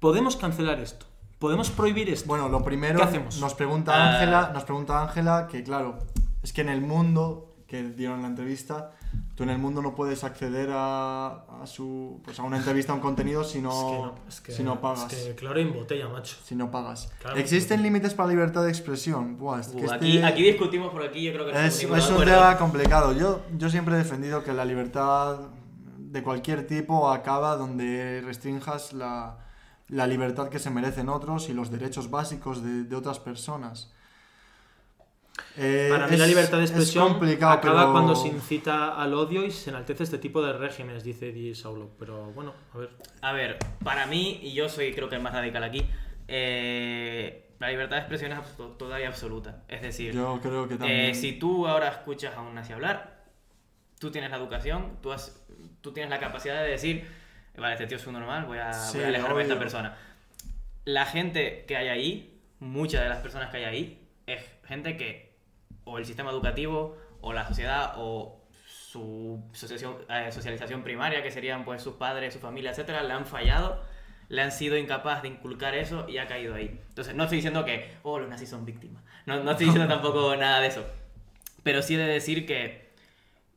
[0.00, 1.06] ¿Podemos cancelar esto?
[1.38, 2.28] ¿Podemos prohibir esto?
[2.28, 3.40] Bueno, lo primero ¿Qué hacemos?
[3.40, 4.14] nos pregunta Ah.
[4.14, 5.98] Ángela, nos pregunta Ángela que claro,
[6.42, 8.92] es que en el mundo que dieron la entrevista,
[9.34, 12.94] tú en el mundo no puedes acceder a, a su, pues a una entrevista, a
[12.96, 15.12] un contenido si no, Es que no, es que- si no pagas.
[15.12, 16.36] Es que claro en botella, macho.
[16.44, 17.10] Si no pagas.
[17.20, 17.36] Claro.
[17.38, 19.38] ¿Existen límites para la libertad de expresión?
[19.38, 22.10] Buah, es que este- aquí, aquí discutimos por aquí, yo creo que no es, es
[22.10, 23.12] un tema complicado.
[23.12, 25.38] Yo, yo siempre he defendido que la libertad
[25.98, 29.38] de cualquier tipo acaba donde restrinjas la,
[29.88, 33.90] la libertad que se merecen otros y los derechos básicos de, de otras personas.
[35.56, 39.14] Eh, Para mí es- la libertad de es expresión acaba pero- cuando se incita al
[39.14, 41.90] odio y se enaltece este tipo de regímenes, dice Di Saulo.
[41.98, 42.90] Pero bueno, a ver.
[43.22, 45.86] A ver, para mí, y yo soy creo que el más radical aquí,
[46.28, 48.38] eh, la libertad de expresión es
[49.00, 49.62] y absoluta.
[49.68, 51.00] Es decir, Yo creo que también.
[51.10, 53.24] eh, si tú ahora escuchas a un nazi hablar,
[53.98, 55.44] tú tienes la educación, tú, has,
[55.80, 57.06] tú tienes la capacidad de decir,
[57.56, 59.96] vale, este tío es un normal, voy a, Sí, voy a alejarme de esta persona.
[60.84, 64.40] La gente que hay ahí, muchas de las personas que hay ahí, es
[64.72, 65.32] gente que
[65.84, 69.42] o el sistema educativo, o la sociedad, o su
[70.08, 73.82] eh, socialización primaria, que serían pues sus padres, su familia, etcétera, le han fallado,
[74.28, 76.80] le han sido incapaz de inculcar eso y ha caído ahí.
[76.88, 79.02] Entonces, no estoy diciendo que, oh, los nazis son víctimas.
[79.26, 80.84] No, no estoy diciendo tampoco nada de eso.
[81.62, 82.90] Pero sí he de decir que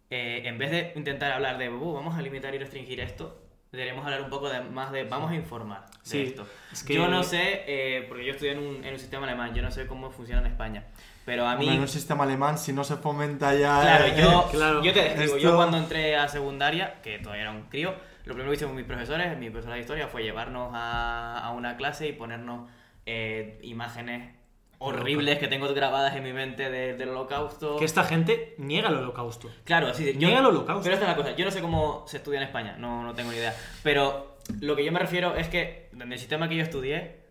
[0.10, 3.42] eh, en vez de intentar hablar de, "Uh, vamos a limitar y restringir esto,
[3.72, 6.48] deberíamos hablar un poco de, más de, vamos a informar de Sí, esto.
[6.72, 9.54] es que- Yo no sé, eh, porque yo estudié en un, en un sistema alemán,
[9.54, 10.84] yo no sé cómo funciona en España.
[11.26, 11.62] Pero a mí...
[11.64, 13.82] Hombre, en un sistema alemán, si no se fomenta ya.
[13.82, 14.84] Claro, eh, yo, claro.
[14.84, 17.96] yo te describo, yo Esto- cuando entré a secundaria, que todavía era un crío,
[18.26, 21.52] lo primero que hice con mis profesores, mi profesora de historia, fue llevarnos a, a
[21.52, 22.70] una clase y ponernos
[23.08, 24.35] eh, imágenes
[24.80, 27.78] horribles que tengo grabadas en mi mente de- del holocausto.
[27.78, 29.50] Que esta gente niega el holocausto.
[29.64, 30.84] Claro, así de, yo, Niega el holocausto.
[30.84, 33.14] Pero esta es la cosa, yo no sé cómo se estudia en España, no, no
[33.14, 33.56] tengo ni idea.
[33.84, 37.24] Pero lo que yo me refiero es que en el sistema que yo estudié,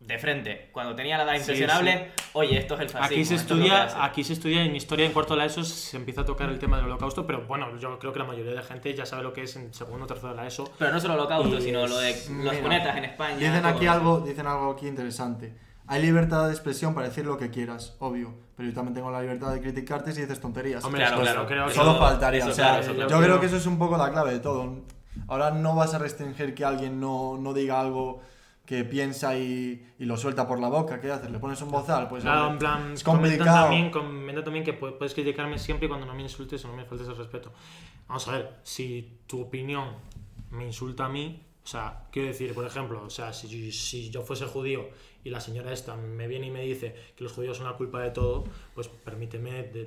[0.00, 3.04] de frente, cuando tenía la edad Sí, impresionable, oye, esto es el fascismo.
[3.16, 5.94] Aquí se es estudia, aquí se estudia en historia en cuarto de la ESO se
[5.98, 8.62] empieza a tocar el tema del holocausto, pero bueno, yo creo que la mayoría de
[8.62, 10.72] gente ya sabe lo que es en segundo o tercero de la ESO.
[10.78, 13.36] Pero no solo el holocausto, Y sino lo de los cunetas en España.
[13.36, 15.52] Dicen aquí algo, dicen algo aquí interesante.
[15.92, 18.32] Hay libertad de expresión para decir lo que quieras, obvio.
[18.56, 20.84] Pero yo también tengo la libertad de criticarte si dices tonterías.
[20.84, 21.46] Hombre, Claro, claro.
[21.46, 22.40] creo que- Solo faltaría.
[22.40, 24.38] eso o sea, claro, eso yo creo que eso es un poco la clave de
[24.40, 24.82] todo.
[25.26, 28.20] Ahora no vas a restringir que alguien no, no diga algo
[28.64, 31.00] que piensa y, y lo suelta por la boca.
[31.00, 31.28] ¿Qué haces?
[31.30, 32.06] ¿Le pones un bozal?
[32.08, 33.62] Pues Claro, hombre, en plan, es complicado.
[33.64, 36.74] también, comenta también que pu- puedes criticarme siempre y cuando no me insultes o no
[36.76, 37.50] me faltes el respeto.
[38.06, 39.88] Vamos a ver, si tu opinión
[40.50, 44.44] me insulta a mí, sea, quiero decir, por ejemplo, o sea, si, si yo fuese
[44.46, 44.88] judío
[45.24, 48.00] y la señora esta me viene y me dice que los judíos son la culpa
[48.02, 48.44] de todo,
[48.74, 49.86] pues permíteme, de-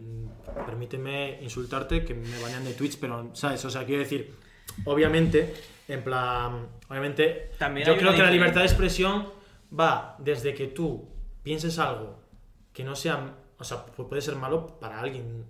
[0.65, 3.63] permíteme insultarte, que me banean de Twitch, pero, ¿sabes?
[3.65, 4.33] O sea, quiero decir,
[4.85, 5.53] obviamente,
[5.87, 9.29] en plan, obviamente, También yo creo que la libertad de expresión
[9.77, 11.09] va desde que tú
[11.43, 12.19] pienses algo
[12.71, 15.45] que no sea, o sea, pu- puede ser malo para alguien.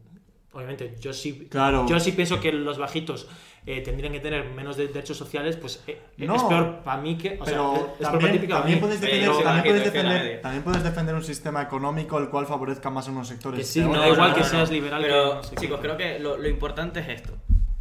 [0.53, 1.85] Obviamente, yo sí, Claro.
[1.87, 3.27] yo sí pienso que los bajitos
[3.65, 7.17] eh, tendrían que tener menos de- derechos sociales, pues eh, No, es peor para mí
[7.17, 8.81] que, o Pero sea, es- también, para también mí.
[8.81, 10.41] puedes defender, también, puedes defender, media.
[10.41, 13.59] también puedes defender un sistema económico el cual favorezca más a unos sectores.
[13.59, 14.13] Que sí, que da otros.
[14.15, 15.61] igual que seas liberal que Pero, no sé qué.
[15.61, 17.33] chicos, creo que lo, lo importante es esto.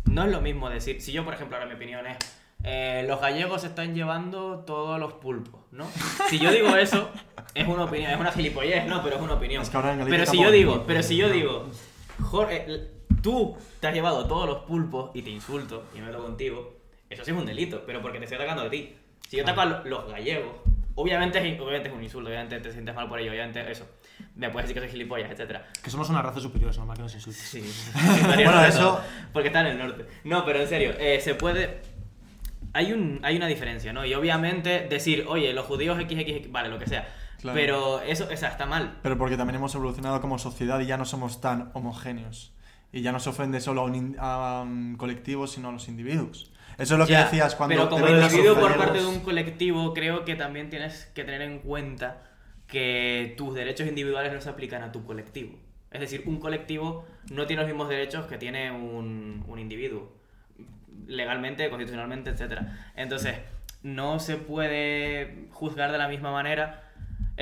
[0.07, 2.17] No es lo mismo decir, si yo, por ejemplo, ahora mi opinión es,
[2.65, 5.85] eh, los gallegos están llevando todos los pulpos, ¿no?
[6.29, 7.11] Si yo digo eso,
[7.55, 9.03] es una opinión, es una gilipollez, ¿no?
[9.03, 9.63] Pero es una opinión.
[9.63, 9.79] Es que
[10.09, 11.33] Pero si yo digo, pero si yo ¿no?
[11.35, 11.67] digo,
[12.21, 12.67] Jorge,
[13.23, 16.75] tú te has llevado todos los pulpos y te insulto y me meto contigo,
[17.09, 18.95] eso sí es un delito, pero porque te estoy atacando a ti.
[19.29, 20.53] Si yo ataco a lo- los gallegos,
[20.95, 23.87] obviamente es, obviamente es un insulto, obviamente te sientes mal por ello, obviamente eso.
[24.37, 25.67] Me puedes decir que soy gilipollas, etcétera.
[25.83, 27.43] Que somos una raza superior, es normal que nos insultes.
[27.43, 27.63] Sí,
[28.25, 29.01] Bueno, eso-
[29.33, 30.07] Porque está en el norte.
[30.25, 31.81] No, pero en serio, eh, se puede.
[32.75, 34.05] Hay, un, hay una diferencia, ¿no?
[34.07, 37.07] Y obviamente decir, oye, los judíos XXX, vale, lo que sea.
[37.41, 37.55] Claro.
[37.59, 38.99] Pero eso, o sea, está mal.
[39.03, 42.52] Pero porque también hemos evolucionado como sociedad y ya no somos tan homogéneos.
[42.93, 45.89] Y ya no se ofende solo a un, in- a un colectivo, sino a los
[45.89, 46.53] individuos.
[46.79, 50.25] Eso es lo que decías cuando Pero como individuo por parte de un colectivo, creo
[50.25, 52.23] que también tienes que tener en cuenta
[52.67, 55.59] que tus derechos individuales no se aplican a tu colectivo.
[55.91, 60.11] Es decir, un colectivo no tiene los mismos derechos que tiene un, un individuo.
[61.07, 62.63] Legalmente, constitucionalmente, etc.
[62.97, 63.37] Entonces,
[63.83, 66.92] no se puede juzgar de la misma manera.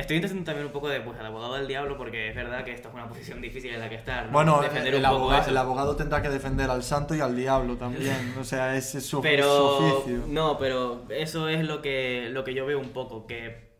[0.01, 2.73] Estoy intentando también un poco de pues, el abogado del diablo porque es verdad que
[2.73, 4.27] esta es una posición difícil en la que estar.
[4.27, 4.33] ¿no?
[4.33, 7.37] Bueno, Defender el, un poco abogado, el abogado tendrá que defender al santo y al
[7.37, 8.35] diablo también.
[8.41, 9.45] O sea, ese es su, pero
[9.79, 10.25] su oficio.
[10.29, 13.71] no pero eso es lo que lo que yo veo un poco que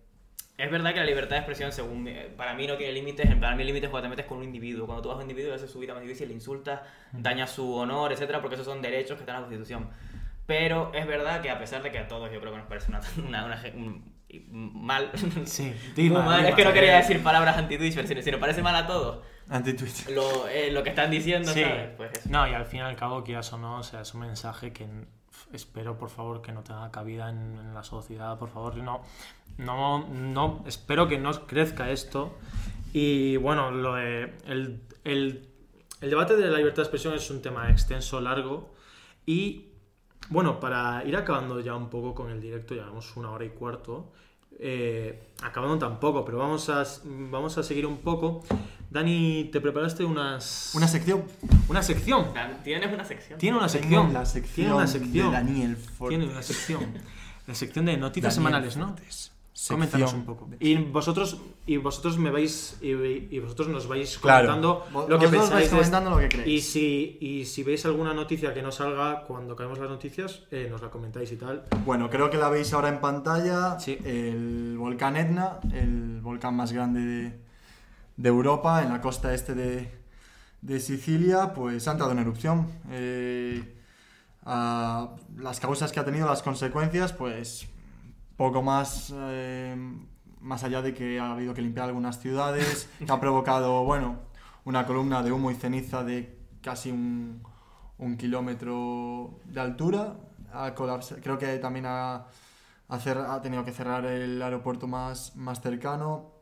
[0.59, 2.07] es verdad que la libertad de expresión según
[2.37, 4.45] para mí no tiene límites en plan mi límite es cuando te metes con un
[4.45, 6.81] individuo cuando tú vas a un individuo haces su vida más difícil le insultas
[7.13, 9.89] dañas su honor etcétera porque esos son derechos que están en la constitución
[10.47, 12.91] pero es verdad que a pesar de que a todos yo creo que nos parece
[12.91, 14.20] una, una- una un-
[14.51, 15.11] mal.
[15.45, 16.37] Sí, Muy Dima, mal.
[16.39, 19.25] Dima, Es que no quería decir palabras anti-Twitch, pero si nos parece mal a todos
[19.49, 20.15] Anti-tweet.
[20.15, 21.63] lo, eh, lo que están diciendo, Sí.
[21.63, 21.91] ¿sabes?
[21.97, 22.29] Pues eso.
[22.31, 24.73] No, y al fin y al cabo, quieras o no, o sea, es un mensaje
[24.73, 24.87] que
[25.53, 29.03] espero, por favor, que no tenga cabida en, en la sociedad, por favor, no,
[29.59, 32.37] no, no, espero que no crezca esto.
[32.93, 35.47] Y bueno, lo de- el, el-
[36.01, 38.73] el debate de la libertad de expresión es un tema extenso, largo,
[39.27, 39.67] y
[40.31, 44.11] bueno, para ir acabando ya un poco con el directo, llevamos una hora y cuarto.
[44.63, 48.43] eh, acabando tampoco, pero vamos a, vamos a seguir un poco.
[48.91, 50.73] Dani, te preparaste unas.
[50.75, 51.25] Una sección.
[51.69, 52.27] Una sección.
[52.65, 53.39] Tienes una sección.
[53.39, 54.13] Tiene una Tengo sección.
[54.13, 55.27] La sección Tiene una sección.
[55.31, 56.19] de Daniel Fortes.
[56.19, 56.99] Tiene una sección.
[57.47, 58.89] La sección de noticias Daniel semanales, ¿no?
[58.89, 59.33] Fortes.
[59.69, 60.49] Coméntanos un poco.
[60.59, 64.47] Y vosotros, y vosotros me vais y, y vosotros nos vais Claro.
[64.49, 65.51] comentando lo que vosotros pensáis.
[65.53, 66.37] vais de comentando lo que esto.
[66.39, 66.65] creéis.
[66.65, 70.69] Y si, y si veis alguna noticia que no salga cuando caemos las noticias, eh,
[70.71, 71.65] nos la comentáis y tal.
[71.85, 73.79] Bueno, creo que la veis ahora en pantalla.
[73.79, 73.99] Sí.
[74.05, 77.41] El volcán Etna, el volcán más grande de,
[78.17, 79.91] de Europa, en la costa este de,
[80.63, 82.67] de Sicilia, pues ha entrado en erupción.
[82.91, 83.77] Eh,
[84.45, 87.67] a- las causas que ha tenido, las consecuencias, pues
[88.41, 89.77] poco más, eh,
[90.41, 94.19] más allá de que ha habido que limpiar algunas ciudades, que ha provocado, bueno,
[94.65, 97.43] una columna de humo y ceniza de casi un,
[97.99, 100.15] un kilómetro de altura.
[101.23, 102.29] Creo que también ha,
[102.89, 106.33] ha tenido que cerrar el aeropuerto más, más cercano.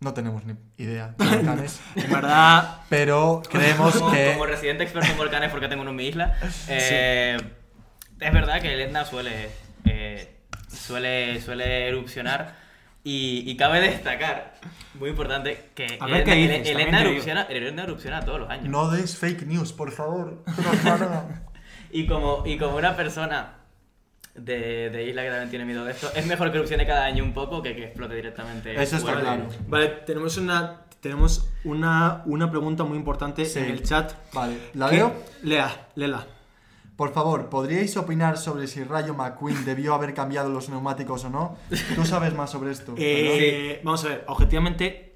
[0.00, 4.32] No tenemos ni idea de volcanes, En verdad, pero creemos como, que...
[4.34, 6.36] como residente experto en volcanes porque tengo uno en mi isla,
[6.68, 7.38] eh,
[8.20, 9.48] es verdad que el Etna suele,
[9.86, 12.54] eh, suele, suele erupcionar
[13.04, 14.54] y, y cabe destacar,
[14.94, 18.68] muy importante, que A el, ver dices, erupciona, erupciona todos los años.
[18.68, 20.42] No deis fake news, por favor.
[21.94, 23.54] Y como, y como una persona
[24.34, 27.22] de, de isla que también tiene miedo de esto, es mejor que erupcione cada año
[27.22, 28.82] un poco que que explote directamente.
[28.82, 29.46] Eso está claro.
[29.68, 33.58] vale, tenemos una, tenemos una, una pregunta muy importante Sí.
[33.58, 34.14] en el chat.
[34.32, 35.12] Vale, ¿la leo?
[35.42, 36.26] Lea, léela.
[36.96, 41.56] Por favor, ¿podríais opinar sobre si Rayo McQueen debió haber cambiado los neumáticos o no?
[41.94, 42.94] Tú sabes más sobre esto.
[42.96, 45.14] Eh, Vamos a ver, objetivamente,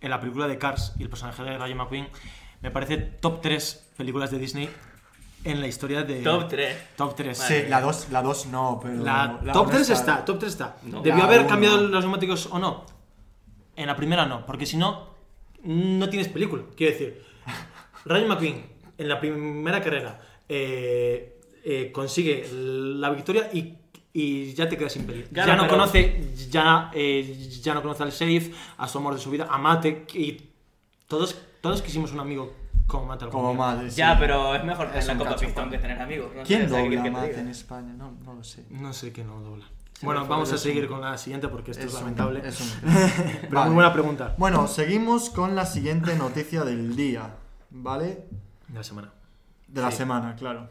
[0.00, 2.08] en la película de Cars y el personaje de Rayo McQueen,
[2.60, 4.70] me parece top 3 películas de Disney
[5.44, 6.22] en la historia de.
[6.22, 6.76] Top 3.
[6.96, 7.36] Top 3.
[7.36, 9.02] Sí, la 2 la dos no, pero...
[9.02, 10.76] La, la top uno 3 está, top 3 está.
[10.84, 11.02] No.
[11.02, 11.48] ¿Debió La haber uno.
[11.48, 12.86] cambiado los neumáticos o no?
[13.74, 15.08] En la primera no, porque si no,
[15.64, 16.62] no tienes película.
[16.76, 17.24] Quiero decir,
[18.04, 20.20] Rayo McQueen en la primera carrera
[20.54, 23.74] eh, eh, consigue la victoria y,
[24.12, 25.04] y ya te quedas sin.
[25.06, 29.14] Claro, ya no pero- conoce, ya, eh, ya no conoce al sheriff, a su amor
[29.14, 30.42] de su vida, a Mate y
[31.06, 32.52] todos, todos quisimos un amigo
[32.86, 33.26] como Mate.
[33.28, 33.96] Como madre, sí.
[33.96, 35.70] Ya, pero es mejor tener la copa cacho, pistón Juan.
[35.70, 36.28] que tener amigos.
[36.36, 37.40] No ¿Quién sé, ¿sabes qué dobla que te Matt diga?
[37.40, 37.92] en España?
[37.96, 38.64] No, no lo sé.
[38.70, 39.64] No sé qué no dobla.
[40.02, 42.42] Bueno, vamos a seguir con la siguiente porque esto es, lamentable.
[42.44, 42.68] es un-
[43.40, 43.66] Pero Vale.
[43.66, 44.34] muy buena pregunta.
[44.36, 47.36] Bueno, seguimos con la siguiente noticia del día,
[47.70, 48.24] ¿vale?
[48.68, 49.12] De la semana.
[49.72, 49.96] De la Sí.
[49.98, 50.68] semana, claro.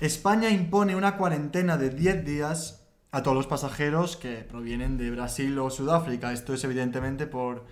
[0.00, 5.56] España impone una cuarentena de 10 días a todos los pasajeros que provienen de Brasil
[5.60, 6.32] o Sudáfrica.
[6.32, 7.64] Esto es evidentemente por,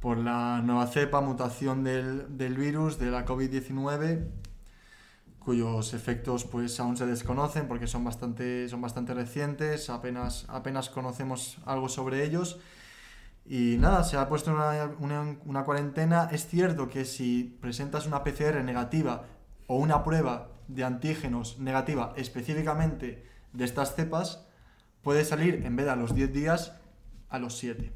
[0.00, 4.26] por la nueva cepa, mutación del, del virus, de la COVID-19,
[5.38, 11.56] cuyos efectos pues aún se desconocen porque son bastante, son bastante recientes, apenas, apenas conocemos
[11.64, 12.58] algo sobre ellos.
[13.44, 16.28] Y nada, se ha puesto una, una, cuarentena.
[16.30, 19.24] Es cierto que si presentas una PCR negativa
[19.66, 24.46] o una prueba de antígenos negativa específicamente de estas cepas,
[25.02, 26.72] puedes salir en vez de a los 10 días
[27.28, 27.92] a los 7.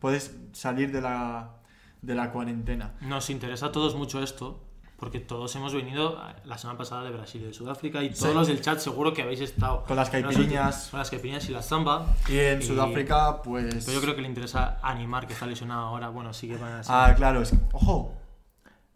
[0.00, 1.58] Puedes salir de la,
[2.02, 2.94] de la cuarentena.
[3.00, 4.67] Nos interesa a todos mucho esto,
[4.98, 8.30] porque todos hemos venido eh, la semana pasada de Brasil y de Sudáfrica, y todos
[8.30, 8.34] Sí.
[8.34, 10.88] los del chat seguro que habéis estado Con las caipiriñas.
[10.90, 12.06] Con las caipiriñas y la zamba.
[12.28, 13.84] Y en Y- Sudáfrica, pues...
[13.86, 16.08] Pero yo creo que le interesa animar, que está lesionado ahora.
[16.08, 16.94] Bueno, sí que van a ser.
[16.94, 17.54] Ah, claro, es...
[17.72, 18.12] Ojo,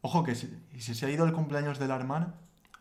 [0.01, 2.35] ojo que si, ¿y si se ha ido el cumpleaños de la hermana.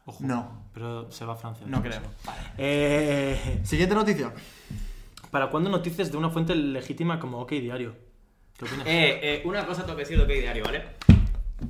[0.07, 0.63] Ojo, no.
[0.73, 1.67] Pero se va a Francia.
[1.69, 1.99] No después.
[2.23, 2.33] creo.
[2.57, 4.33] Eh, Siguiente noticia.
[5.29, 7.93] ¿Para cuándo noticias de una fuente legítima como OK Diario?
[8.57, 8.87] ¿Qué opinas?
[8.87, 10.85] Eh, eh, una cosa tengo que decir de OK Diario, ¿vale?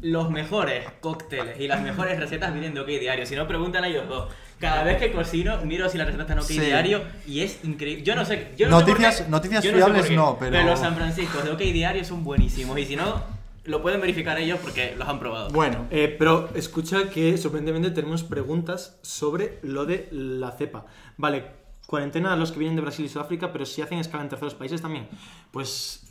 [0.01, 3.25] Los mejores cócteles y las mejores recetas vienen de OK Diario.
[3.25, 4.31] Si no, preguntan a ellos dos.
[4.59, 6.59] Cada vez que cocino, miro si la receta está en OK Sí.
[6.59, 8.03] Diario y es increíble.
[8.03, 8.51] Yo no sé.
[8.57, 10.95] Yo no sé Noticias- qué- noticias yo no sé fiables qué, no, pero- los San
[10.95, 12.77] Francisco de OK Diario son buenísimos.
[12.79, 13.21] Y si no,
[13.65, 15.49] lo pueden verificar ellos porque los han probado.
[15.49, 20.85] Bueno, Eh, pero escucha que sorprendentemente tenemos preguntas sobre lo de la cepa.
[21.17, 21.45] Vale,
[21.85, 24.55] cuarentena a los que vienen de Brasil y Sudáfrica, pero si hacen escala en terceros
[24.55, 25.07] países también.
[25.51, 26.07] Pues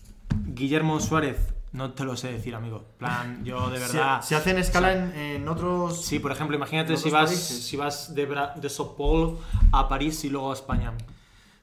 [0.55, 1.37] Guillermo Suárez,
[1.73, 2.85] no te lo sé decir, amigo.
[2.99, 4.23] plan, yo de verdad.
[4.23, 6.05] si hacen escala en, en otros...
[6.05, 7.63] Sí, por ejemplo, imagínate ¿En si vas, países?
[7.65, 9.39] si vas de, Bra- de Sao Paulo
[9.73, 10.93] a París y luego a España.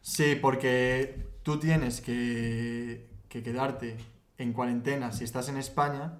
[0.02, 3.98] Sí, porque tú tienes que, que quedarte
[4.38, 6.20] en cuarentena si estás en España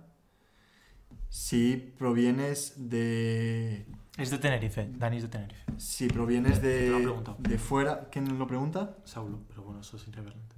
[1.30, 3.86] si provienes de...
[4.18, 5.62] Es de Tenerife, Dani es de Tenerife.
[5.78, 8.10] Si provienes Te lo de, de fuera...
[8.12, 8.98] ¿Quién nos lo pregunta?
[9.06, 10.56] Saulo, pero bueno, eso es irrelevante.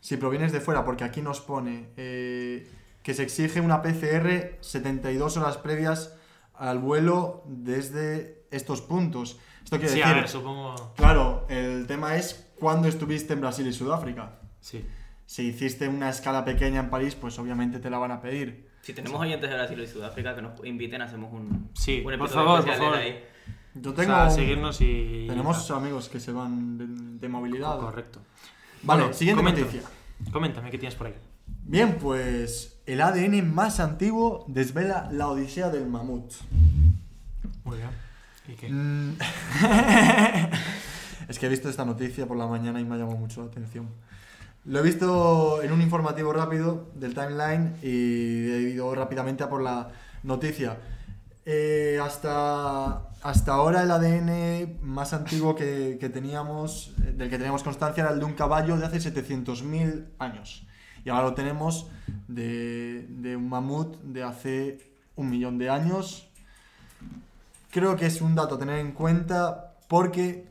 [0.00, 2.68] Si provienes de fuera, porque aquí nos pone eh,
[3.02, 6.14] que se exige una PCR 72 horas previas
[6.54, 9.38] al vuelo desde estos puntos.
[9.64, 10.12] Esto quiere Sí, decir...
[10.12, 10.94] a ver, supongo.
[10.96, 14.38] Claro, el tema es cuándo estuviste en Brasil y Sudáfrica.
[14.60, 14.84] Sí.
[15.26, 18.68] Si hiciste una escala pequeña en París, pues obviamente te la van a pedir.
[18.80, 22.28] Si tenemos oyentes de Brasil y Sudáfrica que nos inviten, hacemos un, Sí, un por
[22.28, 22.96] favor, por favor.
[22.96, 23.22] ahí.
[23.74, 24.14] Yo O tengo...
[24.14, 25.26] sea, seguirnos y.
[25.28, 26.86] Tenemos amigos que se van de,
[27.20, 27.78] de movilidad.
[27.78, 28.20] Correcto.
[28.82, 29.82] Vale, Bueno, siguiente noticia.
[30.32, 31.14] Coméntame, ¿qué tienes por ahí?
[31.64, 36.32] Bien, pues el ADN más antiguo desvela la odisea del mamut.
[37.64, 37.90] Muy bien.
[38.48, 38.68] ¿Y qué?
[38.70, 39.16] Mm.
[41.28, 43.48] es que he visto esta noticia por la mañana y me ha llamado mucho la
[43.48, 43.88] atención.
[44.64, 49.62] Lo he visto en un informativo rápido del timeline y he ido rápidamente a por
[49.62, 49.88] la
[50.22, 50.76] noticia.
[51.50, 57.62] Eh, hasta, hasta ahora el ADN más antiguo que, que teníamos, eh, del que teníamos
[57.62, 60.66] constancia, era el de un caballo de hace 700.000 años.
[61.06, 61.88] Y ahora lo tenemos
[62.26, 66.28] de, de un mamut de hace un millón de años.
[67.70, 70.46] Creo que es un dato a tener en cuenta porque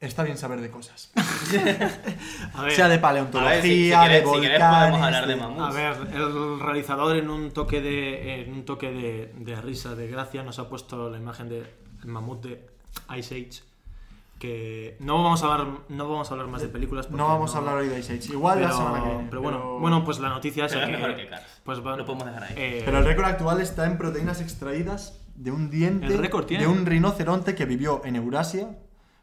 [0.00, 1.10] está bien saber de cosas.
[2.54, 4.48] A ver, sea de A ver, paleontología, si, si de quieres, si volcanes...
[4.50, 5.62] quieres podemos hablar de de- mamuts.
[5.62, 10.08] a ver, el realizador en un toque de en un toque de, de risa, de
[10.08, 11.66] gracia, nos ha puesto la imagen del
[12.04, 12.66] mamut de
[13.18, 13.62] Ice Age.
[14.38, 17.10] Que no vamos a hablar, no vamos a hablar más de películas.
[17.10, 18.32] No vamos a hablar hoy de Ice Age.
[18.32, 19.26] Igual pero, la semana que viene.
[19.28, 21.60] pero bueno, bueno, pues la noticia es Pero es que, mejor que Cars.
[21.62, 22.54] pues va- Lo podemos dejar ahí.
[22.56, 26.64] eh, Pero el récord actual está en proteínas extraídas de un diente El récord tiene.
[26.64, 28.68] de un rinoceronte que vivió en Eurasia,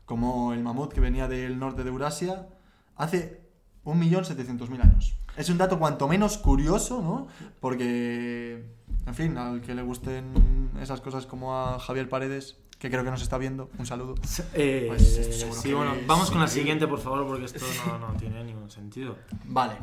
[0.07, 2.47] como el mamut que venía del norte de Eurasia,
[2.95, 3.41] hace
[3.85, 5.15] 1.700.000 años.
[5.35, 7.27] Es un dato cuanto menos curioso, ¿no?
[7.59, 8.65] Porque,
[9.05, 13.11] en fin, al que le gusten esas cosas como a Javier Paredes, que creo que
[13.11, 14.15] nos está viendo, un saludo.
[14.53, 17.45] eh, Pues esto seguro sí, que bueno, es vamos con la siguiente, por favor, porque
[17.45, 19.15] esto no, no tiene ningún sentido.
[19.45, 19.75] Vale,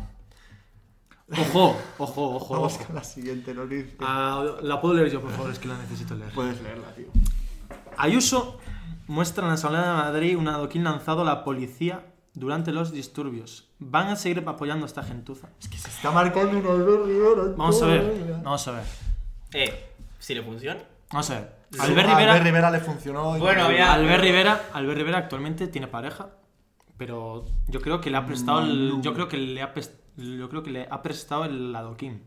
[1.38, 2.55] Ojo, ojo, ojo.
[2.55, 3.94] vamos con la siguiente noticia.
[4.01, 6.32] Ah, la puedo leer yo, por favor, es que la necesito leer.
[6.32, 7.06] Puedes leerla, tío.
[7.96, 8.59] Ayuso
[9.06, 12.05] muestra en la Asamblea de Madrid un adoquín lanzado a la policía
[12.35, 13.68] durante los disturbios.
[13.78, 15.48] ¿Van a seguir apoyando a esta gentuza?
[15.60, 17.43] Es que se está marcando un Albert Rivera.
[17.43, 18.85] en Vamos a ver, vamos a ver,
[19.52, 19.86] Eh,
[20.18, 20.81] si le funciona.
[21.12, 21.52] vamos a ver.
[21.70, 23.39] Sí, Albert a Albert Rivera, Rivera le funcionó.
[23.39, 26.31] Bueno, ya- Albert Rivera, Albert Rivera actualmente tiene pareja,
[26.97, 29.72] pero yo creo que le ha prestado el, yo creo que le ha
[30.16, 32.22] yo creo que le ha prestado el adoquín.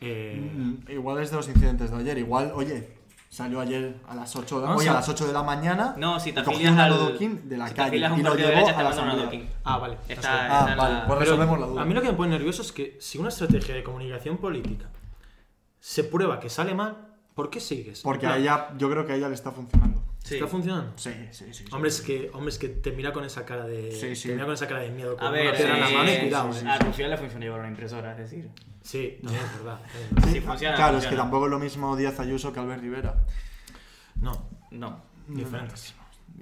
[0.00, 2.18] Eh, Mm, Igual es de los incidentes de ayer.
[2.18, 2.88] Igual, oye,
[3.32, 5.94] salió ayer a las 8 de, hoy a- a las 8 de la mañana.
[5.96, 6.92] No, si te afilias al.
[6.92, 9.96] adoquín de la si calle y lo llevó derecha, a te la ah, vale.
[10.06, 10.30] Está.
[10.34, 11.80] Ah, está vale, la- pues Pero resolvemos la duda.
[11.82, 14.84] A mí lo que me pone nervioso es que si una estrategia de comunicación política
[15.80, 18.02] se prueba que sale mal, ¿por qué sigues?
[18.02, 20.02] Porque En a ella, yo creo que a ella le está funcionando.
[20.24, 20.34] Sí.
[20.36, 20.92] ¿Está funcionando?
[20.96, 21.52] Sí, sí, sí.
[21.52, 21.64] sí.
[21.72, 23.90] Hombre, es que, hombre, es que te mira con esa cara de.
[23.92, 24.28] Sí, sí.
[24.28, 25.16] Te mira con esa cara de miedo.
[25.16, 26.70] Con A ver, una la eh, mano y cuidado, sí, sí, eh.
[26.70, 28.50] a Rufián le funciona llevar una impresora, es decir.
[28.82, 29.80] Sí, también es verdad.
[30.24, 31.10] Sí, si funciona, claro, es funciona.
[31.10, 33.16] que tampoco es lo mismo Díaz Ayuso que Albert Rivera.
[34.20, 35.00] No, No.
[35.28, 35.94] diferentes.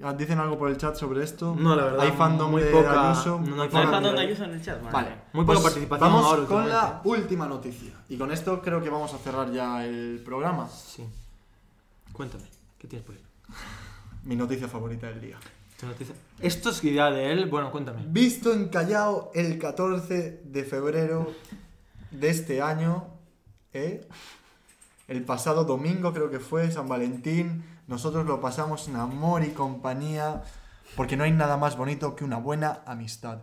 [0.03, 1.53] Ah, ¿Dicen algo por el chat sobre esto?
[1.57, 3.39] No, la verdad, ¿Hay fandom muy de poca- Ayuso?
[3.41, 4.81] no, no hay ¿No fandom de- Ayuso en el chat?
[4.81, 5.09] Madre Vale.
[5.33, 7.91] Muy poca Pues participación Vamos ahora con la última noticia.
[8.09, 10.69] Y con esto creo que vamos a cerrar ya el programa.
[10.69, 11.03] Sí.
[12.13, 12.45] Cuéntame,
[12.77, 13.21] ¿qué tienes por ahí?
[14.23, 15.37] Mi noticia favorita del día.
[16.39, 17.47] Esto es idea de él.
[17.47, 18.03] Bueno, cuéntame.
[18.07, 21.33] Visto en Callao el 14 de febrero
[22.11, 23.07] de este año,
[23.73, 24.07] ¿eh?
[25.07, 30.43] el pasado domingo creo que fue, San Valentín, nosotros lo pasamos en amor y compañía,
[30.95, 33.39] porque no hay nada más bonito que una buena amistad.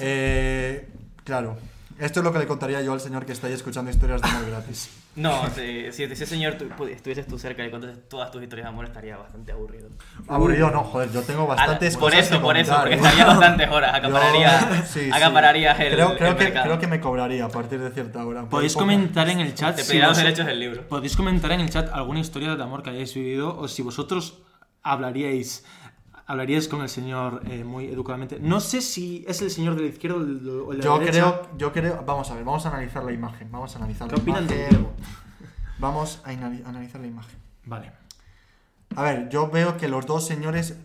[0.00, 0.88] Eh,
[1.24, 1.56] claro,
[1.98, 4.28] esto es lo que le contaría yo al señor que está ahí escuchando historias de
[4.28, 4.90] amor gratis.
[5.16, 8.68] No, si, si ese señor tu- estuvieses tú cerca y contases todas tus historias de
[8.68, 9.88] amor, estaría bastante aburrido.
[10.28, 12.96] Aburrido no, joder, yo tengo bastantes por cosas eso, que por eso, porque ¿eh?
[12.96, 15.10] estaría bastantes horas, acapararía, Yo- sí, sí.
[15.82, 16.64] el, creo, creo el que, mercado.
[16.66, 18.44] creo que me cobraría a partir de cierta hora.
[18.48, 18.84] Podéis poco.
[18.86, 20.86] comentar en el chat Te si los derechos del libro.
[20.88, 24.38] Podéis comentar en el chat alguna historia de amor que hayáis vivido o si vosotros
[24.84, 25.64] hablaríais
[26.30, 28.38] hablaríais con el señor eh, muy educadamente.
[28.40, 30.44] No sé si es el señor de la izquierda o el,
[30.78, 31.40] de Yo la derecha.
[31.40, 34.16] creo, yo creo, vamos a ver, vamos a analizar la imagen, vamos a analizar ¿Qué
[34.16, 34.86] la opinan de imagen.
[35.78, 37.38] Vamos a anali- analizar la imagen.
[37.64, 37.90] Vale.
[38.96, 40.76] A ver, yo veo que los dos señores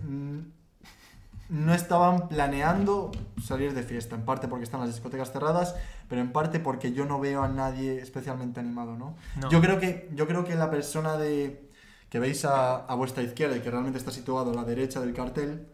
[1.49, 3.11] no estaban planeando
[3.43, 5.75] salir de fiesta, en parte porque están las discotecas cerradas,
[6.09, 9.15] pero en parte porque yo no veo a nadie especialmente animado, ¿no?
[9.39, 9.49] No.
[9.51, 11.64] Yo creo que yo creo que la persona de
[12.09, 15.13] que veis a, a vuestra izquierda y que realmente está situado a la derecha del
[15.13, 15.67] cartel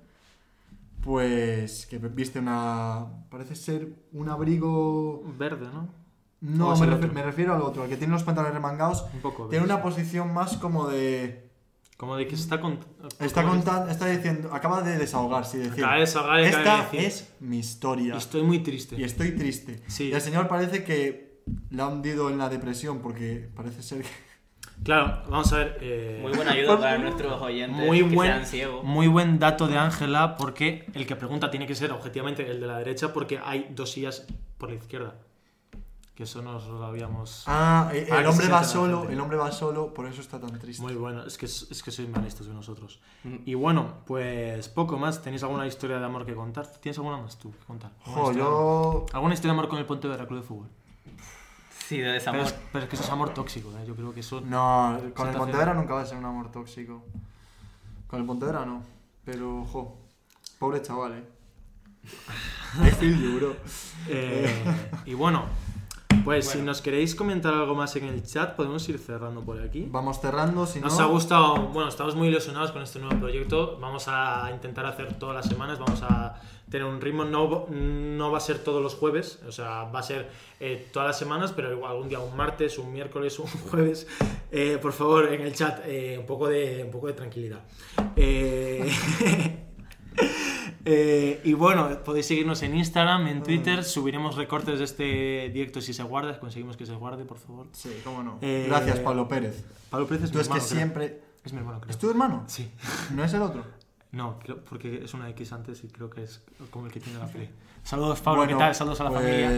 [1.03, 3.07] pues que viste una...
[3.29, 5.23] parece ser un abrigo...
[5.37, 5.89] Verde, ¿no?
[6.41, 7.13] No, ¿O es me, el refi- otro?
[7.13, 9.05] me refiero al otro, al que tiene los pantalones remangados.
[9.13, 9.47] Un poco.
[9.47, 11.49] Tiene una posición más como de...
[11.97, 12.79] Como de que se está con...
[13.19, 16.69] Está contando, está diciendo, acaba de desahogarse y decir, Acaba de desahogar y acaba de
[16.71, 18.95] esta decir, es mi historia Estoy muy triste.
[18.95, 19.81] y estoy triste.
[19.87, 20.05] Sí.
[20.05, 24.09] Y el señor parece que le ha hundido en la depresión porque parece ser que...
[24.83, 25.77] Claro, vamos a ver.
[25.81, 28.83] eh, Muy buena ayuda para nuestros oyentes muy que buen, sean ciegos.
[28.83, 32.67] muy buen dato de Ángela, porque el que pregunta tiene que ser objetivamente el de
[32.67, 34.25] la derecha, porque hay dos sillas
[34.57, 35.15] por la izquierda.
[36.15, 37.43] Que eso nos lo habíamos.
[37.47, 40.39] Ah, eh, Para el que hombre va solo, el hombre va solo, por eso está
[40.39, 40.81] tan triste.
[40.83, 42.99] Muy bueno, es que, es que sois más listos que nosotros.
[43.23, 43.35] Mm.
[43.45, 45.21] Y bueno, pues poco más.
[45.21, 46.67] ¿Tenéis alguna historia de amor que contar?
[46.67, 47.91] ¿Tienes alguna más tú que contar?
[48.05, 49.05] ¿Alguna Jo, de yo...
[49.13, 50.67] ¿Alguna historia de amor con el Pontevedra Club de Fútbol?
[51.87, 52.41] Sí, de Pero desamor.
[52.41, 53.85] es, pero es que eso es amor tóxico, ¿eh?
[53.85, 54.41] yo creo que eso.
[54.41, 55.35] No, con el.
[55.35, 57.03] Pontevedra nunca va a ser un amor tóxico.
[58.07, 58.81] Con el Pontevedra no.
[59.25, 59.97] Pero, jo,
[60.57, 61.23] pobre chaval, eh.
[62.83, 63.55] I feel you, bro.
[64.07, 64.63] Eh,
[65.05, 65.45] y bueno,
[66.23, 69.87] pues si nos queréis comentar algo más en el chat, podemos ir cerrando por aquí.
[69.89, 71.05] Vamos cerrando, si Nos no...
[71.05, 73.77] ha gustado, bueno, estamos muy ilusionados con este nuevo proyecto.
[73.79, 76.39] Vamos a intentar hacer todas las semanas, vamos a
[76.69, 80.03] tener un ritmo, no, no va a ser todos los jueves, o sea, va a
[80.03, 80.29] ser
[80.59, 84.07] eh, todas las semanas, pero igual algún día, un martes, un miércoles, un jueves.
[84.51, 87.59] Eh, por favor, en el chat, eh, un, poco de, un poco de tranquilidad.
[90.85, 95.93] Eh, y bueno, podéis seguirnos en Instagram, en Twitter, subiremos recortes de este directo si
[95.93, 97.67] se guarda, conseguimos que se guarde, por favor.
[97.73, 98.37] Sí, cómo no.
[98.41, 99.63] Eh, Gracias, Pablo Pérez.
[99.89, 100.77] Pablo Pérez es Tú mi es que hermano, creo.
[100.77, 101.21] siempre...
[101.43, 101.91] Es mi hermano, creo.
[101.91, 102.43] ¿Es tu hermano?
[102.47, 102.71] Sí.
[103.15, 103.63] ¿No es el otro?
[104.11, 104.39] No,
[104.69, 107.49] porque es una X antes y creo que es como el que tiene la play.
[107.83, 108.75] Saludos, Pablo, Bueno, ¿qué tal?
[108.75, 109.51] Saludos a la familia.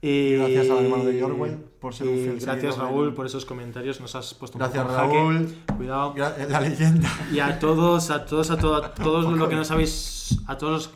[0.00, 3.44] Y gracias al hermano de Yorwell por ser un y fiel Gracias, Raúl, por esos
[3.44, 4.00] comentarios.
[4.00, 5.14] Nos has puesto un Gracias, poco jaque.
[5.14, 5.54] Raúl.
[5.76, 6.14] Cuidado.
[6.14, 7.10] Gra- La leyenda.
[7.32, 10.38] Y a todos, a todos, a, to- a todos lo que nos habéis.
[10.46, 10.90] A todos.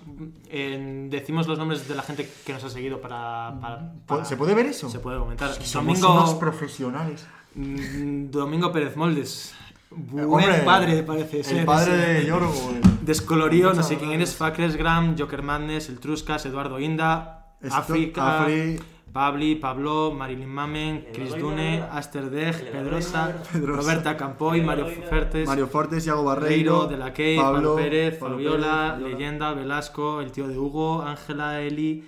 [0.49, 3.59] eh, decimos los nombres de la gente que nos ha seguido para.
[3.61, 4.89] para- para- ¿Se puede ver eso?
[4.89, 5.53] Se puede comentar.
[5.53, 7.27] Somos Domingo, unos profesionales.
[7.57, 9.53] mm, Domingo Pérez Moldes.
[9.91, 11.59] Buen hombre, padre, parece ser.
[11.59, 12.81] El padre de Yorwell.
[13.03, 18.81] Descolorío, no sé quién eres, Facres Gram, Joker Madness, El Truscas, Eduardo Inda, África, Afri,
[19.13, 26.07] Pabli, Pablo, Marilyn Mamen, Chris Dune, Aster Deg, Pedrosa, Roberta Campoy, Mario Fertes, Mario Fortes,
[26.07, 31.03] Iago Reiro, Barreiro, De La Key, Pablo, Pérez, Fabiola, Leyenda, Velasco, el tío de Hugo,
[31.03, 32.05] Ángela, Eli,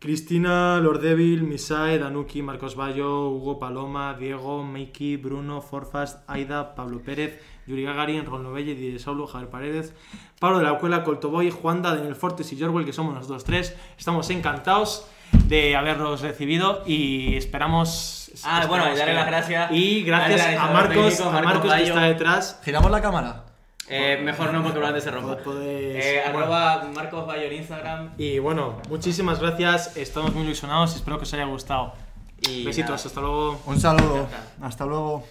[0.00, 7.40] Cristina, Lordevil, Misae, Danuki, Marcos Bayo, Hugo Paloma, Diego, Meiki, Bruno, Forfast, Aida, Pablo Pérez,
[7.66, 9.94] Yuri Gagarin, Ron Lovelle, Didier Saulo, Javier Paredes,
[10.38, 13.74] Pablo de la Cuela, Coltoboy, Juanda, Daniel Fortes y Jorwell, que somos nosotros tres.
[13.98, 15.06] Estamos encantados
[15.46, 18.30] de haberlos recibido y esperamos.
[18.44, 21.44] Ah, bueno, y esperamos darle que- las gracias Y gracias a Marcos, técnico, a Marcos
[21.64, 22.60] Marcos que está detrás.
[22.64, 23.44] Giramos la cámara.
[23.88, 25.36] Eh, mejor no porque probablemente se rompa.
[25.56, 28.10] Eh, arroba Marcos Bayo en Instagram.
[28.16, 29.96] Y bueno, muchísimas gracias.
[29.96, 30.96] Estamos muy ilusionados.
[30.96, 31.92] Espero que os haya gustado.
[32.40, 33.06] Y Besitos, nada.
[33.06, 33.60] hasta luego.
[33.66, 34.26] Un saludo.
[34.62, 35.24] Hasta luego.